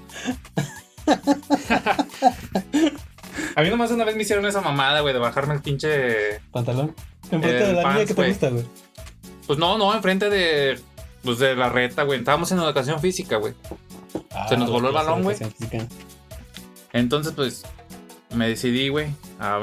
A 3.56 3.62
mí 3.62 3.70
nomás 3.70 3.90
una 3.90 4.04
vez 4.04 4.16
me 4.16 4.22
hicieron 4.22 4.46
esa 4.46 4.60
mamada, 4.60 5.00
güey, 5.00 5.12
de 5.14 5.20
bajarme 5.20 5.54
el 5.54 5.60
pinche... 5.60 6.40
¿Pantalón? 6.50 6.94
Enfrente 7.30 7.66
de 7.66 7.72
la 7.72 7.92
niña 7.92 8.06
que 8.06 8.14
te 8.14 8.28
gusta, 8.28 8.48
güey. 8.48 8.64
Pues 9.46 9.58
no, 9.58 9.76
no, 9.78 9.94
enfrente 9.94 10.30
de... 10.30 10.78
Pues 11.22 11.38
de 11.38 11.56
la 11.56 11.68
reta, 11.70 12.02
güey. 12.02 12.18
Estábamos 12.18 12.52
en 12.52 12.58
educación 12.58 13.00
física, 13.00 13.36
güey. 13.38 13.54
Se 14.48 14.56
nos 14.56 14.68
Ah, 14.68 14.72
voló 14.72 14.88
el 14.88 14.94
balón, 14.94 15.22
güey. 15.22 15.36
Entonces, 16.92 17.32
pues, 17.34 17.62
me 18.34 18.48
decidí, 18.48 18.88
güey, 18.88 19.08
a, 19.40 19.56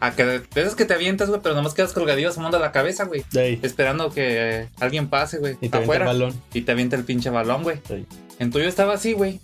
a, 0.00 0.06
a 0.06 0.12
que 0.14 0.24
de 0.24 0.42
esas 0.54 0.74
que 0.74 0.84
te 0.84 0.94
avientas, 0.94 1.28
güey, 1.28 1.40
pero 1.42 1.54
nomás 1.54 1.74
quedas 1.74 1.92
colgadillo 1.92 2.28
asomando 2.30 2.58
la 2.58 2.72
cabeza, 2.72 3.04
güey. 3.04 3.24
Ey, 3.34 3.58
Esperando 3.62 4.10
que 4.10 4.68
alguien 4.80 5.08
pase, 5.08 5.38
güey, 5.38 5.54
Y 5.60 5.68
te 5.68 5.76
avienta 5.76 5.78
el 5.78 5.82
afuera. 5.84 6.06
balón. 6.06 6.40
y 6.54 6.62
te 6.62 6.72
avienta 6.72 6.96
el 6.96 7.04
pinche 7.04 7.30
balón, 7.30 7.62
güey. 7.64 7.80
Ey. 7.88 8.06
Entonces 8.38 8.62
yo 8.64 8.68
estaba 8.68 8.94
así, 8.94 9.12
güey. 9.12 9.40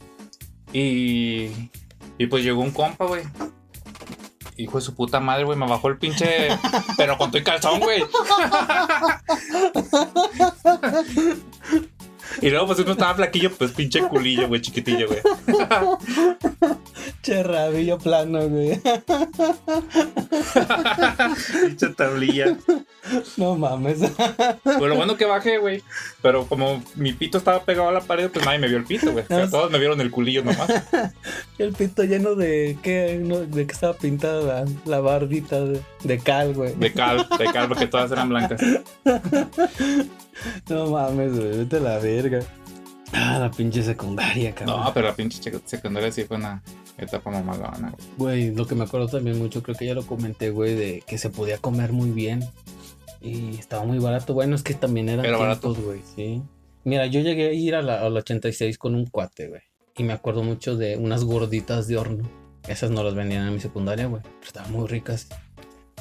Y. 0.73 1.51
Y 2.17 2.27
pues 2.29 2.45
llegó 2.45 2.63
un 2.63 2.71
compa, 2.71 3.07
güey. 3.07 3.23
Hijo 4.57 4.79
de 4.79 4.85
su 4.85 4.95
puta 4.95 5.21
madre, 5.21 5.45
güey. 5.45 5.59
Me 5.59 5.67
bajó 5.67 5.89
el 5.89 5.99
pinche. 5.99 6.49
pero 6.97 7.19
con 7.19 7.31
tu 7.31 7.43
calzón, 7.43 7.81
güey. 7.81 8.03
y 12.45 12.51
luego, 12.51 12.67
pues 12.67 12.79
uno 12.81 12.93
estaba 12.93 13.15
flaquillo, 13.15 13.51
pues 13.53 13.73
pinche 13.73 14.03
culillo, 14.03 14.49
güey, 14.49 14.61
chiquitillo, 14.61 15.07
güey. 15.09 15.21
Che, 17.23 17.43
rabillo 17.43 17.99
plano, 17.99 18.47
güey. 18.49 18.79
pinche 21.63 21.89
tablilla. 21.97 22.57
No 23.39 23.57
mames. 23.57 23.99
Pues 24.63 24.79
lo 24.79 24.95
bueno 24.95 25.17
que 25.17 25.25
bajé, 25.25 25.57
güey. 25.59 25.83
Pero 26.21 26.47
como 26.47 26.83
mi 26.97 27.15
pito 27.15 27.39
estaba 27.39 27.65
pegado 27.65 27.89
a 27.89 27.93
la 27.93 28.01
pared, 28.01 28.31
pues 28.31 28.45
nadie 28.45 28.59
me 28.59 28.69
vio 28.69 28.77
el 28.77 28.85
pito, 28.85 29.13
güey. 29.13 29.25
O 29.25 29.29
sea, 29.29 29.49
todos 29.49 29.71
me 29.71 29.79
vieron 29.79 30.01
el 30.03 30.11
culillo 30.11 30.45
nomás. 30.45 30.69
El 31.59 31.73
pito 31.73 32.03
lleno 32.03 32.35
de 32.35 32.77
qué, 32.83 33.19
de 33.19 33.67
qué 33.67 33.73
estaba 33.73 33.95
pintada 33.95 34.43
la, 34.43 34.71
la 34.85 35.01
barbita 35.01 35.61
de, 35.61 35.81
de 36.03 36.19
cal, 36.19 36.53
güey. 36.53 36.75
De 36.75 36.93
cal, 36.93 37.27
de 37.39 37.45
cal, 37.53 37.69
porque 37.69 37.87
todas 37.87 38.11
eran 38.11 38.29
blancas. 38.29 38.61
No 40.69 40.91
mames, 40.91 41.37
güey, 41.37 41.59
vete 41.59 41.77
a 41.77 41.81
la 41.81 41.99
verga. 41.99 42.34
Ah, 43.13 43.39
la 43.39 43.51
pinche 43.51 43.83
secundaria, 43.83 44.55
cabrón. 44.55 44.81
No, 44.85 44.93
pero 44.95 45.09
la 45.09 45.15
pinche 45.15 45.41
secundaria 45.65 46.11
sí 46.11 46.25
fue 46.25 46.37
una 46.37 46.63
etapa 46.99 47.31
mamalona, 47.31 47.93
güey. 48.17 48.49
Güey, 48.49 48.55
lo 48.55 48.67
que 48.67 48.75
me 48.75 48.85
acuerdo 48.85 49.09
también 49.09 49.39
mucho, 49.39 49.63
creo 49.63 49.77
que 49.77 49.87
ya 49.87 49.95
lo 49.95 50.05
comenté, 50.07 50.51
güey, 50.51 50.75
de 50.75 51.03
que 51.07 51.19
se 51.19 51.31
podía 51.31 51.59
comer 51.59 51.93
muy 51.93 52.11
bien. 52.11 52.45
Y 53.21 53.55
estaba 53.59 53.85
muy 53.85 53.99
barato. 53.99 54.35
Bueno, 54.35 54.55
es 54.57 54.63
que 54.63 54.75
también 54.75 55.09
eran 55.09 55.25
Era 55.25 55.39
tiempos, 55.39 55.79
güey, 55.81 56.01
sí. 56.15 56.43
Mira, 56.85 57.07
yo 57.07 57.21
llegué 57.21 57.49
a 57.49 57.53
ir 57.53 57.75
a 57.75 57.83
la, 57.83 58.01
al 58.03 58.17
86 58.17 58.77
con 58.79 58.95
un 58.95 59.07
cuate, 59.07 59.49
güey. 59.49 59.63
Y 59.97 60.03
me 60.03 60.13
acuerdo 60.13 60.43
mucho 60.43 60.77
de 60.77 60.97
unas 60.99 61.25
gorditas 61.25 61.87
de 61.89 61.97
horno. 61.97 62.29
Esas 62.69 62.91
no 62.91 63.03
las 63.03 63.15
vendían 63.15 63.47
en 63.47 63.55
mi 63.55 63.61
secundaria, 63.61 64.07
güey. 64.07 64.23
Pero 64.23 64.47
estaban 64.47 64.73
muy 64.73 64.87
ricas. 64.89 65.29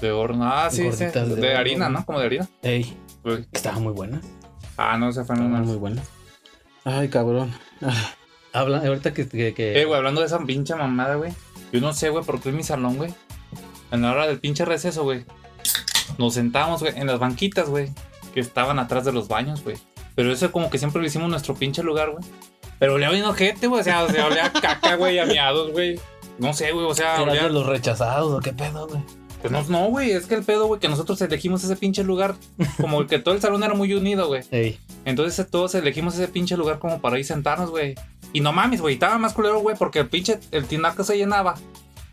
De 0.02 0.12
horno. 0.12 0.46
Ah, 0.46 0.70
sí, 0.70 0.78
sí. 0.78 0.84
Gorditas 0.84 1.30
De, 1.30 1.36
de 1.36 1.56
harina. 1.56 1.88
¿no? 1.90 2.06
Como 2.06 2.20
de 2.20 2.26
harina. 2.26 2.50
Ey, 2.62 2.98
Güey. 3.24 3.46
estaban 3.54 3.84
muy 3.84 3.94
buenas. 3.94 4.26
Ah, 4.76 4.98
no, 4.98 5.10
esa 5.10 5.24
fue 5.24 5.36
Estaban 5.36 5.66
muy 5.66 5.78
buenas. 5.78 6.10
Ay, 6.86 7.08
cabrón. 7.10 7.54
Habla, 8.52 8.80
ahorita 8.86 9.14
que... 9.14 9.28
que, 9.28 9.54
que- 9.54 9.82
Eh, 9.82 9.86
güey, 9.86 9.98
hablando 9.98 10.22
de 10.22 10.28
esa 10.28 10.40
pinche 10.40 10.76
mamada, 10.76 11.16
güey. 11.16 11.34
Yo 11.72 11.82
no 11.82 11.94
sé, 11.94 12.10
güey, 12.10 12.24
por 12.24 12.40
qué 12.40 12.50
en 12.50 12.58
mi 12.58 12.64
salón, 12.64 12.98
güey. 12.98 13.14
En 13.92 14.02
la 14.02 14.12
hora 14.12 14.28
del 14.28 14.40
pinche 14.40 14.66
receso, 14.66 15.04
güey. 15.04 15.26
Nos 16.18 16.34
sentamos, 16.36 16.82
güey, 16.82 16.94
en 16.98 17.08
las 17.08 17.20
banquitas, 17.20 17.70
güey. 17.70 17.90
Que 18.34 18.40
estaban 18.40 18.80
atrás 18.80 19.06
de 19.06 19.14
los 19.14 19.28
baños, 19.28 19.64
güey. 19.64 19.78
Pero 20.16 20.32
eso 20.32 20.52
como 20.52 20.70
que 20.70 20.78
siempre 20.78 21.02
lo 21.02 21.08
hicimos 21.08 21.26
en 21.26 21.32
nuestro 21.32 21.56
pinche 21.56 21.82
lugar, 21.84 22.12
güey. 22.12 22.24
Pero 22.80 22.96
olía 22.96 23.10
bien 23.10 23.26
ojete, 23.26 23.68
güey. 23.68 23.82
O 23.82 23.84
sea, 23.84 24.04
o 24.04 24.10
sea, 24.10 24.28
olía 24.28 24.46
a 24.48 24.52
caca, 24.54 24.96
güey, 24.96 25.18
a 25.20 25.26
miados, 25.26 25.72
güey. 25.72 26.00
No 26.38 26.54
sé, 26.54 26.72
güey, 26.72 26.86
o 26.86 26.94
sea, 26.94 27.16
¿Eras 27.16 27.28
olía... 27.30 27.44
de 27.44 27.50
los 27.50 27.66
rechazados 27.66 28.32
o 28.34 28.40
qué 28.40 28.54
pedo, 28.54 28.88
güey? 28.88 29.02
Pues 29.50 29.70
no, 29.70 29.82
no, 29.82 29.88
güey, 29.90 30.12
es 30.12 30.26
que 30.26 30.36
el 30.36 30.44
pedo, 30.44 30.66
güey, 30.68 30.80
que 30.80 30.88
nosotros 30.88 31.22
elegimos 31.22 31.64
ese 31.64 31.76
pinche 31.76 32.04
lugar. 32.04 32.36
Como 32.82 33.06
que 33.08 33.20
todo 33.20 33.36
el 33.36 33.42
salón 33.42 33.64
era 33.64 33.74
muy 33.76 33.94
unido, 33.94 34.28
güey. 34.28 34.42
Ey, 34.52 34.80
Entonces 35.06 35.46
todos 35.50 35.76
elegimos 35.76 36.16
ese 36.16 36.28
pinche 36.28 36.58
lugar 36.58 36.80
como 36.80 37.02
para 37.02 37.20
ir 37.20 37.26
sentarnos, 37.26 37.70
güey. 37.70 37.96
Y 38.32 38.40
no 38.42 38.52
mames, 38.54 38.82
güey, 38.82 38.96
estaba 38.96 39.18
más 39.20 39.34
culero, 39.34 39.60
güey, 39.60 39.76
porque 39.78 40.00
el 40.00 40.08
pinche, 40.10 40.40
el 40.52 40.66
tinaco 40.66 41.04
se 41.04 41.18
llenaba. 41.18 41.56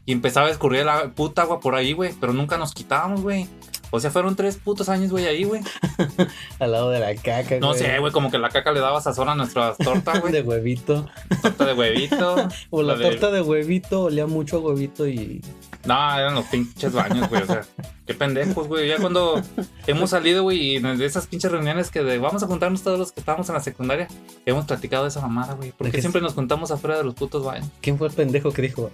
Y 0.06 0.12
empezaba 0.12 0.48
a 0.48 0.50
escurrir 0.50 0.84
la 0.84 1.10
puta 1.10 1.42
agua 1.42 1.60
por 1.60 1.74
ahí, 1.76 1.92
güey. 1.92 2.12
Pero 2.20 2.32
nunca 2.32 2.58
nos 2.58 2.74
quitábamos, 2.74 3.22
güey. 3.22 3.46
O 3.92 3.98
sea, 4.00 4.10
fueron 4.10 4.36
tres 4.36 4.56
putos 4.56 4.88
años, 4.88 5.10
güey, 5.10 5.26
ahí, 5.26 5.44
güey. 5.44 5.62
al 6.58 6.72
lado 6.72 6.90
de 6.90 7.00
la 7.00 7.14
caca, 7.16 7.58
No 7.60 7.68
güey. 7.68 7.80
sé, 7.80 7.98
güey, 7.98 8.12
como 8.12 8.30
que 8.30 8.38
la 8.38 8.48
caca 8.48 8.70
le 8.72 8.80
daba 8.80 9.00
sazón 9.00 9.28
a 9.28 9.34
nuestras 9.34 9.76
tortas, 9.78 10.20
güey. 10.20 10.32
De 10.32 10.42
huevito. 10.42 11.08
Torta 11.42 11.64
de 11.66 11.72
huevito. 11.74 12.48
O 12.70 12.82
la, 12.82 12.94
La 12.94 12.98
de- 12.98 13.04
torta 13.10 13.30
de 13.30 13.40
huevito 13.40 14.02
olía 14.04 14.26
mucho 14.26 14.56
a 14.56 14.60
huevito 14.60 15.06
y. 15.08 15.42
No, 15.84 15.94
eran 16.18 16.34
los 16.34 16.44
pinches 16.46 16.92
baños, 16.92 17.28
güey. 17.30 17.42
O 17.42 17.46
sea, 17.46 17.62
qué 18.06 18.12
pendejos, 18.14 18.68
güey. 18.68 18.88
Ya 18.88 18.98
cuando 18.98 19.40
hemos 19.86 20.10
salido, 20.10 20.42
güey, 20.42 20.76
y 20.76 20.78
de 20.78 21.06
esas 21.06 21.26
pinches 21.26 21.50
reuniones 21.50 21.90
que 21.90 22.02
de 22.02 22.18
vamos 22.18 22.42
a 22.42 22.46
juntarnos 22.46 22.82
todos 22.82 22.98
los 22.98 23.12
que 23.12 23.20
estábamos 23.20 23.48
en 23.48 23.54
la 23.54 23.62
secundaria, 23.62 24.06
hemos 24.44 24.66
platicado 24.66 25.04
de 25.04 25.08
esa 25.08 25.20
mamada, 25.22 25.54
güey. 25.54 25.70
¿De 25.70 25.74
Porque 25.78 25.92
qué? 25.92 26.00
siempre 26.00 26.20
nos 26.20 26.34
juntamos 26.34 26.70
afuera 26.70 26.98
de 26.98 27.04
los 27.04 27.14
putos 27.14 27.44
baños. 27.44 27.68
¿Quién 27.80 27.96
fue 27.96 28.08
el 28.08 28.14
pendejo 28.14 28.52
que 28.52 28.62
dijo? 28.62 28.90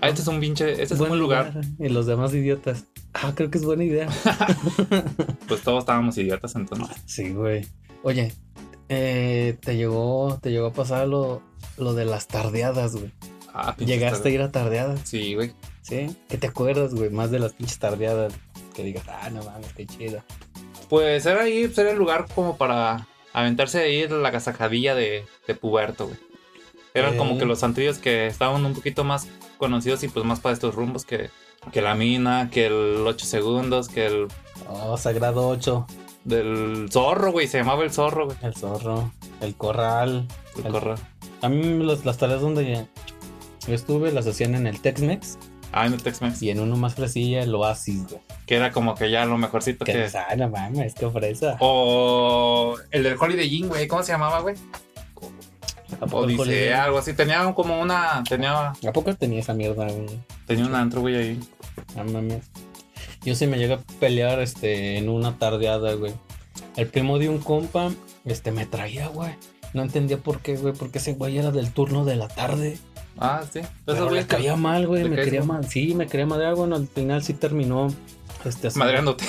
Ah, 0.00 0.08
este 0.08 0.20
es 0.22 0.28
un 0.28 0.40
pinche, 0.40 0.72
este 0.82 0.94
es 0.94 1.00
un 1.00 1.08
buen 1.08 1.20
lugar. 1.20 1.60
Y 1.78 1.88
los 1.88 2.06
demás 2.06 2.34
idiotas. 2.34 2.84
Ah, 3.14 3.32
creo 3.34 3.50
que 3.50 3.58
es 3.58 3.64
buena 3.64 3.84
idea. 3.84 4.08
Pues 5.48 5.62
todos 5.62 5.80
estábamos 5.80 6.18
idiotas 6.18 6.54
entonces. 6.56 6.96
Sí, 7.06 7.30
güey. 7.30 7.66
Oye, 8.02 8.32
eh, 8.88 9.56
te 9.60 9.76
llegó, 9.76 10.38
te 10.42 10.50
llegó 10.50 10.66
a 10.66 10.72
pasar 10.72 11.06
lo, 11.08 11.40
lo 11.78 11.94
de 11.94 12.04
las 12.04 12.26
tardeadas, 12.26 12.96
güey. 12.96 13.12
Ah, 13.54 13.74
Llegaste 13.78 14.28
a 14.28 14.32
ir 14.32 14.42
a 14.42 14.50
tardeadas, 14.52 15.00
Sí, 15.04 15.34
güey. 15.34 15.52
¿Sí? 15.86 16.16
¿Qué 16.28 16.38
te 16.38 16.46
acuerdas, 16.48 16.94
güey? 16.94 17.10
Más 17.10 17.30
de 17.30 17.38
las 17.38 17.52
pinches 17.52 17.78
tardeadas. 17.78 18.32
Que 18.74 18.82
digas, 18.82 19.04
ah, 19.08 19.30
no 19.30 19.42
mames, 19.42 19.72
qué 19.74 19.86
chido. 19.86 20.22
Pues 20.88 21.24
era 21.26 21.42
ahí, 21.42 21.66
pues 21.66 21.78
era 21.78 21.90
el 21.90 21.98
lugar 21.98 22.26
como 22.34 22.56
para 22.56 23.06
aventarse 23.32 23.80
ahí 23.80 24.06
la 24.08 24.30
casajadilla 24.32 24.94
de, 24.94 25.24
de 25.46 25.54
puberto, 25.54 26.06
güey. 26.06 26.18
Eran 26.94 27.14
Eh. 27.14 27.16
como 27.18 27.38
que 27.38 27.44
los 27.44 27.62
antrillos 27.62 27.98
que 27.98 28.26
estaban 28.26 28.64
un 28.64 28.74
poquito 28.74 29.04
más 29.04 29.28
conocidos 29.58 30.02
y 30.02 30.08
pues 30.08 30.24
más 30.24 30.40
para 30.40 30.52
estos 30.54 30.74
rumbos 30.74 31.04
que, 31.04 31.30
que 31.72 31.80
la 31.82 31.94
mina, 31.94 32.48
que 32.50 32.66
el 32.66 33.04
8 33.06 33.26
segundos, 33.26 33.88
que 33.88 34.06
el 34.06 34.28
Oh, 34.68 34.96
Sagrado 34.96 35.48
8. 35.48 35.86
del 36.24 36.88
zorro, 36.90 37.32
güey. 37.32 37.46
Se 37.48 37.58
llamaba 37.58 37.84
el 37.84 37.92
zorro, 37.92 38.26
güey. 38.26 38.36
El 38.42 38.54
zorro. 38.54 39.12
El 39.40 39.54
corral. 39.56 40.26
El 40.58 40.66
El- 40.66 40.72
corral. 40.72 40.98
A 41.42 41.48
mí 41.48 41.82
las, 41.84 42.04
las 42.04 42.16
tareas 42.18 42.40
donde 42.40 42.86
yo 43.66 43.74
estuve 43.74 44.10
las 44.12 44.26
hacían 44.26 44.54
en 44.54 44.66
el 44.66 44.80
Tex-Mex 44.80 45.38
Ah, 45.78 45.84
en 45.84 45.92
el 45.92 46.02
Tex-Mex. 46.02 46.42
y 46.42 46.48
en 46.50 46.60
uno 46.60 46.74
más 46.76 46.94
fresilla, 46.94 47.42
el 47.42 47.54
Oasis, 47.54 48.06
güey. 48.08 48.20
Que 48.46 48.56
era 48.56 48.72
como 48.72 48.94
que 48.94 49.10
ya 49.10 49.26
lo 49.26 49.36
mejorcito 49.36 49.84
Que, 49.84 49.92
que. 49.92 50.08
ah, 50.16 50.34
no 50.34 50.48
mames, 50.48 50.94
qué 50.94 51.10
fresa. 51.10 51.58
O 51.60 52.76
el 52.90 53.02
del 53.02 53.16
Holiday 53.20 53.54
Inn, 53.56 53.68
güey. 53.68 53.86
¿Cómo 53.86 54.02
se 54.02 54.12
llamaba, 54.12 54.40
güey? 54.40 54.54
¿A 56.00 56.06
poco 56.06 56.24
el 56.24 56.30
Odisea, 56.30 56.42
Holiday? 56.42 56.68
algo 56.72 56.98
así. 56.98 57.12
Tenía 57.12 57.52
como 57.54 57.78
una. 57.80 58.24
Tenía, 58.26 58.68
¿A 58.70 58.92
poco 58.94 59.14
tenía 59.14 59.40
esa 59.40 59.52
mierda, 59.52 59.84
güey? 59.86 60.06
tenía 60.46 60.64
un 60.64 60.74
antro, 60.74 61.02
güey, 61.02 61.14
ahí. 61.16 61.40
No 61.94 62.04
mames. 62.04 62.44
Yo 63.22 63.34
sí 63.34 63.46
me 63.46 63.58
llegué 63.58 63.74
a 63.74 63.80
pelear 64.00 64.40
este, 64.40 64.96
en 64.96 65.08
una 65.10 65.38
tardeada, 65.38 65.92
güey. 65.92 66.14
El 66.76 66.86
primo 66.86 67.18
de 67.18 67.28
un 67.28 67.38
compa, 67.38 67.90
este, 68.24 68.50
me 68.50 68.64
traía, 68.64 69.08
güey. 69.08 69.34
No 69.74 69.82
entendía 69.82 70.16
por 70.16 70.40
qué, 70.40 70.56
güey, 70.56 70.72
porque 70.72 70.98
ese 70.98 71.12
güey 71.12 71.36
era 71.36 71.50
del 71.50 71.70
turno 71.72 72.04
de 72.06 72.16
la 72.16 72.28
tarde. 72.28 72.78
Ah, 73.18 73.42
sí. 73.50 73.60
Pero 73.84 74.10
le 74.10 74.56
mal, 74.56 74.86
güey, 74.86 75.04
¿Le 75.04 75.08
me 75.10 75.16
quería 75.16 75.42
mal? 75.42 75.66
Sí, 75.68 75.94
me 75.94 76.06
quería 76.06 76.26
madrear, 76.26 76.54
bueno, 76.54 76.76
al 76.76 76.86
final 76.88 77.22
sí 77.22 77.34
terminó. 77.34 77.88
Este, 78.44 78.68
así- 78.68 78.78
Madreándote. 78.78 79.24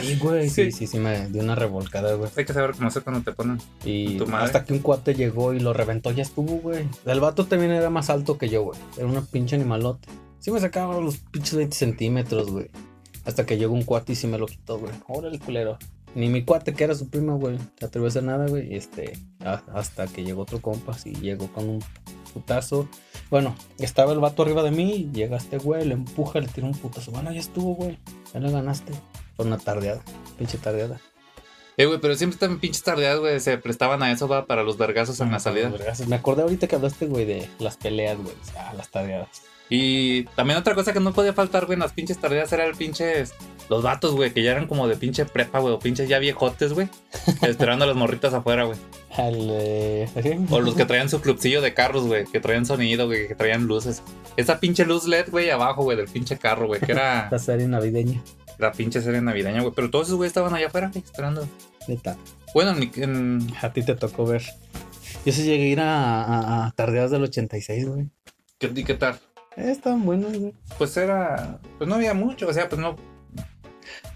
Sí, 0.00 0.16
güey, 0.18 0.48
sí, 0.48 0.66
Sí. 0.70 0.72
sí, 0.72 0.86
sí, 0.86 0.98
me 0.98 1.28
dio 1.28 1.42
una 1.42 1.54
revolcada, 1.54 2.14
güey. 2.14 2.30
Hay 2.36 2.44
que 2.46 2.52
saber 2.54 2.72
cómo 2.72 2.88
hacer 2.88 3.02
cuando 3.02 3.22
te 3.22 3.32
ponen. 3.32 3.58
Y 3.84 4.16
¿Tu 4.16 4.26
madre? 4.26 4.46
hasta 4.46 4.64
que 4.64 4.72
un 4.72 4.78
cuate 4.78 5.14
llegó 5.14 5.52
y 5.52 5.60
lo 5.60 5.72
reventó, 5.74 6.10
ya 6.12 6.22
estuvo, 6.22 6.56
güey. 6.60 6.86
El 7.04 7.20
vato 7.20 7.44
también 7.46 7.72
era 7.72 7.90
más 7.90 8.08
alto 8.08 8.38
que 8.38 8.48
yo, 8.48 8.62
güey. 8.62 8.78
Era 8.96 9.06
una 9.06 9.20
pinche 9.22 9.56
animalote. 9.56 10.08
Sí 10.38 10.50
me 10.50 10.60
sacaba 10.60 10.98
los 11.00 11.18
pinches 11.18 11.54
20 11.56 11.76
centímetros, 11.76 12.50
güey. 12.50 12.70
Hasta 13.26 13.44
que 13.44 13.58
llegó 13.58 13.74
un 13.74 13.82
cuate 13.82 14.12
y 14.12 14.16
sí 14.16 14.26
me 14.26 14.38
lo 14.38 14.46
quitó, 14.46 14.78
güey. 14.78 14.92
Órale, 15.08 15.38
culero. 15.38 15.78
Ni 16.14 16.28
mi 16.28 16.44
cuate, 16.44 16.74
que 16.74 16.84
era 16.84 16.94
su 16.94 17.08
primo, 17.10 17.38
güey, 17.38 17.58
se 17.78 17.86
atrevió 17.86 18.06
a 18.06 18.08
hacer 18.10 18.22
nada, 18.22 18.46
güey. 18.46 18.72
Y 18.72 18.76
este, 18.76 19.12
hasta 19.74 20.06
que 20.06 20.22
llegó 20.22 20.42
otro 20.42 20.60
compa, 20.62 20.96
sí, 20.96 21.12
llegó 21.14 21.48
con 21.48 21.68
un 21.68 21.84
putazo. 22.34 22.88
Bueno, 23.30 23.54
estaba 23.78 24.12
el 24.12 24.18
vato 24.18 24.42
arriba 24.42 24.62
de 24.62 24.72
mí, 24.72 25.08
llega 25.12 25.38
este 25.38 25.58
güey, 25.58 25.86
le 25.86 25.94
empuja, 25.94 26.40
le 26.40 26.48
tira 26.48 26.66
un 26.66 26.74
putazo. 26.74 27.12
Bueno, 27.12 27.32
ya 27.32 27.40
estuvo, 27.40 27.74
güey. 27.74 27.98
Ya 28.34 28.40
le 28.40 28.50
ganaste. 28.50 28.92
Fue 29.36 29.46
una 29.46 29.58
tardeada, 29.58 30.02
pinche 30.36 30.58
tardeada. 30.58 31.00
Eh, 31.76 31.86
güey, 31.86 31.98
pero 32.00 32.14
siempre 32.14 32.34
están 32.34 32.58
pinches 32.58 32.82
tardeadas, 32.82 33.18
güey. 33.20 33.40
Se 33.40 33.58
prestaban 33.58 34.02
a 34.02 34.12
eso, 34.12 34.28
va, 34.28 34.46
para 34.46 34.62
los 34.62 34.78
vergazos 34.78 35.18
en 35.20 35.32
la 35.32 35.40
salida. 35.40 35.68
Vergazos. 35.70 36.06
Me 36.06 36.16
acordé 36.16 36.42
ahorita 36.42 36.66
que 36.68 36.76
hablaste, 36.76 37.06
güey, 37.06 37.24
de 37.24 37.48
las 37.58 37.76
peleas, 37.76 38.16
güey. 38.18 38.34
Ah, 38.56 38.72
las 38.76 38.88
tardeadas. 38.90 39.28
Y 39.70 40.24
también 40.36 40.58
otra 40.58 40.74
cosa 40.74 40.92
que 40.92 41.00
no 41.00 41.12
podía 41.14 41.32
faltar, 41.32 41.64
güey, 41.64 41.74
en 41.74 41.80
las 41.80 41.92
pinches 41.92 42.18
tardeadas 42.18 42.52
era 42.52 42.64
el 42.66 42.74
pinches. 42.76 43.34
Los 43.70 43.82
vatos, 43.82 44.12
güey, 44.14 44.30
que 44.30 44.42
ya 44.42 44.50
eran 44.52 44.66
como 44.66 44.86
de 44.86 44.94
pinche 44.96 45.24
prepa, 45.24 45.58
güey, 45.58 45.72
o 45.72 45.78
pinches 45.78 46.06
ya 46.08 46.18
viejotes, 46.18 46.74
güey. 46.74 46.88
esperando 47.42 47.84
a 47.84 47.88
las 47.88 47.96
morritas 47.96 48.34
afuera, 48.34 48.64
güey. 48.64 48.78
Eh, 49.16 50.06
O 50.50 50.60
los 50.60 50.74
que 50.74 50.84
traían 50.86 51.08
su 51.08 51.20
clubcillo 51.20 51.62
de 51.62 51.72
carros, 51.72 52.04
güey, 52.06 52.24
que 52.26 52.40
traían 52.40 52.66
sonido, 52.66 53.06
güey, 53.06 53.26
que 53.26 53.34
traían 53.34 53.66
luces. 53.66 54.02
Esa 54.36 54.60
pinche 54.60 54.84
luz 54.84 55.06
LED, 55.06 55.30
güey, 55.30 55.50
abajo, 55.50 55.82
güey, 55.82 55.96
del 55.96 56.08
pinche 56.08 56.36
carro, 56.36 56.66
güey, 56.66 56.80
que 56.80 56.92
era 56.92 57.28
la 57.32 57.38
serie 57.38 57.66
navideña. 57.66 58.22
La 58.58 58.72
pinche 58.72 59.00
serie 59.02 59.20
navideña, 59.20 59.60
güey. 59.62 59.72
Pero 59.74 59.90
todos 59.90 60.06
esos 60.08 60.16
güey 60.16 60.28
estaban 60.28 60.54
allá 60.54 60.68
afuera, 60.68 60.90
esperando. 60.94 61.48
Neta. 61.88 62.16
Bueno, 62.54 62.74
en- 62.96 63.46
A 63.62 63.72
ti 63.72 63.82
te 63.82 63.94
tocó 63.94 64.24
ver. 64.26 64.42
Yo 65.26 65.32
sí 65.32 65.42
llegué 65.44 65.64
a 65.64 65.68
ir 65.68 65.80
a, 65.80 66.22
a- 66.24 66.66
a 66.66 66.70
tardeadas 66.72 67.10
del 67.10 67.22
86, 67.24 67.88
güey. 67.88 68.08
¿qué, 68.58 68.70
y 68.74 68.84
qué 68.84 68.94
tal? 68.94 69.18
Eh, 69.56 69.70
estaban 69.70 70.04
buenos, 70.04 70.36
güey. 70.38 70.52
Pues 70.78 70.96
era. 70.96 71.60
Pues 71.78 71.88
no 71.88 71.96
había 71.96 72.14
mucho, 72.14 72.48
o 72.48 72.52
sea, 72.52 72.68
pues 72.68 72.80
no. 72.80 72.96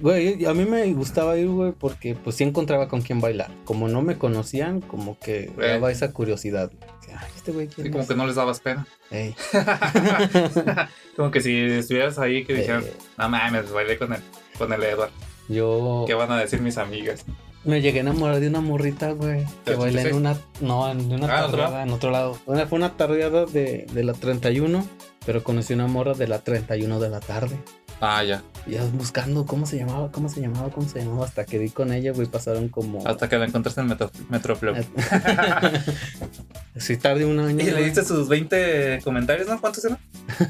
Güey, 0.00 0.44
a 0.46 0.54
mí 0.54 0.64
me 0.64 0.92
gustaba 0.94 1.36
ir, 1.36 1.48
güey, 1.48 1.72
porque 1.72 2.14
pues 2.14 2.36
sí 2.36 2.44
encontraba 2.44 2.86
con 2.88 3.02
quién 3.02 3.20
bailar. 3.20 3.50
Como 3.64 3.88
no 3.88 4.00
me 4.02 4.16
conocían, 4.16 4.80
como 4.80 5.18
que 5.18 5.50
daba 5.56 5.90
esa 5.90 6.12
curiosidad. 6.12 6.70
Ay, 7.10 7.26
este 7.34 7.50
güey, 7.52 7.66
¿quién 7.66 7.86
Sí, 7.86 7.90
como 7.90 8.02
es?". 8.02 8.08
que 8.08 8.14
no 8.14 8.26
les 8.26 8.36
dabas 8.36 8.60
pena. 8.60 8.86
Ey. 9.10 9.34
como 11.16 11.30
que 11.30 11.40
si 11.40 11.56
estuvieras 11.58 12.18
ahí, 12.18 12.44
que 12.44 12.54
dijeran, 12.54 12.84
no 13.16 13.28
mames, 13.28 13.70
bailé 13.72 13.98
con 13.98 14.12
el, 14.12 14.20
con 14.56 14.72
el 14.72 14.82
Edward. 14.82 15.10
yo 15.48 16.04
¿Qué 16.06 16.14
van 16.14 16.30
a 16.30 16.38
decir 16.38 16.60
mis 16.60 16.78
amigas? 16.78 17.24
me 17.64 17.82
llegué 17.82 17.98
a 17.98 18.02
enamorar 18.02 18.40
de 18.40 18.48
una 18.48 18.60
morrita, 18.60 19.10
güey. 19.12 19.44
Que 19.64 19.72
¿Del 19.72 19.80
bailé 19.80 20.00
en 20.02 20.06
86? 20.06 20.14
una. 20.14 20.38
No, 20.60 20.90
en 20.90 21.12
una 21.12 21.26
Ah, 21.26 21.38
¿en 21.40 21.44
otro 21.44 21.58
tardeada, 21.58 21.82
en 21.82 21.90
otro 21.90 22.10
lado. 22.10 22.34
Fue 22.34 22.64
una 22.78 22.96
tardeada 22.96 23.44
de, 23.46 23.84
de 23.92 24.04
la 24.04 24.14
31, 24.14 24.86
pero 25.26 25.42
conocí 25.42 25.74
una 25.74 25.86
morra 25.86 26.14
de 26.14 26.28
la 26.28 26.38
31 26.38 26.98
de 27.00 27.10
la 27.10 27.20
tarde. 27.20 27.56
Ah, 28.00 28.22
ya. 28.22 28.42
Y 28.66 28.72
yo 28.72 28.88
buscando 28.92 29.44
cómo 29.46 29.66
se 29.66 29.76
llamaba, 29.76 30.12
cómo 30.12 30.28
se 30.28 30.40
llamaba, 30.40 30.70
cómo 30.70 30.88
se 30.88 31.00
llamaba, 31.00 31.24
hasta 31.24 31.44
que 31.44 31.58
di 31.58 31.70
con 31.70 31.92
ella, 31.92 32.12
güey, 32.12 32.26
pasaron 32.28 32.68
como... 32.68 33.06
Hasta 33.06 33.28
que 33.28 33.38
la 33.38 33.46
encontraste 33.46 33.80
en 33.80 33.88
Metro, 33.88 34.10
Metroplex. 34.28 34.86
sí, 36.76 36.96
tarde 36.96 37.24
un 37.24 37.38
año. 37.40 37.60
Y 37.60 37.70
le 37.70 37.84
diste 37.84 38.04
sus 38.04 38.28
20 38.28 39.00
comentarios, 39.02 39.48
¿no? 39.48 39.60
¿Cuántos 39.60 39.84
eran? 39.84 39.98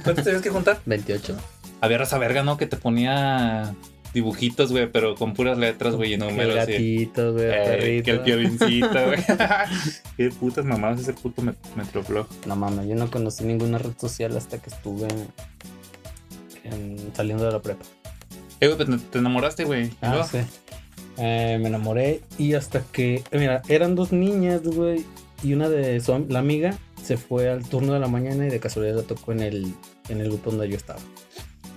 ¿Cuántos 0.04 0.24
tenías 0.24 0.42
que 0.42 0.50
juntar? 0.50 0.80
28. 0.86 1.36
Había 1.80 1.98
raza 1.98 2.18
verga, 2.18 2.42
¿no? 2.42 2.56
Que 2.56 2.66
te 2.66 2.76
ponía 2.76 3.74
dibujitos, 4.12 4.70
güey, 4.72 4.90
pero 4.90 5.14
con 5.14 5.34
puras 5.34 5.56
letras, 5.58 5.94
güey, 5.94 6.10
y 6.10 6.14
El 6.14 6.20
números. 6.20 6.54
y- 6.54 6.56
gatito, 6.56 7.32
güey, 7.34 7.44
el 7.46 7.52
Eh, 7.52 8.02
que 8.02 8.10
el 8.10 8.20
piovincito, 8.20 8.88
güey. 8.88 9.18
Qué 10.16 10.30
putas 10.30 10.64
mamadas 10.64 11.00
ese 11.00 11.12
puto 11.12 11.42
met 11.42 11.56
Metroblog. 11.76 12.26
No 12.46 12.56
mames, 12.56 12.86
yo 12.88 12.94
no 12.94 13.10
conocí 13.10 13.44
ninguna 13.44 13.78
red 13.78 13.92
social 13.98 14.36
hasta 14.36 14.58
que 14.58 14.70
estuve 14.70 15.06
en- 16.72 17.12
saliendo 17.14 17.44
de 17.44 17.52
la 17.52 17.60
prepa. 17.62 17.84
Eh, 18.60 18.66
güey, 18.68 18.76
pues 18.86 19.02
te 19.10 19.18
enamoraste, 19.18 19.64
güey. 19.64 19.86
¿Y 19.86 19.92
Ah, 20.02 20.26
sí. 20.30 20.38
Eh, 21.16 21.58
me 21.60 21.68
enamoré 21.68 22.20
y 22.38 22.54
hasta 22.54 22.82
que, 22.92 23.16
eh, 23.30 23.38
mira, 23.38 23.62
eran 23.68 23.94
dos 23.96 24.12
niñas, 24.12 24.62
güey, 24.62 25.04
y 25.42 25.52
una 25.52 25.68
de 25.68 25.98
su, 26.00 26.26
la 26.28 26.38
amiga 26.38 26.78
se 27.02 27.16
fue 27.16 27.48
al 27.50 27.64
turno 27.68 27.92
de 27.94 28.00
la 28.00 28.06
mañana 28.08 28.46
y 28.46 28.50
de 28.50 28.60
casualidad 28.60 28.96
la 28.96 29.02
tocó 29.02 29.32
en 29.32 29.40
el, 29.40 29.74
en 30.08 30.20
el 30.20 30.28
grupo 30.28 30.50
donde 30.50 30.68
yo 30.68 30.76
estaba. 30.76 31.00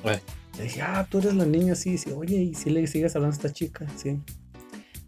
Güey. 0.04 0.20
Le 0.58 0.64
dije, 0.66 0.82
ah, 0.82 1.08
tú 1.10 1.20
eres 1.20 1.34
la 1.36 1.46
niña, 1.46 1.74
sí, 1.76 1.98
sí, 1.98 2.12
oye, 2.12 2.36
y 2.38 2.54
si 2.56 2.70
le 2.70 2.86
sigues 2.86 3.16
hablando 3.16 3.34
a 3.34 3.38
esta 3.38 3.52
chica, 3.54 3.88
sí. 3.96 4.20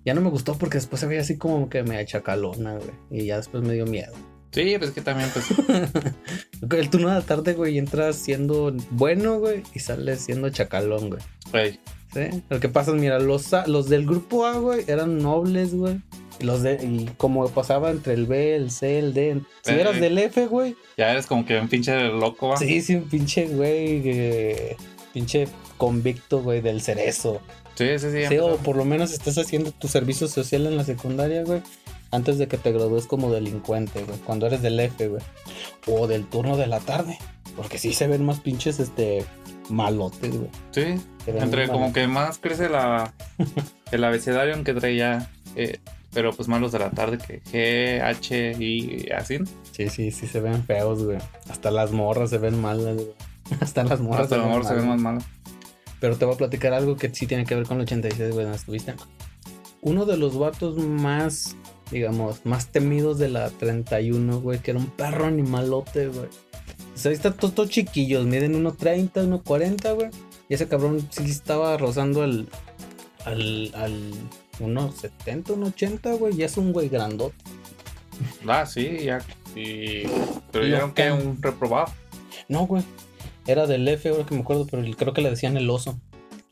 Ya 0.05 0.13
no 0.13 0.21
me 0.21 0.29
gustó 0.29 0.57
porque 0.57 0.77
después 0.77 0.99
se 0.99 1.05
veía 1.07 1.21
así 1.21 1.37
como 1.37 1.69
que 1.69 1.83
me 1.83 2.03
chacalona, 2.05 2.73
güey, 2.75 2.91
y 3.11 3.25
ya 3.25 3.37
después 3.37 3.63
me 3.63 3.73
dio 3.73 3.85
miedo. 3.85 4.13
Sí, 4.53 4.75
pues 4.77 4.91
que 4.91 5.01
también, 5.01 5.29
pues. 5.33 5.45
El 6.79 6.89
turno 6.89 7.09
de 7.09 7.15
la 7.15 7.21
tarde, 7.21 7.53
güey, 7.53 7.77
entras 7.77 8.15
siendo 8.17 8.73
bueno, 8.91 9.39
güey, 9.39 9.63
y 9.73 9.79
sales 9.79 10.21
siendo 10.21 10.49
chacalón, 10.49 11.09
güey. 11.09 11.21
Güey. 11.51 11.79
¿Sí? 12.13 12.43
Lo 12.49 12.59
que 12.59 12.69
pasa 12.69 12.91
es, 12.91 12.97
mira, 13.01 13.17
los, 13.19 13.47
los 13.67 13.89
del 13.89 14.05
grupo 14.05 14.45
A, 14.45 14.59
güey, 14.59 14.83
eran 14.87 15.17
nobles, 15.17 15.73
güey. 15.73 15.99
Los 16.39 16.61
de, 16.63 16.73
y 16.83 17.09
como 17.17 17.47
pasaba 17.49 17.89
entre 17.91 18.13
el 18.13 18.25
B, 18.27 18.55
el 18.55 18.69
C, 18.71 18.99
el 18.99 19.13
D. 19.13 19.41
Si 19.63 19.71
Eh. 19.71 19.81
eras 19.81 19.99
del 19.99 20.17
F, 20.17 20.45
güey. 20.47 20.75
Ya 20.97 21.11
eres 21.11 21.25
como 21.25 21.45
que 21.45 21.57
un 21.59 21.67
pinche 21.69 22.09
loco, 22.09 22.49
va. 22.49 22.57
Sí, 22.57 22.81
sí, 22.81 22.95
un 22.95 23.09
pinche, 23.09 23.47
güey. 23.47 24.01
eh, 24.05 24.75
pinche 25.13 25.47
convicto, 25.77 26.41
güey, 26.41 26.61
del 26.61 26.81
cerezo. 26.81 27.41
Sí, 27.75 27.87
sí, 27.97 28.11
sí. 28.11 28.27
Sí, 28.29 28.37
o 28.37 28.57
por 28.57 28.75
lo 28.75 28.85
menos 28.85 29.11
estás 29.13 29.37
haciendo 29.39 29.71
tu 29.71 29.87
servicio 29.87 30.27
social 30.27 30.65
en 30.67 30.77
la 30.77 30.83
secundaria, 30.83 31.43
güey. 31.43 31.61
Antes 32.13 32.37
de 32.37 32.47
que 32.47 32.57
te 32.57 32.71
gradúes 32.71 33.07
como 33.07 33.31
delincuente, 33.31 34.03
güey. 34.03 34.17
Cuando 34.19 34.45
eres 34.47 34.61
del 34.61 34.79
F, 34.79 35.07
güey. 35.07 35.21
O 35.87 36.07
del 36.07 36.25
turno 36.27 36.55
de 36.57 36.67
la 36.67 36.79
tarde. 36.79 37.17
Porque 37.57 37.77
sí 37.77 37.93
se 37.93 38.07
ven 38.07 38.23
más 38.25 38.39
pinches, 38.39 38.79
este, 38.79 39.25
malotes, 39.69 40.31
güey. 40.37 40.49
Sí. 40.71 41.01
Se 41.25 41.31
Entre 41.37 41.67
como 41.67 41.79
malotes. 41.81 41.93
que 42.03 42.07
más 42.07 42.37
crece 42.37 42.69
la 42.69 43.13
el 43.91 44.03
abecedario 44.03 44.53
aunque 44.53 44.73
traía. 44.73 45.29
eh, 45.55 45.79
pero 46.13 46.31
pues 46.31 46.47
más 46.47 46.61
los 46.61 46.71
de 46.71 46.77
la 46.77 46.91
tarde 46.91 47.17
que 47.17 47.41
G, 47.41 48.03
H 48.03 48.55
y 48.59 49.09
así. 49.11 49.39
Sí, 49.71 49.89
sí, 49.89 50.11
sí 50.11 50.27
se 50.27 50.39
ven 50.39 50.63
feos, 50.63 51.03
güey. 51.03 51.17
Hasta 51.49 51.71
las 51.71 51.91
morras 51.91 52.29
se 52.29 52.37
ven 52.37 52.61
malas, 52.61 52.95
güey. 52.95 53.07
Hasta 53.59 53.83
las 53.83 53.99
morras 53.99 54.25
Hasta 54.25 54.35
a 54.35 54.37
lo 54.37 54.45
mejor 54.45 54.65
se 54.65 54.75
ven 54.75 54.87
más 54.87 54.99
malas. 54.99 55.23
malos. 55.23 55.55
Pero 55.99 56.15
te 56.17 56.25
voy 56.25 56.35
a 56.35 56.37
platicar 56.37 56.73
algo 56.73 56.97
que 56.97 57.09
sí 57.15 57.25
tiene 57.25 57.45
que 57.45 57.55
ver 57.55 57.65
con 57.65 57.77
el 57.77 57.83
86, 57.83 58.31
güey, 58.33 58.45
¿no 58.45 58.53
estuviste? 58.53 58.93
Uno 59.81 60.05
de 60.05 60.17
los 60.17 60.37
vatos 60.37 60.77
más, 60.77 61.55
digamos, 61.93 62.45
más 62.45 62.67
temidos 62.67 63.17
de 63.19 63.29
la 63.29 63.49
31, 63.49 64.41
güey, 64.41 64.59
que 64.59 64.71
era 64.71 64.79
un 64.79 64.87
perro 64.87 65.25
animalote, 65.25 66.07
güey. 66.07 66.25
O 66.25 66.97
sea, 66.97 67.09
ahí 67.09 67.15
están 67.15 67.33
todos, 67.33 67.55
todos 67.55 67.69
chiquillos, 67.69 68.25
miden 68.25 68.61
1.30, 68.63 69.11
1.40, 69.43 69.95
güey. 69.95 70.09
Y 70.49 70.53
ese 70.55 70.67
cabrón 70.67 71.07
sí 71.11 71.23
estaba 71.23 71.77
rozando 71.77 72.21
al, 72.23 72.47
al, 73.25 73.71
al 73.75 74.11
1.70, 74.59 75.43
1.80, 75.45 76.17
güey. 76.17 76.35
Ya 76.35 76.45
es 76.47 76.57
un 76.57 76.73
güey 76.73 76.89
grandote. 76.89 77.35
Ah, 78.47 78.65
sí, 78.65 78.97
ya. 79.03 79.19
Y... 79.55 80.03
Pero 80.51 80.81
aunque 80.81 81.09
cam- 81.09 81.21
un 81.25 81.41
reprobado. 81.41 81.91
No, 82.47 82.67
güey. 82.67 82.83
Era 83.47 83.65
del 83.67 83.87
F, 83.87 84.09
ahora 84.09 84.25
que 84.25 84.35
me 84.35 84.41
acuerdo, 84.41 84.67
pero 84.69 84.83
creo 84.95 85.13
que 85.13 85.21
le 85.21 85.29
decían 85.29 85.57
el 85.57 85.69
oso. 85.69 85.99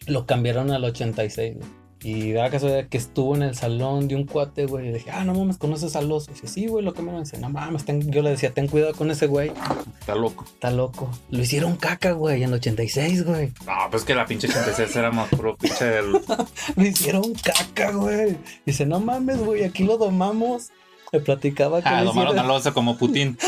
Lo 0.08 0.26
cambiaron 0.26 0.72
al 0.72 0.84
86, 0.84 1.58
güey. 1.58 1.70
Y 2.04 2.32
da 2.32 2.44
la 2.44 2.50
casualidad 2.50 2.88
que 2.88 2.98
estuvo 2.98 3.36
en 3.36 3.44
el 3.44 3.56
salón 3.56 4.08
de 4.08 4.16
un 4.16 4.26
cuate, 4.26 4.66
güey. 4.66 4.90
Y 4.90 4.92
dije, 4.92 5.12
ah, 5.12 5.24
no 5.24 5.34
mames, 5.34 5.58
¿conoces 5.58 5.96
al 5.96 6.12
oso? 6.12 6.32
Y 6.32 6.34
dice, 6.34 6.48
sí, 6.48 6.68
güey, 6.68 6.84
lo 6.84 6.94
cambiaron. 6.94 7.22
Y 7.22 7.26
dice, 7.26 7.38
no 7.38 7.50
mames, 7.50 7.86
ten-". 7.86 8.12
yo 8.12 8.22
le 8.22 8.32
decía, 8.32 8.52
ten 8.54 8.68
cuidado 8.68 8.94
con 8.94 9.12
ese 9.12 9.28
güey. 9.28 9.52
Está 10.00 10.16
loco. 10.16 10.46
Está 10.46 10.72
loco. 10.72 11.10
Lo 11.30 11.42
hicieron 11.42 11.76
caca, 11.76 12.14
güey, 12.14 12.44
en 12.44 12.50
el 12.50 12.56
86, 12.56 13.26
güey. 13.26 13.54
No, 13.66 13.74
pues 13.92 14.04
que 14.04 14.16
la 14.16 14.26
pinche 14.26 14.48
86 14.48 14.96
era 14.96 15.12
más 15.12 15.30
puro 15.30 15.56
pinche 15.58 15.86
del. 15.86 16.12
Lo 16.76 16.84
hicieron 16.84 17.34
caca, 17.34 17.92
güey. 17.92 18.38
Dice, 18.66 18.86
no 18.86 19.00
mames, 19.00 19.40
güey, 19.40 19.64
aquí 19.64 19.84
lo 19.84 19.98
domamos. 19.98 20.72
Me 21.14 21.20
platicaba 21.20 21.82
que 21.82 21.90
Ah, 21.90 22.00
le 22.02 22.06
domaron 22.08 22.34
hicieron- 22.36 22.46
al 22.52 22.52
oso 22.58 22.74
como 22.74 22.98
Putin. 22.98 23.38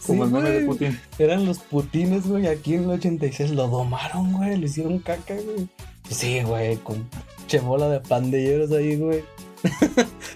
Sí, 0.00 0.06
como 0.06 0.24
el 0.24 0.30
meme 0.30 0.50
de. 0.50 0.66
Putin. 0.66 1.00
Eran 1.18 1.46
los 1.46 1.58
putines, 1.58 2.26
güey, 2.26 2.46
aquí 2.46 2.74
en 2.74 2.84
el 2.84 2.90
86. 2.90 3.50
Lo 3.52 3.68
domaron, 3.68 4.32
güey. 4.32 4.56
Lo 4.56 4.66
hicieron 4.66 4.98
caca, 4.98 5.34
güey. 5.34 5.68
Pues 6.02 6.16
sí, 6.16 6.42
güey, 6.42 6.76
con 6.78 7.08
che 7.46 7.60
bola 7.60 7.88
de 7.88 8.00
pandilleros 8.00 8.70
ahí, 8.72 8.96
güey. 8.96 9.22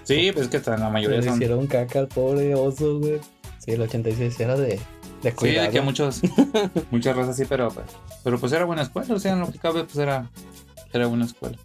Sí, 0.03 0.31
pues 0.31 0.45
es 0.45 0.47
que 0.49 0.57
hasta 0.57 0.77
la 0.77 0.89
mayoría 0.89 1.17
Le 1.17 1.23
son. 1.23 1.35
hicieron 1.35 1.67
caca 1.67 1.99
al 1.99 2.07
pobre 2.07 2.55
oso, 2.55 2.99
güey. 2.99 3.19
Sí, 3.59 3.71
el 3.71 3.81
86 3.81 4.39
era 4.39 4.55
de, 4.55 4.79
de 5.23 5.33
Sí, 5.37 5.49
de 5.49 5.69
que 5.69 5.81
muchos, 5.81 6.21
muchas 6.91 7.15
razas 7.15 7.35
sí, 7.35 7.43
pero, 7.47 7.69
pues- 7.69 7.85
pero 8.23 8.39
pues 8.39 8.51
era 8.53 8.63
buena 8.65 8.83
escuela, 8.83 9.13
o 9.13 9.19
sea, 9.19 9.33
en 9.33 9.41
lo 9.41 9.51
que 9.51 9.59
cabe, 9.59 9.83
pues 9.83 9.97
era, 9.97 10.29
era 10.93 11.07
buena 11.07 11.25
escuela. 11.25 11.57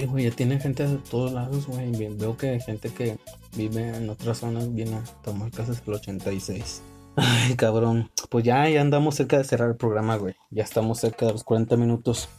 Sí, 0.00 0.06
güey, 0.06 0.24
ya 0.24 0.30
tiene 0.30 0.58
gente 0.58 0.86
de 0.86 0.96
todos 0.96 1.30
lados, 1.30 1.66
güey. 1.66 1.92
Veo 2.14 2.34
que 2.34 2.48
hay 2.48 2.60
gente 2.60 2.88
que 2.88 3.18
vive 3.54 3.86
en 3.94 4.08
otras 4.08 4.38
zonas 4.38 4.74
viene 4.74 4.96
a 4.96 5.04
tomar 5.22 5.50
clases 5.50 5.82
el 5.86 5.92
86. 5.92 6.80
Ay, 7.16 7.54
cabrón. 7.54 8.10
Pues 8.30 8.42
ya, 8.46 8.66
ya 8.66 8.80
andamos 8.80 9.16
cerca 9.16 9.36
de 9.36 9.44
cerrar 9.44 9.68
el 9.68 9.76
programa, 9.76 10.16
güey. 10.16 10.34
Ya 10.48 10.62
estamos 10.62 11.00
cerca 11.00 11.26
de 11.26 11.32
los 11.32 11.44
40 11.44 11.76
minutos. 11.76 12.30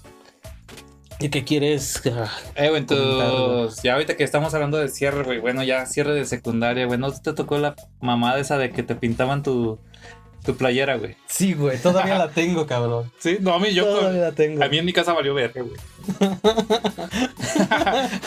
¿Y 1.20 1.30
qué 1.30 1.44
quieres? 1.44 2.02
Ah, 2.12 2.32
Eh, 2.56 2.70
güey, 2.70 2.84
Comentar, 2.84 3.28
entonces, 3.28 3.84
ya 3.84 3.94
ahorita 3.94 4.18
que 4.18 4.24
estamos 4.24 4.56
hablando 4.56 4.80
de 4.80 4.88
cierre, 4.88 5.24
güey, 5.24 5.38
bueno, 5.38 5.62
ya 5.62 5.86
cierre 5.86 6.16
de 6.16 6.26
secundaria, 6.26 6.88
güey, 6.88 6.98
¿no 6.98 7.12
te 7.12 7.34
tocó 7.34 7.60
la 7.60 7.76
mamada 8.00 8.40
esa 8.40 8.58
de 8.58 8.72
que 8.72 8.82
te 8.82 8.96
pintaban 8.96 9.44
tu, 9.44 9.78
tu 10.44 10.56
playera, 10.56 10.98
güey? 10.98 11.16
Sí, 11.28 11.54
güey, 11.54 11.78
todavía 11.78 12.18
la 12.18 12.30
tengo, 12.30 12.66
cabrón. 12.68 13.12
Sí, 13.20 13.38
no, 13.40 13.54
a 13.54 13.60
mí 13.60 13.74
yo, 13.74 13.86
Todavía 13.86 14.22
la 14.22 14.32
tengo. 14.32 14.64
a 14.64 14.68
mí 14.68 14.78
en 14.78 14.86
mi 14.86 14.94
casa 14.94 15.14
valió 15.14 15.34
verga, 15.34 15.62
güey. 15.62 15.76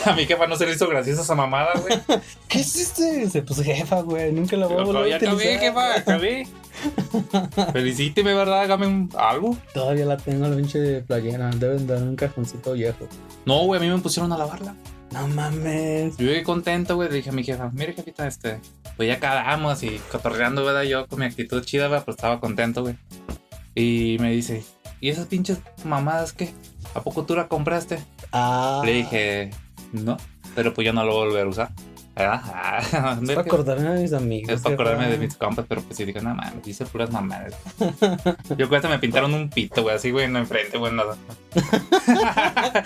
a 0.05 0.13
mi 0.15 0.25
jefa 0.25 0.47
no 0.47 0.55
se 0.55 0.65
le 0.65 0.73
hizo 0.73 0.87
graciosa 0.87 1.21
esa 1.21 1.35
mamada, 1.35 1.73
güey. 1.81 1.99
¿Qué 2.47 2.59
hiciste? 2.59 3.43
Pues 3.45 3.61
jefa, 3.61 4.01
güey, 4.01 4.31
nunca 4.31 4.55
la 4.57 4.67
voy 4.67 4.81
a 4.81 4.85
volver 4.85 5.03
a 5.05 5.09
ya 5.09 5.15
acabé, 5.17 5.35
utilizar. 5.35 5.59
jefa, 5.61 5.95
acabé. 5.97 6.47
Felicíteme, 7.73 8.33
¿verdad? 8.33 8.61
Hágame 8.61 8.87
un- 8.87 9.09
algo. 9.17 9.57
Todavía 9.73 10.05
la 10.05 10.17
tengo 10.17 10.47
la 10.47 10.55
pinche 10.55 11.01
playera. 11.01 11.49
Deben 11.51 11.87
dar 11.87 12.01
un 12.03 12.15
cajoncito 12.15 12.73
viejo. 12.73 13.07
No, 13.45 13.63
güey, 13.65 13.79
a 13.79 13.83
mí 13.83 13.89
me 13.89 13.97
pusieron 13.99 14.31
a 14.33 14.37
lavarla. 14.37 14.75
No 15.15 15.29
mames. 15.29 16.17
Yo 16.17 16.25
llegué 16.25 16.43
contento, 16.43 16.95
güey. 16.95 17.07
Le 17.07 17.15
dije 17.15 17.29
a 17.29 17.33
mi 17.33 17.43
jefa, 17.43 17.69
mire, 17.73 17.93
jefita, 17.93 18.27
este, 18.27 18.59
pues 18.97 19.07
ya 19.07 19.15
acabamos 19.15 19.81
y 19.81 19.97
cotorreando, 20.11 20.65
¿verdad? 20.65 20.83
Yo 20.83 21.07
con 21.07 21.19
mi 21.19 21.25
actitud 21.25 21.63
chida, 21.63 21.87
¿verdad? 21.87 22.03
Pues 22.03 22.17
estaba 22.17 22.41
contento, 22.41 22.81
güey. 22.81 22.97
Y 23.75 24.17
me 24.19 24.31
dice, 24.31 24.65
¿y 24.99 25.09
esas 25.09 25.27
pinches 25.27 25.59
mamadas 25.85 26.33
qué? 26.33 26.53
¿A 26.93 27.01
poco 27.01 27.25
tú 27.25 27.33
la 27.33 27.47
compraste? 27.47 27.99
Ah. 28.33 28.81
Le 28.83 28.91
dije, 28.91 29.51
no, 29.93 30.17
pero 30.53 30.73
pues 30.73 30.85
yo 30.85 30.91
no 30.91 31.05
lo 31.05 31.13
voy 31.13 31.21
a 31.21 31.25
volver 31.27 31.45
a 31.45 31.49
usar. 31.49 31.71
Ah, 32.17 33.19
Es 33.21 33.27
para 33.29 33.41
acordarme 33.41 33.89
de 33.89 34.01
mis 34.03 34.13
amigos. 34.13 34.53
Es 34.53 34.61
para 34.61 34.75
acordarme 34.75 35.09
de 35.09 35.17
mis 35.17 35.35
compas, 35.35 35.65
pero 35.67 35.81
pues 35.81 35.97
sí 35.97 36.05
dije, 36.05 36.21
no 36.21 36.33
mames, 36.33 36.63
dice 36.63 36.85
puras 36.85 37.11
mamadas. 37.11 37.53
Yo 38.57 38.69
cuenta 38.69 38.87
me 38.87 38.99
pintaron 38.99 39.33
un 39.33 39.49
pito, 39.49 39.81
güey, 39.83 39.95
así, 39.95 40.11
güey, 40.11 40.29
no 40.29 40.39
enfrente, 40.39 40.77
güey, 40.77 40.93
nada. 40.93 41.17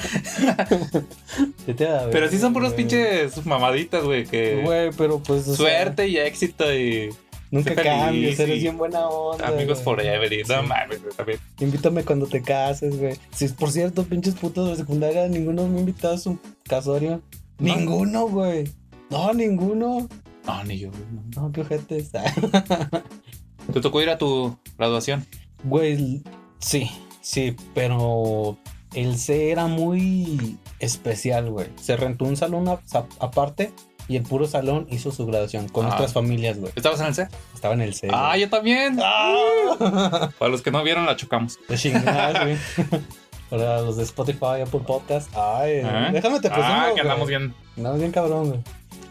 Pero 2.11 2.29
sí 2.29 2.39
son 2.39 2.53
puros 2.53 2.73
güey. 2.73 2.83
pinches 2.83 3.45
mamaditas, 3.45 4.03
güey, 4.03 4.25
que 4.25 4.61
Güey, 4.63 4.91
pero 4.97 5.19
pues. 5.19 5.45
sea, 5.45 5.55
suerte 5.55 6.07
y 6.07 6.17
éxito 6.17 6.73
y 6.73 7.09
nunca 7.51 7.73
feliz 7.75 7.83
cambies, 7.83 8.39
eres 8.39 8.61
bien 8.61 8.77
buena 8.77 9.07
onda. 9.07 9.47
amigos 9.47 9.83
güey. 9.83 9.97
forever 9.97 10.33
y 10.33 10.43
no 10.43 10.63
mames, 10.63 10.99
también. 11.15 11.39
Invítame 11.59 12.03
cuando 12.03 12.25
te 12.27 12.41
cases, 12.41 12.97
güey. 12.97 13.15
Si 13.31 13.47
por 13.49 13.71
cierto, 13.71 14.03
pinches 14.03 14.35
putos 14.35 14.69
de 14.69 14.75
secundaria, 14.75 15.27
ninguno 15.27 15.67
me 15.67 15.77
ha 15.77 15.79
invitado 15.81 16.15
a 16.15 16.17
su 16.17 16.39
casorio. 16.67 17.21
No. 17.59 17.75
Ninguno, 17.75 18.27
güey. 18.27 18.69
No, 19.09 19.33
ninguno. 19.33 20.07
No, 20.45 20.63
ni 20.63 20.79
yo, 20.79 20.89
güey. 20.91 21.03
no. 21.35 21.51
Qué 21.51 21.61
ojete. 21.61 22.03
¿Te 23.73 23.81
tocó 23.81 24.01
ir 24.01 24.09
a 24.09 24.17
tu 24.17 24.57
graduación? 24.77 25.25
Güey, 25.63 26.23
sí, 26.59 26.89
sí, 27.21 27.55
pero 27.75 28.57
el 28.93 29.17
C 29.17 29.51
era 29.51 29.67
muy 29.67 30.57
especial, 30.79 31.49
güey. 31.51 31.67
Se 31.79 31.95
rentó 31.97 32.25
un 32.25 32.37
salón 32.37 32.67
a- 32.67 32.79
a- 32.97 33.05
aparte 33.19 33.71
y 34.07 34.15
el 34.15 34.23
puro 34.23 34.47
salón 34.47 34.87
hizo 34.89 35.11
su 35.11 35.25
graduación 35.27 35.67
con 35.69 35.85
Ah. 35.85 35.89
nuestras 35.89 36.13
familias, 36.13 36.57
güey. 36.57 36.71
¿Estabas 36.75 36.99
en 37.01 37.07
el 37.07 37.15
C? 37.15 37.27
Estaba 37.53 37.73
en 37.75 37.81
el 37.81 37.93
C. 37.93 38.07
Ah, 38.11 38.29
güey. 38.29 38.41
yo 38.41 38.49
también. 38.49 38.99
¡Ah! 39.03 40.29
Para 40.39 40.49
los 40.51 40.61
que 40.63 40.71
no 40.71 40.81
vieron, 40.83 41.05
la 41.05 41.15
chocamos. 41.15 41.59
De 41.67 41.77
chingar, 41.77 42.43
güey. 42.45 42.57
Para 43.49 43.81
los 43.81 43.97
de 43.97 44.03
Spotify, 44.03 44.61
Apple 44.65 44.81
Podcast. 44.85 45.29
Ay, 45.35 45.73
¿Eh? 45.83 46.09
déjame 46.13 46.39
te 46.39 46.49
presumo, 46.49 46.67
Ah, 46.69 46.85
que 46.87 46.91
güey. 46.91 47.01
andamos 47.01 47.27
bien. 47.27 47.53
Andamos 47.77 47.99
bien 47.99 48.11
cabrón, 48.11 48.47
güey. 48.49 48.59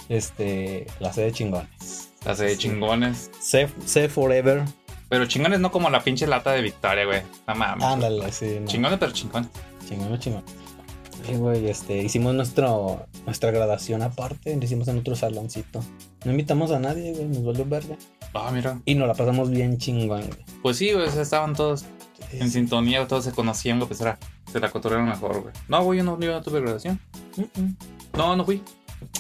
Este, 0.09 0.87
la 1.01 1.13
C 1.13 1.23
de 1.23 1.33
chingones. 1.33 2.11
La 2.25 2.35
C 2.35 2.45
de 2.45 2.51
Sí. 2.53 2.59
chingones. 2.59 3.31
C, 3.41 3.69
C 3.85 4.09
Forever. 4.09 4.63
Pero 5.09 5.27
chingones 5.27 5.61
no 5.61 5.71
como 5.71 5.89
la 5.91 6.03
pinche 6.03 6.27
lata 6.27 6.53
de 6.53 6.61
Victoria, 6.63 7.05
güey. 7.07 7.23
No 7.47 7.55
mames. 7.55 7.85
Ándale, 7.85 8.31
sí. 8.33 8.59
no. 8.61 8.67
Chingones, 8.67 8.99
pero 8.99 9.13
chingones. 9.13 9.49
Chingón, 9.89 10.19
chingón. 10.19 10.43
Sí, 11.27 11.35
güey, 11.35 11.69
este, 11.69 11.99
hicimos 12.03 12.35
nuestro, 12.35 13.07
nuestra 13.27 13.51
graduación 13.51 14.03
aparte, 14.03 14.55
lo 14.57 14.63
hicimos 14.65 14.87
en 14.89 14.99
otro 14.99 15.17
saloncito. 15.17 15.83
No 16.25 16.31
invitamos 16.31 16.71
a 16.71 16.79
nadie, 16.79 17.13
güey, 17.13 17.27
nos 17.27 17.45
valió 17.45 17.65
verga. 17.65 17.97
Ah, 18.35 18.51
mira. 18.53 18.81
Y 18.85 18.95
nos 18.95 19.09
la 19.09 19.15
pasamos 19.15 19.51
bien 19.51 19.79
chingón, 19.79 20.21
güey. 20.27 20.45
Pues 20.63 20.77
sí, 20.77 20.93
güey, 20.93 21.07
estaban 21.09 21.55
todos 21.55 21.85
en 22.33 22.51
sintonía, 22.51 23.07
todos 23.09 23.25
se 23.25 23.33
conocían, 23.33 23.79
güey, 23.79 23.89
pues 23.89 24.01
era, 24.01 24.19
se 24.53 24.61
la 24.61 24.71
cotorrearon 24.71 25.09
mejor, 25.09 25.41
güey. 25.43 25.55
No, 25.69 25.83
güey, 25.83 25.99
yo 25.99 26.05
no, 26.05 26.21
yo 26.21 26.31
no 26.33 26.43
tuve 26.43 26.61
graduación. 26.61 27.01
Mm-mm. 27.37 27.77
No, 28.17 28.37
no 28.37 28.45
fui. 28.45 28.63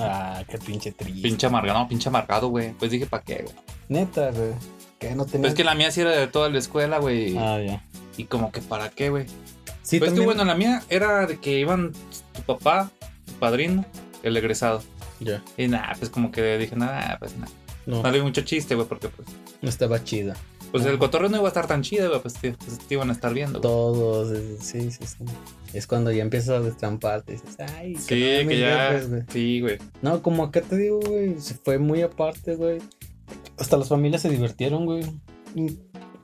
Ah, 0.00 0.42
qué 0.48 0.58
pinche 0.58 0.92
triste. 0.92 1.22
Pinche 1.22 1.46
amargado, 1.46 1.78
no, 1.80 1.88
pinche 1.88 2.08
amargado, 2.08 2.48
güey. 2.48 2.72
Pues 2.72 2.90
dije, 2.90 3.06
¿para 3.06 3.22
qué, 3.22 3.42
güey? 3.44 3.54
Neta, 3.88 4.30
güey. 4.30 4.52
Que 4.98 5.14
no 5.14 5.24
tenía. 5.26 5.42
Pues 5.42 5.54
que 5.54 5.64
la 5.64 5.74
mía 5.74 5.90
sí 5.90 6.00
era 6.00 6.10
de 6.10 6.26
toda 6.26 6.48
la 6.50 6.58
escuela, 6.58 6.98
güey. 6.98 7.36
Ah, 7.38 7.60
ya. 7.60 7.82
Y 8.16 8.24
como 8.24 8.50
que, 8.52 8.60
¿para 8.60 8.90
qué, 8.90 9.10
güey? 9.10 9.26
Sí, 9.82 9.98
pues 9.98 10.10
que 10.10 10.16
también- 10.16 10.24
bueno, 10.26 10.44
la 10.44 10.54
mía 10.54 10.82
era 10.90 11.26
de 11.26 11.38
que 11.38 11.58
iban 11.60 11.92
tu 12.34 12.42
papá, 12.42 12.90
tu 13.26 13.32
padrino, 13.34 13.84
el 14.22 14.36
egresado. 14.36 14.82
Ya. 15.20 15.42
Y 15.56 15.68
nada, 15.68 15.94
pues 15.98 16.10
como 16.10 16.30
que 16.30 16.58
dije, 16.58 16.76
nada, 16.76 17.16
pues 17.18 17.36
nada. 17.36 17.50
No, 17.86 18.02
No 18.02 18.12
di 18.12 18.20
mucho 18.20 18.42
chiste, 18.42 18.74
güey, 18.74 18.86
porque 18.86 19.08
pues, 19.08 19.26
no 19.62 19.68
estaba 19.68 20.02
chida. 20.04 20.36
Pues 20.70 20.84
el 20.86 20.98
cotorreo 20.98 21.28
no 21.28 21.36
iba 21.38 21.46
a 21.46 21.48
estar 21.48 21.66
tan 21.66 21.82
chido, 21.82 22.08
güey, 22.08 22.20
pues 22.20 22.34
te, 22.34 22.52
pues, 22.52 22.78
te 22.78 22.94
iban 22.94 23.10
a 23.10 23.12
estar 23.12 23.32
viendo, 23.34 23.60
güey. 23.60 23.62
Todos, 23.62 24.32
eh, 24.36 24.56
sí, 24.60 24.90
sí, 24.90 25.06
sí. 25.06 25.24
Es 25.72 25.86
cuando 25.86 26.10
ya 26.12 26.22
empiezas 26.22 26.50
a 26.50 26.60
destramparte 26.60 27.32
dices, 27.32 27.56
ay, 27.76 27.96
Sí, 27.96 28.06
que, 28.06 28.38
no 28.42 28.48
me 28.48 28.54
que 28.54 28.60
ya. 28.60 28.90
dejes, 28.92 29.10
güey". 29.10 29.22
Sí, 29.30 29.60
güey. 29.60 29.78
No, 30.02 30.22
como 30.22 30.44
acá 30.44 30.60
te 30.62 30.76
digo, 30.76 31.00
güey, 31.00 31.38
se 31.40 31.54
fue 31.54 31.78
muy 31.78 32.02
aparte, 32.02 32.54
güey. 32.56 32.78
Hasta 33.58 33.76
las 33.76 33.88
familias 33.88 34.22
se 34.22 34.28
divirtieron, 34.30 34.86
güey. 34.86 35.04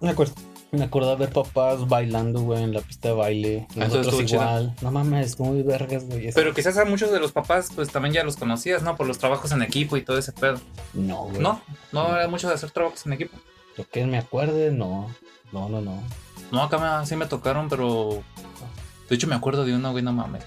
Me 0.00 0.10
acuerdo. 0.10 0.34
Me 0.72 0.82
acuerdo 0.84 1.10
de 1.10 1.16
ver 1.16 1.30
papás 1.30 1.86
bailando, 1.88 2.40
güey, 2.40 2.64
en 2.64 2.74
la 2.74 2.80
pista 2.80 3.08
de 3.08 3.14
baile. 3.14 3.66
Ah, 3.70 3.80
Nosotros 3.86 4.06
estuvo 4.08 4.22
igual. 4.22 4.74
No 4.82 4.90
mames, 4.90 5.38
muy 5.38 5.62
vergas, 5.62 6.04
güey. 6.04 6.32
Pero 6.34 6.52
quizás 6.52 6.76
a 6.78 6.84
muchos 6.84 7.12
de 7.12 7.20
los 7.20 7.30
papás, 7.30 7.68
pues 7.74 7.90
también 7.90 8.12
ya 8.12 8.24
los 8.24 8.36
conocías, 8.36 8.82
¿no? 8.82 8.96
Por 8.96 9.06
los 9.06 9.18
trabajos 9.18 9.52
en 9.52 9.62
equipo 9.62 9.96
y 9.96 10.02
todo 10.02 10.18
ese 10.18 10.32
pedo. 10.32 10.58
No, 10.92 11.26
güey. 11.26 11.38
No, 11.38 11.60
no 11.92 12.16
era 12.16 12.26
mucho 12.26 12.48
de 12.48 12.54
hacer 12.54 12.72
trabajos 12.72 13.06
en 13.06 13.12
equipo. 13.12 13.36
Lo 13.76 13.88
que 13.88 14.04
me 14.06 14.18
acuerde, 14.18 14.70
no. 14.70 15.08
No, 15.52 15.68
no, 15.68 15.80
no. 15.80 16.02
No, 16.52 16.62
acá 16.62 17.04
sí 17.06 17.16
me 17.16 17.26
tocaron, 17.26 17.68
pero. 17.68 18.22
De 19.08 19.14
hecho, 19.14 19.26
me 19.26 19.34
acuerdo 19.34 19.64
de 19.64 19.74
uno, 19.74 19.92
güey, 19.92 20.02
no 20.02 20.12
mames. 20.12 20.44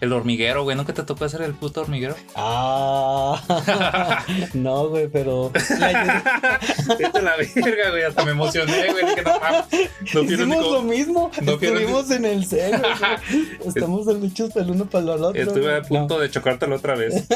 El 0.00 0.12
hormiguero, 0.12 0.62
güey. 0.62 0.76
¿Nunca 0.76 0.94
te 0.94 1.02
tocó 1.02 1.24
hacer 1.26 1.42
el 1.42 1.52
puto 1.52 1.82
hormiguero? 1.82 2.14
Ah, 2.34 4.24
no, 4.54 4.88
güey, 4.88 5.08
pero. 5.08 5.50
Vete 6.98 7.22
la 7.22 7.36
verga, 7.36 7.90
güey. 7.90 8.02
Hasta 8.04 8.24
me 8.24 8.30
emocioné, 8.30 8.92
güey. 8.92 9.04
Dije, 9.04 9.22
no. 9.22 10.22
No 10.22 10.22
Hicimos 10.22 10.72
lo 10.72 10.82
mismo. 10.82 11.30
no 11.42 11.52
Estuvimos 11.52 12.10
en 12.10 12.24
el 12.24 12.46
cero. 12.46 12.80
güey. 12.80 13.46
Estamos 13.66 14.06
hechos 14.08 14.56
el 14.56 14.70
uno 14.70 14.86
para 14.86 15.04
el 15.04 15.24
otro. 15.24 15.42
Estuve 15.42 15.76
a 15.76 15.82
punto 15.82 16.18
de 16.18 16.30
chocártelo 16.30 16.76
otra 16.76 16.94
vez. 16.94 17.26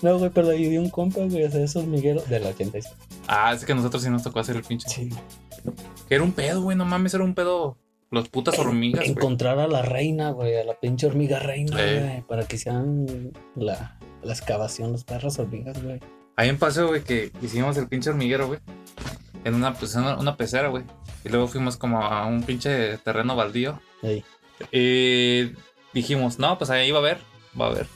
No, 0.00 0.12
no, 0.12 0.18
güey, 0.18 0.30
pero 0.30 0.48
ahí 0.50 0.68
di 0.68 0.78
un 0.78 0.88
compa, 0.90 1.20
güey, 1.20 1.44
o 1.44 1.50
sea, 1.50 1.62
es 1.62 1.76
hormiguero 1.76 2.22
del 2.22 2.44
86. 2.44 2.94
Ah, 3.26 3.52
es 3.52 3.64
que 3.64 3.74
nosotros 3.74 4.02
sí 4.02 4.08
nos 4.10 4.22
tocó 4.22 4.40
hacer 4.40 4.56
el 4.56 4.62
pinche. 4.62 4.88
Sí. 4.88 5.10
Que 6.08 6.14
era 6.14 6.24
un 6.24 6.32
pedo, 6.32 6.62
güey. 6.62 6.76
No 6.76 6.84
mames, 6.86 7.12
era 7.12 7.24
un 7.24 7.34
pedo. 7.34 7.76
Los 8.10 8.28
putas 8.28 8.58
hormigas. 8.58 9.06
Encontrar 9.06 9.58
a 9.58 9.68
la 9.68 9.82
reina, 9.82 10.30
güey, 10.30 10.56
a 10.56 10.64
la 10.64 10.74
pinche 10.74 11.06
hormiga 11.06 11.38
reina, 11.38 11.76
güey, 11.76 12.22
para 12.22 12.46
que 12.46 12.56
sean 12.56 13.32
la, 13.54 13.98
la 14.22 14.32
excavación, 14.32 14.92
los 14.92 15.04
perros 15.04 15.38
hormigas, 15.38 15.82
güey. 15.82 16.00
Ahí 16.36 16.48
en 16.48 16.58
paseo, 16.58 16.88
güey, 16.88 17.02
que 17.02 17.32
hicimos 17.42 17.76
el 17.76 17.88
pinche 17.88 18.10
hormiguero, 18.10 18.46
güey. 18.46 18.60
En 19.44 19.54
una, 19.54 19.74
pues, 19.74 19.94
una 19.94 20.36
pecera, 20.36 20.68
güey. 20.68 20.84
Y 21.24 21.28
luego 21.28 21.48
fuimos 21.48 21.76
como 21.76 22.02
a 22.02 22.26
un 22.26 22.42
pinche 22.42 22.96
terreno 22.98 23.36
baldío. 23.36 23.80
Ey. 24.02 24.24
Y 24.72 25.52
dijimos, 25.92 26.38
no, 26.38 26.56
pues 26.56 26.70
ahí 26.70 26.90
va 26.90 26.98
a 26.98 27.00
haber, 27.00 27.18
va 27.60 27.66
a 27.66 27.70
haber, 27.70 27.86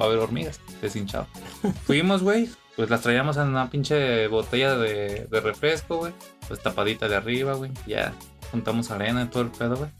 va 0.00 0.04
a 0.04 0.08
haber 0.08 0.18
hormigas, 0.18 0.60
deshinchado. 0.80 1.26
Fuimos, 1.84 2.22
güey, 2.22 2.48
pues 2.76 2.90
las 2.90 3.02
traíamos 3.02 3.36
en 3.36 3.48
una 3.48 3.70
pinche 3.70 4.26
botella 4.28 4.76
de, 4.76 5.26
de 5.30 5.40
refresco, 5.40 5.98
güey. 5.98 6.12
Pues 6.46 6.60
tapadita 6.60 7.08
de 7.08 7.16
arriba, 7.16 7.54
güey. 7.54 7.70
Ya 7.86 8.12
juntamos 8.52 8.90
arena 8.90 9.22
y 9.22 9.26
todo 9.26 9.42
el 9.42 9.50
pedo, 9.50 9.76
güey. 9.76 9.90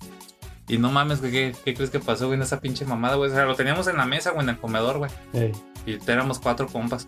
Y 0.69 0.79
no 0.79 0.91
mames, 0.93 1.21
güey, 1.21 1.33
¿qué, 1.33 1.57
qué 1.65 1.75
crees 1.75 1.91
que 1.91 1.99
pasó, 1.99 2.27
güey, 2.27 2.37
en 2.37 2.43
esa 2.43 2.61
pinche 2.61 2.85
mamada, 2.85 3.17
güey? 3.17 3.31
O 3.31 3.35
sea, 3.35 3.45
lo 3.45 3.57
teníamos 3.57 3.89
en 3.89 3.97
la 3.97 4.07
mesa, 4.07 4.31
güey, 4.31 4.45
en 4.45 4.51
el 4.51 4.59
comedor, 4.59 4.99
güey. 4.99 5.11
Ey. 5.33 5.53
Y 5.85 5.99
éramos 6.09 6.39
cuatro 6.39 6.69
compas. 6.69 7.07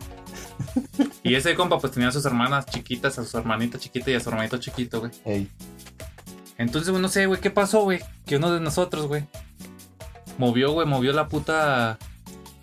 Y 1.23 1.37
ese 1.37 1.55
compa, 1.55 1.79
pues 1.79 1.93
tenía 1.93 2.09
a 2.09 2.13
sus 2.13 2.27
hermanas 2.27 2.67
chiquitas, 2.67 3.19
a 3.19 3.25
su 3.25 3.39
hermanita 3.39 3.79
chiquita 3.79 4.11
y 4.11 4.15
a 4.15 4.21
su 4.21 4.29
hermanito 4.29 4.59
chiquito, 4.59 5.01
güey. 5.01 5.13
Ey. 5.25 5.49
Entonces, 6.59 6.91
güey, 6.91 7.01
no 7.01 7.09
sé, 7.09 7.27
güey, 7.27 7.41
¿qué 7.41 7.51
pasó, 7.51 7.83
güey? 7.83 8.01
Que 8.27 8.37
uno 8.37 8.53
de 8.53 8.61
nosotros, 8.61 9.07
güey, 9.07 9.25
movió, 10.39 10.73
güey, 10.73 10.87
movió 10.87 11.13
la 11.13 11.29
puta. 11.29 11.99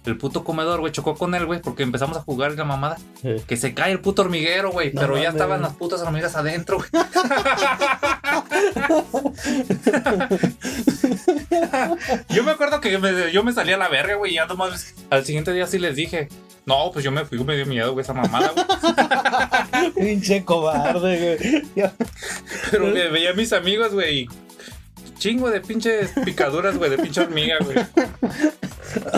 El 0.05 0.17
puto 0.17 0.43
comedor, 0.43 0.79
güey, 0.79 0.91
chocó 0.91 1.15
con 1.15 1.35
él, 1.35 1.45
güey, 1.45 1.61
porque 1.61 1.83
empezamos 1.83 2.17
a 2.17 2.21
jugar 2.21 2.53
la 2.53 2.63
mamada. 2.65 2.97
Que 3.47 3.57
se 3.57 3.73
cae 3.73 3.91
el 3.91 3.99
puto 3.99 4.23
hormiguero, 4.23 4.71
güey, 4.71 4.91
No 4.93 5.01
pero 5.01 5.17
ya 5.17 5.29
estaban 5.29 5.61
las 5.61 5.73
putas 5.75 6.01
hormigas 6.01 6.35
adentro, 6.35 6.77
güey. 6.77 6.89
yo 12.29 12.43
me 12.43 12.51
acuerdo 12.51 12.79
que 12.81 12.97
me- 12.97 13.31
yo 13.31 13.43
me 13.43 13.53
salí 13.53 13.71
a 13.73 13.77
la 13.77 13.89
verga, 13.89 14.15
güey, 14.15 14.31
y 14.31 14.35
ya 14.35 14.45
nomás 14.45 14.93
al 15.09 15.25
siguiente 15.25 15.51
día 15.53 15.67
sí 15.67 15.79
les 15.79 15.95
dije, 15.95 16.29
no, 16.65 16.91
pues 16.91 17.03
yo 17.05 17.11
me 17.11 17.25
fui, 17.25 17.43
me 17.43 17.55
dio 17.55 17.65
miedo, 17.65 17.93
güey, 17.93 18.03
esa 18.03 18.13
mamada, 18.13 18.51
güey. 18.53 19.91
Pinche 19.95 20.43
cobarde, 20.45 21.37
güey. 21.73 21.91
Pero 22.71 22.87
me 22.87 23.07
veía 23.09 23.31
a 23.31 23.33
mis 23.33 23.53
amigos, 23.53 23.93
güey, 23.93 24.19
y 24.21 24.27
chingo 25.21 25.51
de 25.51 25.61
pinches 25.61 26.11
picaduras, 26.25 26.77
güey, 26.77 26.89
de 26.89 26.97
pinche 26.97 27.21
hormiga, 27.21 27.57
güey. 27.63 27.77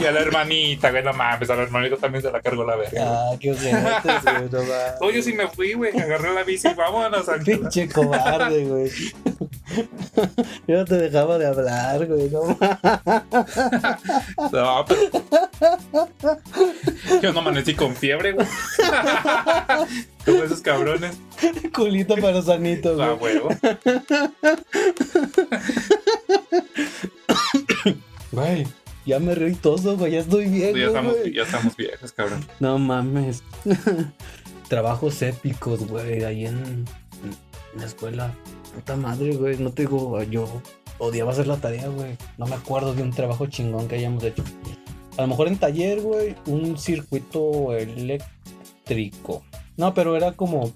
Y 0.01 0.05
a 0.05 0.11
la 0.11 0.19
hermanita, 0.19 0.91
güey, 0.91 1.01
no 1.01 1.13
mames, 1.13 1.49
a 1.49 1.55
la 1.55 1.63
hermanita 1.63 1.95
también 1.95 2.21
se 2.21 2.29
la 2.29 2.41
cargó 2.41 2.65
la 2.65 2.75
verga. 2.75 3.01
Ah, 3.05 3.35
qué 3.39 3.51
ojetes, 3.51 4.23
güey, 4.23 4.49
no 4.51 4.59
mames. 4.59 4.93
Oye, 4.99 5.23
sí 5.23 5.31
me 5.31 5.47
fui, 5.47 5.73
güey, 5.73 5.97
agarré 5.97 6.33
la 6.33 6.43
bici, 6.43 6.67
vámonos, 6.75 7.29
Ángela. 7.29 7.69
Pinche 7.69 7.87
cobarde, 7.87 8.65
güey. 8.65 8.91
Yo 10.67 10.77
no 10.77 10.85
te 10.85 10.95
dejaba 10.95 11.37
de 11.37 11.47
hablar, 11.47 12.05
güey. 12.07 12.29
No. 12.29 12.41
No, 14.51 14.85
pero... 14.87 15.01
Yo 17.21 17.33
no 17.33 17.39
amanecí 17.39 17.73
con 17.73 17.95
fiebre, 17.95 18.33
güey. 18.33 18.45
Como 20.25 20.43
esos 20.43 20.61
cabrones. 20.61 21.15
Culito 21.73 22.15
pero 22.15 22.41
sanito, 22.41 23.01
A 23.01 23.13
güey. 23.13 23.37
huevo. 23.37 23.49
Güey, 28.31 28.65
ya 29.05 29.19
me 29.19 29.35
reí 29.35 29.53
todo, 29.55 29.95
güey. 29.97 30.13
Ya 30.13 30.19
estoy 30.21 30.47
bien, 30.47 30.75
Ya 30.75 30.87
estamos, 30.87 31.17
güey. 31.17 31.33
ya 31.33 31.43
estamos 31.43 31.75
viejos, 31.75 32.11
cabrón. 32.13 32.43
No 32.59 32.79
mames. 32.79 33.43
Trabajos 34.69 35.21
épicos, 35.21 35.85
güey, 35.87 36.23
ahí 36.23 36.45
en, 36.47 36.85
en 37.23 37.79
la 37.79 37.85
escuela. 37.85 38.33
Puta 38.73 38.95
madre, 38.95 39.35
güey. 39.35 39.57
No 39.57 39.71
te 39.71 39.83
digo, 39.83 40.21
yo 40.23 40.47
odiaba 40.99 41.31
hacer 41.31 41.47
la 41.47 41.57
tarea, 41.57 41.87
güey. 41.87 42.17
No 42.37 42.45
me 42.47 42.55
acuerdo 42.55 42.93
de 42.93 43.03
un 43.03 43.11
trabajo 43.11 43.45
chingón 43.47 43.87
que 43.87 43.95
hayamos 43.95 44.23
hecho. 44.23 44.43
A 45.17 45.21
lo 45.21 45.27
mejor 45.27 45.47
en 45.47 45.57
taller, 45.57 46.01
güey, 46.01 46.35
un 46.47 46.77
circuito 46.77 47.75
eléctrico. 47.75 49.43
No, 49.77 49.93
pero 49.93 50.15
era 50.15 50.31
como, 50.33 50.71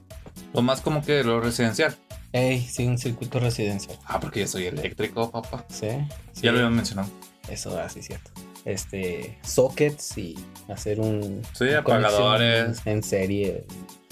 Lo 0.53 0.61
más 0.61 0.81
como 0.81 1.01
que 1.03 1.23
lo 1.23 1.39
residencial. 1.39 1.95
hey, 2.33 2.67
sí, 2.69 2.85
un 2.85 2.97
circuito 2.97 3.39
residencial. 3.39 3.97
Ah, 4.05 4.19
porque 4.19 4.41
yo 4.41 4.47
soy 4.47 4.65
eléctrico, 4.65 5.31
papá. 5.31 5.65
Sí, 5.69 5.87
sí. 6.33 6.41
Ya 6.43 6.51
lo 6.51 6.59
habían 6.59 6.75
mencionado. 6.75 7.09
Eso, 7.49 7.79
así 7.79 8.01
cierto. 8.03 8.31
Este, 8.65 9.37
sockets 9.43 10.17
y 10.17 10.35
hacer 10.67 10.99
un. 10.99 11.41
Sí, 11.53 11.69
apagadores. 11.73 12.81
En 12.85 13.01
serie 13.01 13.65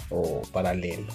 o 0.10 0.42
paralelo. 0.54 1.08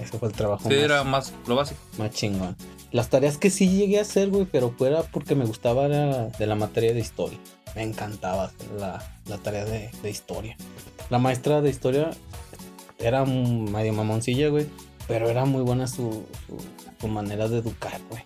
Ese 0.00 0.18
fue 0.18 0.28
el 0.28 0.34
trabajo 0.34 0.68
Sí, 0.68 0.74
más, 0.74 0.84
era 0.84 1.04
más 1.04 1.32
lo 1.46 1.56
básico. 1.56 1.80
más 1.98 2.10
chingón. 2.12 2.56
Las 2.92 3.08
tareas 3.08 3.38
que 3.38 3.50
sí 3.50 3.68
llegué 3.68 3.98
a 3.98 4.02
hacer, 4.02 4.30
güey, 4.30 4.44
pero 4.44 4.70
fuera 4.70 5.02
porque 5.02 5.34
me 5.34 5.44
gustaba 5.44 5.88
de 5.88 6.46
la 6.46 6.54
materia 6.54 6.92
de 6.92 7.00
historia. 7.00 7.38
Me 7.76 7.82
encantaba 7.82 8.44
hacer 8.44 8.70
la, 8.78 9.02
la 9.26 9.38
tarea 9.38 9.64
de, 9.64 9.90
de 10.02 10.10
historia. 10.10 10.56
La 11.08 11.18
maestra 11.18 11.60
de 11.60 11.70
historia 11.70 12.10
era 12.98 13.24
medio 13.24 13.92
mamoncilla, 13.92 14.48
güey, 14.48 14.66
pero 15.08 15.28
era 15.28 15.44
muy 15.44 15.62
buena 15.62 15.86
su, 15.86 16.24
su, 16.46 16.56
su 17.00 17.08
manera 17.08 17.48
de 17.48 17.58
educar, 17.58 18.00
güey. 18.10 18.22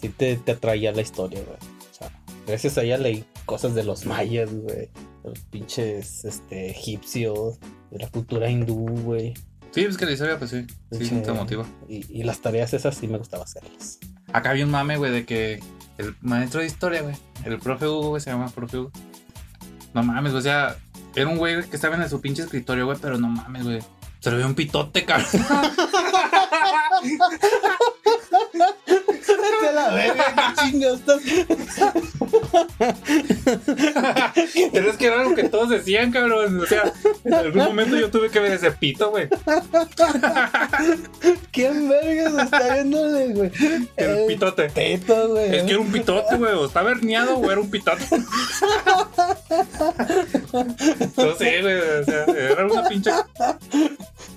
Sí 0.00 0.08
te, 0.08 0.36
te 0.36 0.52
atraía 0.52 0.92
la 0.92 1.02
historia, 1.02 1.40
güey. 1.44 1.56
O 1.90 1.94
sea, 1.94 2.10
gracias 2.46 2.78
a 2.78 2.82
ella 2.82 2.96
leí 2.98 3.24
cosas 3.46 3.74
de 3.74 3.84
los 3.84 4.04
mayas, 4.06 4.50
güey. 4.52 4.88
De 5.22 5.28
los 5.30 5.38
pinches 5.50 6.24
este, 6.24 6.70
egipcios, 6.70 7.58
de 7.90 7.98
la 7.98 8.08
cultura 8.08 8.50
hindú, 8.50 8.86
güey. 9.04 9.34
Sí, 9.74 9.84
es 9.84 9.96
que 9.96 10.04
la 10.06 10.12
historia, 10.12 10.38
pues 10.38 10.50
sí. 10.50 10.66
Sí, 10.92 11.06
Sí. 11.06 11.22
te 11.22 11.32
motiva. 11.32 11.64
Y, 11.88 12.20
y 12.20 12.24
las 12.24 12.40
tareas 12.40 12.72
esas 12.74 12.94
sí 12.94 13.08
me 13.08 13.18
gustaba 13.18 13.44
hacerlas. 13.44 13.98
Acá 14.32 14.50
había 14.50 14.64
un 14.64 14.70
mame, 14.70 14.96
güey, 14.98 15.10
de 15.12 15.24
que 15.24 15.60
el 15.98 16.14
maestro 16.20 16.60
de 16.60 16.66
historia, 16.66 17.02
güey, 17.02 17.14
el 17.44 17.58
profe 17.58 17.86
Hugo, 17.86 18.08
güey, 18.10 18.20
se 18.20 18.30
llama 18.30 18.48
profe 18.50 18.78
Hugo. 18.78 18.90
No 19.94 20.02
mames, 20.02 20.32
güey, 20.32 20.40
o 20.40 20.42
sea, 20.42 20.76
era 21.14 21.28
un 21.28 21.38
güey 21.38 21.62
que 21.68 21.76
estaba 21.76 21.96
en 21.96 22.08
su 22.08 22.20
pinche 22.20 22.42
escritorio, 22.42 22.86
güey, 22.86 22.98
pero 23.00 23.18
no 23.18 23.28
mames, 23.28 23.64
güey. 23.64 23.80
Se 24.20 24.30
le 24.30 24.36
veía 24.36 24.46
un 24.46 24.54
pitote, 24.54 25.04
cabrón. 25.04 25.26
A 29.68 29.72
la 29.72 29.90
verga, 29.90 30.24
qué 30.36 30.42
chingados 30.70 31.00
estás. 31.00 31.22
Pero 34.72 34.90
es 34.90 34.96
que 34.96 35.06
era 35.06 35.20
algo 35.20 35.34
que 35.34 35.44
todos 35.44 35.70
decían, 35.70 36.10
cabrón. 36.10 36.60
O 36.60 36.66
sea, 36.66 36.92
en 37.24 37.34
algún 37.34 37.64
momento 37.64 37.96
yo 37.96 38.10
tuve 38.10 38.30
que 38.30 38.40
ver 38.40 38.52
ese 38.52 38.70
pito, 38.72 39.10
güey. 39.10 39.28
¿Quién 41.50 41.88
vergas 41.88 42.44
está 42.44 42.74
viéndole, 42.74 43.34
güey? 43.34 43.50
El 43.96 44.26
pitote. 44.26 44.70
Pito, 44.70 45.28
güey. 45.28 45.56
Es 45.56 45.62
que 45.64 45.70
era 45.70 45.80
un 45.80 45.92
pitote, 45.92 46.36
güey. 46.36 46.52
O 46.54 46.66
estaba 46.66 46.90
herniado 46.90 47.36
o 47.38 47.50
era 47.50 47.60
un 47.60 47.70
pitote. 47.70 48.04
No 51.16 51.34
sé, 51.36 51.62
güey. 51.62 51.80
O 51.80 52.04
sea, 52.04 52.24
era 52.24 52.66
una 52.66 52.88
pinche. 52.88 53.10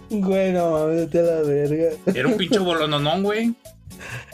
Güey, 0.10 0.52
no 0.52 0.72
mames, 0.72 1.14
a 1.16 1.18
la 1.18 1.42
verga. 1.42 1.90
Era 2.14 2.28
un 2.28 2.38
pinche 2.38 2.60
bolononón, 2.60 3.24
güey. 3.24 3.54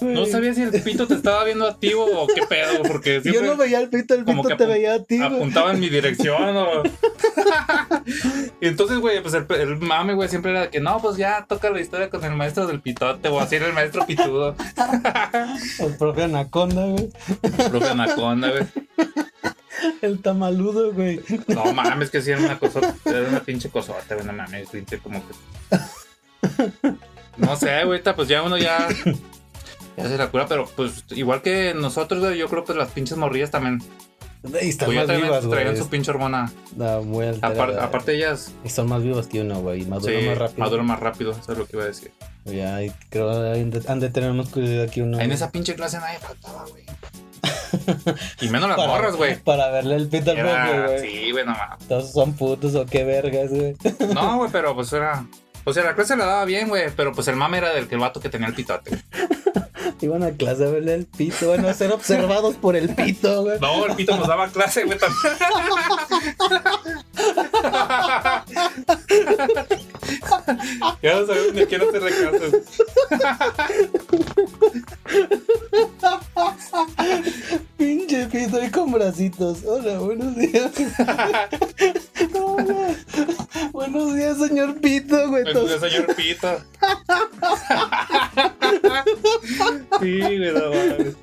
No 0.01 0.26
sabía 0.26 0.53
si 0.53 0.64
el 0.64 0.72
pito 0.82 1.07
te 1.07 1.16
estaba 1.16 1.43
viendo 1.43 1.68
activo 1.68 2.05
o 2.05 2.28
qué 2.28 2.41
pedo, 2.47 2.84
porque 2.84 3.22
Yo 3.24 3.41
no 3.41 3.55
veía 3.55 3.80
el 3.80 3.89
pito, 3.89 4.14
el 4.14 4.26
pito 4.26 4.55
te 4.57 4.66
veía 4.66 4.95
a 4.95 5.03
ti, 5.03 5.18
güey. 5.18 5.28
apuntaba 5.28 5.72
en 5.72 5.80
mi 5.80 5.89
dirección 5.89 6.57
o... 6.57 6.84
y 8.62 8.68
entonces, 8.68 8.99
güey, 8.99 9.22
pues 9.22 9.34
el, 9.34 9.45
el 9.49 9.78
mame, 9.78 10.14
güey, 10.14 10.30
siempre 10.30 10.51
era 10.51 10.70
que 10.70 10.80
no, 10.80 10.99
pues 11.01 11.18
ya 11.18 11.45
toca 11.47 11.70
la 11.70 11.82
historia 11.82 12.09
con 12.09 12.24
el 12.24 12.36
maestro 12.36 12.68
del 12.68 12.82
pitote 12.82 13.30
o 13.30 13.39
así 13.39 13.55
era 13.55 13.68
el 13.68 13.74
maestro 13.74 14.05
pitudo. 14.05 14.55
El 15.80 15.95
propio 15.97 16.26
Anaconda, 16.26 16.86
güey. 16.86 17.09
Profe 17.70 17.89
Anaconda, 17.89 18.49
güey. 18.51 18.64
El 20.01 20.22
tamaludo, 20.22 20.93
güey. 20.93 21.22
No 21.47 21.74
mames, 21.74 22.09
que 22.09 22.22
sí 22.22 22.32
era 22.32 22.39
una 22.39 22.59
cosota, 22.59 22.93
era 23.05 23.30
una 23.30 23.41
pinche 23.41 23.70
cosota, 23.70 24.16
güey, 24.16 24.26
no 24.26 24.34
mames, 24.34 24.70
pinche 24.70 24.99
como 24.99 25.22
que... 25.28 26.89
No 27.38 27.55
sé, 27.55 27.84
güey, 27.86 28.01
pues 28.03 28.28
ya 28.28 28.43
uno 28.43 28.57
ya... 28.57 28.88
Ya 29.97 30.07
se 30.07 30.17
la 30.17 30.29
cura, 30.31 30.47
pero 30.47 30.65
pues 30.75 31.03
igual 31.11 31.41
que 31.41 31.73
nosotros, 31.73 32.21
güey, 32.21 32.37
yo 32.37 32.47
creo 32.47 32.63
que 32.63 32.73
las 32.73 32.89
pinches 32.89 33.17
morrillas 33.17 33.51
también... 33.51 33.79
Y 34.43 34.69
están 34.69 34.87
Pues 34.87 34.95
ya 34.95 35.01
más 35.01 35.07
también 35.07 35.21
vivas, 35.27 35.45
güey. 35.45 35.59
traían 35.59 35.77
su 35.77 35.87
pinche 35.89 36.09
hormona. 36.09 36.51
Da 36.75 36.99
muy 37.01 37.27
alterada. 37.27 37.53
Apar- 37.53 37.79
aparte 37.79 38.15
ellas... 38.15 38.51
Y 38.63 38.69
son 38.69 38.87
más 38.89 39.03
vivas 39.03 39.27
que 39.27 39.41
uno, 39.41 39.61
güey. 39.61 39.85
Maduran 39.85 40.19
Sí, 40.19 40.25
más 40.27 40.37
rápido. 40.37 40.59
maduran 40.65 40.85
más 40.87 40.99
rápido, 40.99 41.31
eso 41.33 41.51
es 41.51 41.57
lo 41.57 41.65
que 41.67 41.75
iba 41.77 41.83
a 41.83 41.87
decir. 41.87 42.11
Ya, 42.45 42.79
creo 43.09 43.29
que 43.53 43.81
han 43.87 43.99
de, 43.99 44.09
tener 44.09 44.33
más 44.33 44.49
curiosidad 44.49 44.89
que 44.89 45.03
uno. 45.03 45.19
En 45.19 45.25
güey. 45.25 45.35
esa 45.35 45.51
pinche 45.51 45.75
clase 45.75 45.99
nadie 45.99 46.17
faltaba, 46.17 46.65
güey. 46.69 46.83
Y 48.41 48.49
menos 48.49 48.67
las 48.69 48.77
Para- 48.77 48.87
morras, 48.91 49.15
güey. 49.15 49.37
Para 49.43 49.69
verle 49.69 49.95
el 49.95 50.07
pito 50.07 50.31
al 50.31 50.37
profe, 50.37 50.81
güey. 50.87 51.01
Sí, 51.25 51.31
güey, 51.31 51.45
no 51.45 51.51
mames. 51.51 51.87
Todos 51.87 52.11
son 52.11 52.33
putos 52.33 52.73
o 52.75 52.85
qué 52.85 53.03
vergas, 53.03 53.49
güey. 53.51 53.75
No, 54.13 54.37
güey, 54.37 54.49
pero 54.51 54.73
pues 54.75 54.91
era. 54.93 55.25
O 55.64 55.74
sea, 55.74 55.84
la 55.84 55.95
clase 55.95 56.16
la 56.16 56.26
daba 56.26 56.45
bien, 56.45 56.70
güey. 56.70 56.89
Pero 56.95 57.12
pues 57.14 57.28
el 57.28 57.36
mame 57.36 57.57
era 57.59 57.72
del 57.74 57.88
que 57.88 57.93
el 57.95 58.01
vato 58.01 58.20
que 58.20 58.30
tenía 58.30 58.47
el 58.47 58.55
pitote. 58.55 58.99
Iban 60.01 60.24
a 60.24 60.32
clase 60.32 60.66
a 60.66 60.70
verle 60.70 60.95
el 60.95 61.05
pito, 61.05 61.47
bueno, 61.47 61.68
a 61.68 61.74
ser 61.76 61.91
observados 61.91 62.55
por 62.55 62.76
el 62.76 62.95
pito, 62.95 63.43
güey. 63.43 63.59
No, 63.59 63.86
el 63.86 63.95
pito 63.95 64.18
nos 64.18 64.28
daba 64.28 64.47
clase, 64.47 64.84
güey, 64.84 64.97
también. 64.97 65.22
ya 71.03 71.20
no 71.20 71.28
sabemos 71.28 71.53
ni 71.53 71.66
quién 71.66 71.82
hacerle 71.82 72.12
caso. 72.12 72.45
Pinche 77.78 78.26
pito 78.28 78.57
ahí 78.57 78.70
con 78.72 78.91
bracitos. 78.91 79.64
Hola, 79.66 79.99
buenos 79.99 80.36
días. 80.36 80.72
Hola. 82.34 82.95
Buenos 84.02 84.18
días, 84.18 84.38
señor 84.49 84.82
pito, 84.82 85.30
güey. 85.30 85.43
El 85.45 85.54
Todos- 85.54 85.80
señor 85.80 86.16
pito. 86.16 86.64
sí, 90.02 90.20
güey, 90.20 90.52
no 90.52 90.70
mames. 90.72 91.16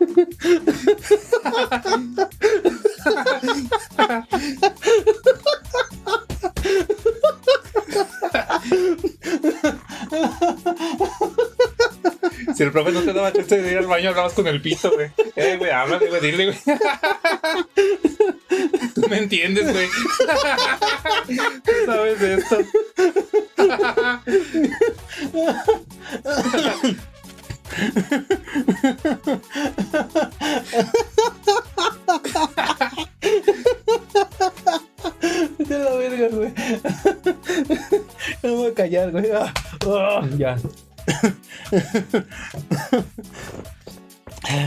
Si 12.56 12.62
el 12.62 12.72
profe 12.72 12.92
no 12.92 13.02
te 13.02 13.12
daba 13.12 13.32
chance 13.32 13.60
de 13.60 13.72
ir 13.72 13.78
al 13.78 13.86
baño, 13.86 14.10
hablabas 14.10 14.32
con 14.32 14.46
el 14.46 14.60
pito, 14.60 14.90
güey. 14.92 15.10
Eh, 15.36 15.56
güey, 15.58 15.70
háblale, 15.70 16.08
güey, 16.08 16.20
dile, 16.20 16.44
güey. 16.46 16.58
Tú 18.94 19.02
me 19.08 19.18
entiendes, 19.18 19.72
güey. 19.72 19.88
Sabes 21.86 22.22
esto. 22.22 22.58
De 35.58 35.78
la 35.78 35.90
verga, 35.96 36.28
güey. 36.28 36.52
No 38.42 38.54
voy 38.54 38.70
a 38.70 38.74
callar, 38.74 39.10
güey. 39.10 39.30
Ah, 39.32 39.52
ah. 39.86 40.26
Ya. 40.36 40.56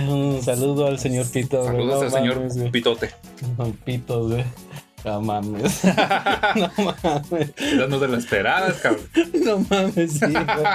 Un 0.09 0.41
saludo 0.43 0.87
al 0.87 0.99
señor 0.99 1.29
Pito. 1.29 1.57
güey. 1.63 1.67
Saludos 1.71 1.99
No 1.99 2.05
al 2.05 2.11
señor 2.11 2.35
mames. 2.39 2.71
Pitote. 2.71 3.11
Pito, 3.85 4.27
güey. 4.27 4.43
No 5.03 5.21
mames. 5.21 5.81
No 6.55 6.69
mames. 7.03 7.49
Esas 7.57 7.89
no 7.89 7.97
te 7.99 8.07
lo 8.07 8.17
esperabas, 8.17 8.75
cabrón. 8.75 9.07
No 9.43 9.59
mames, 9.69 10.11
sí, 10.13 10.25
güey. 10.27 10.65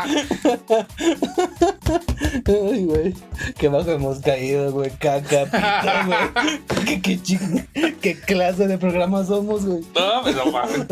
Ay, 2.73 2.85
güey. 2.85 3.15
Qué 3.59 3.69
bajo 3.69 3.91
hemos 3.93 4.19
caído, 4.21 4.73
güey. 4.73 4.91
Caca, 4.91 5.45
pito, 5.45 6.07
güey. 6.07 6.85
¿Qué, 6.87 7.03
qué, 7.03 7.19
ching- 7.21 7.67
qué 8.01 8.19
clase 8.19 8.67
de 8.67 8.79
programa 8.79 9.25
somos, 9.25 9.65
güey. 9.65 9.83
No, 9.95 10.23
pues 10.23 10.35
no 10.35 10.47
mames. 10.51 10.87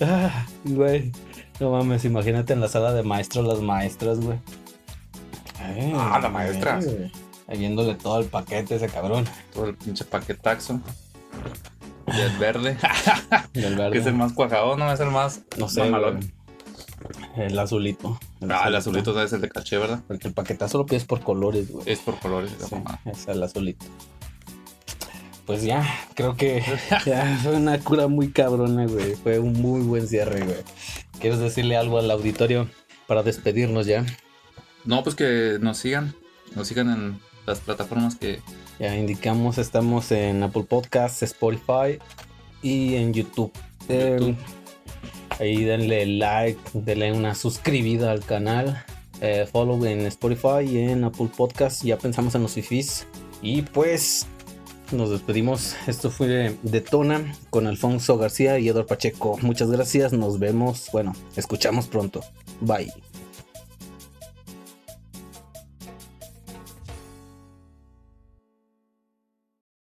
Ah, 0.00 0.46
güey. 0.64 1.10
No 1.60 1.70
mames, 1.70 2.04
imagínate 2.04 2.52
en 2.52 2.60
la 2.60 2.68
sala 2.68 2.92
de 2.92 3.02
maestros 3.02 3.46
las 3.46 3.60
maestras, 3.60 4.20
güey. 4.20 4.38
Ay, 5.60 5.92
Ah, 5.96 6.18
las 6.22 6.32
maestras. 6.32 6.84
güey. 6.86 7.10
Viéndole 7.48 7.94
todo 7.94 8.20
el 8.20 8.26
paquete 8.26 8.74
a 8.74 8.76
ese 8.76 8.88
cabrón. 8.88 9.24
Todo 9.54 9.66
el 9.66 9.74
pinche 9.74 10.04
paquetaxo. 10.04 10.80
Y 12.06 12.20
el 12.20 12.36
verde. 12.38 12.76
Del 13.54 13.76
verde. 13.76 13.92
que 13.92 13.98
es 13.98 14.06
el 14.06 14.14
más 14.14 14.32
cuajado, 14.32 14.76
¿no? 14.76 14.92
Es 14.92 15.00
el 15.00 15.10
más 15.10 15.40
No 15.56 15.68
sé, 15.68 15.82
mamalón. 15.84 16.30
El 17.36 17.58
azulito. 17.58 18.18
Ah, 18.48 18.64
el 18.68 18.74
azulito 18.76 19.20
es 19.22 19.32
el 19.32 19.40
de 19.40 19.48
caché, 19.48 19.78
¿verdad? 19.78 20.00
Porque 20.06 20.28
el 20.28 20.34
paquetazo 20.34 20.78
lo 20.78 20.86
pides 20.86 21.04
por 21.04 21.20
colores, 21.22 21.70
güey. 21.70 21.84
Es 21.90 22.00
por 22.00 22.18
colores. 22.18 22.52
Sí, 22.68 22.76
es 23.06 23.26
el 23.28 23.42
azulito. 23.42 23.86
Pues 25.46 25.62
ya, 25.62 25.86
creo 26.14 26.36
que 26.36 26.62
ya 27.06 27.38
fue 27.42 27.56
una 27.56 27.78
cura 27.78 28.08
muy 28.08 28.30
cabrona, 28.30 28.86
güey. 28.86 29.14
Fue 29.14 29.38
un 29.38 29.54
muy 29.54 29.80
buen 29.82 30.06
cierre, 30.06 30.40
güey. 30.44 30.58
¿Quieres 31.20 31.40
decirle 31.40 31.76
algo 31.76 31.98
al 31.98 32.10
auditorio 32.10 32.68
para 33.06 33.22
despedirnos 33.22 33.86
ya? 33.86 34.04
No, 34.84 35.02
pues 35.02 35.14
que 35.14 35.58
nos 35.60 35.78
sigan. 35.78 36.14
Nos 36.54 36.68
sigan 36.68 36.90
en 36.90 37.20
las 37.46 37.60
plataformas 37.60 38.16
que. 38.16 38.40
Ya 38.78 38.96
indicamos, 38.96 39.58
estamos 39.58 40.12
en 40.12 40.42
Apple 40.42 40.62
Podcasts, 40.62 41.22
Spotify 41.22 41.98
y 42.62 42.94
en 42.94 43.12
YouTube. 43.12 43.52
Eh, 43.88 44.36
ahí 45.40 45.64
denle 45.64 46.06
like, 46.06 46.60
denle 46.74 47.12
una 47.12 47.34
suscribida 47.34 48.12
al 48.12 48.24
canal. 48.24 48.84
eh, 49.20 49.48
follow 49.50 49.84
en 49.84 50.06
Spotify 50.06 50.62
y 50.64 50.78
en 50.78 51.02
Apple 51.02 51.28
Podcasts. 51.36 51.82
Ya 51.82 51.98
pensamos 51.98 52.34
en 52.36 52.42
los 52.42 52.52
fifis. 52.52 53.06
Y 53.42 53.62
pues 53.62 54.26
nos 54.92 55.10
despedimos. 55.10 55.76
Esto 55.86 56.10
fue 56.10 56.56
Detona 56.62 57.34
con 57.50 57.66
Alfonso 57.66 58.18
García 58.18 58.58
y 58.58 58.68
Eduardo 58.68 58.86
Pacheco. 58.86 59.38
Muchas 59.42 59.70
gracias. 59.70 60.12
Nos 60.12 60.38
vemos. 60.38 60.88
Bueno, 60.92 61.14
escuchamos 61.36 61.86
pronto. 61.86 62.22
Bye. 62.60 62.92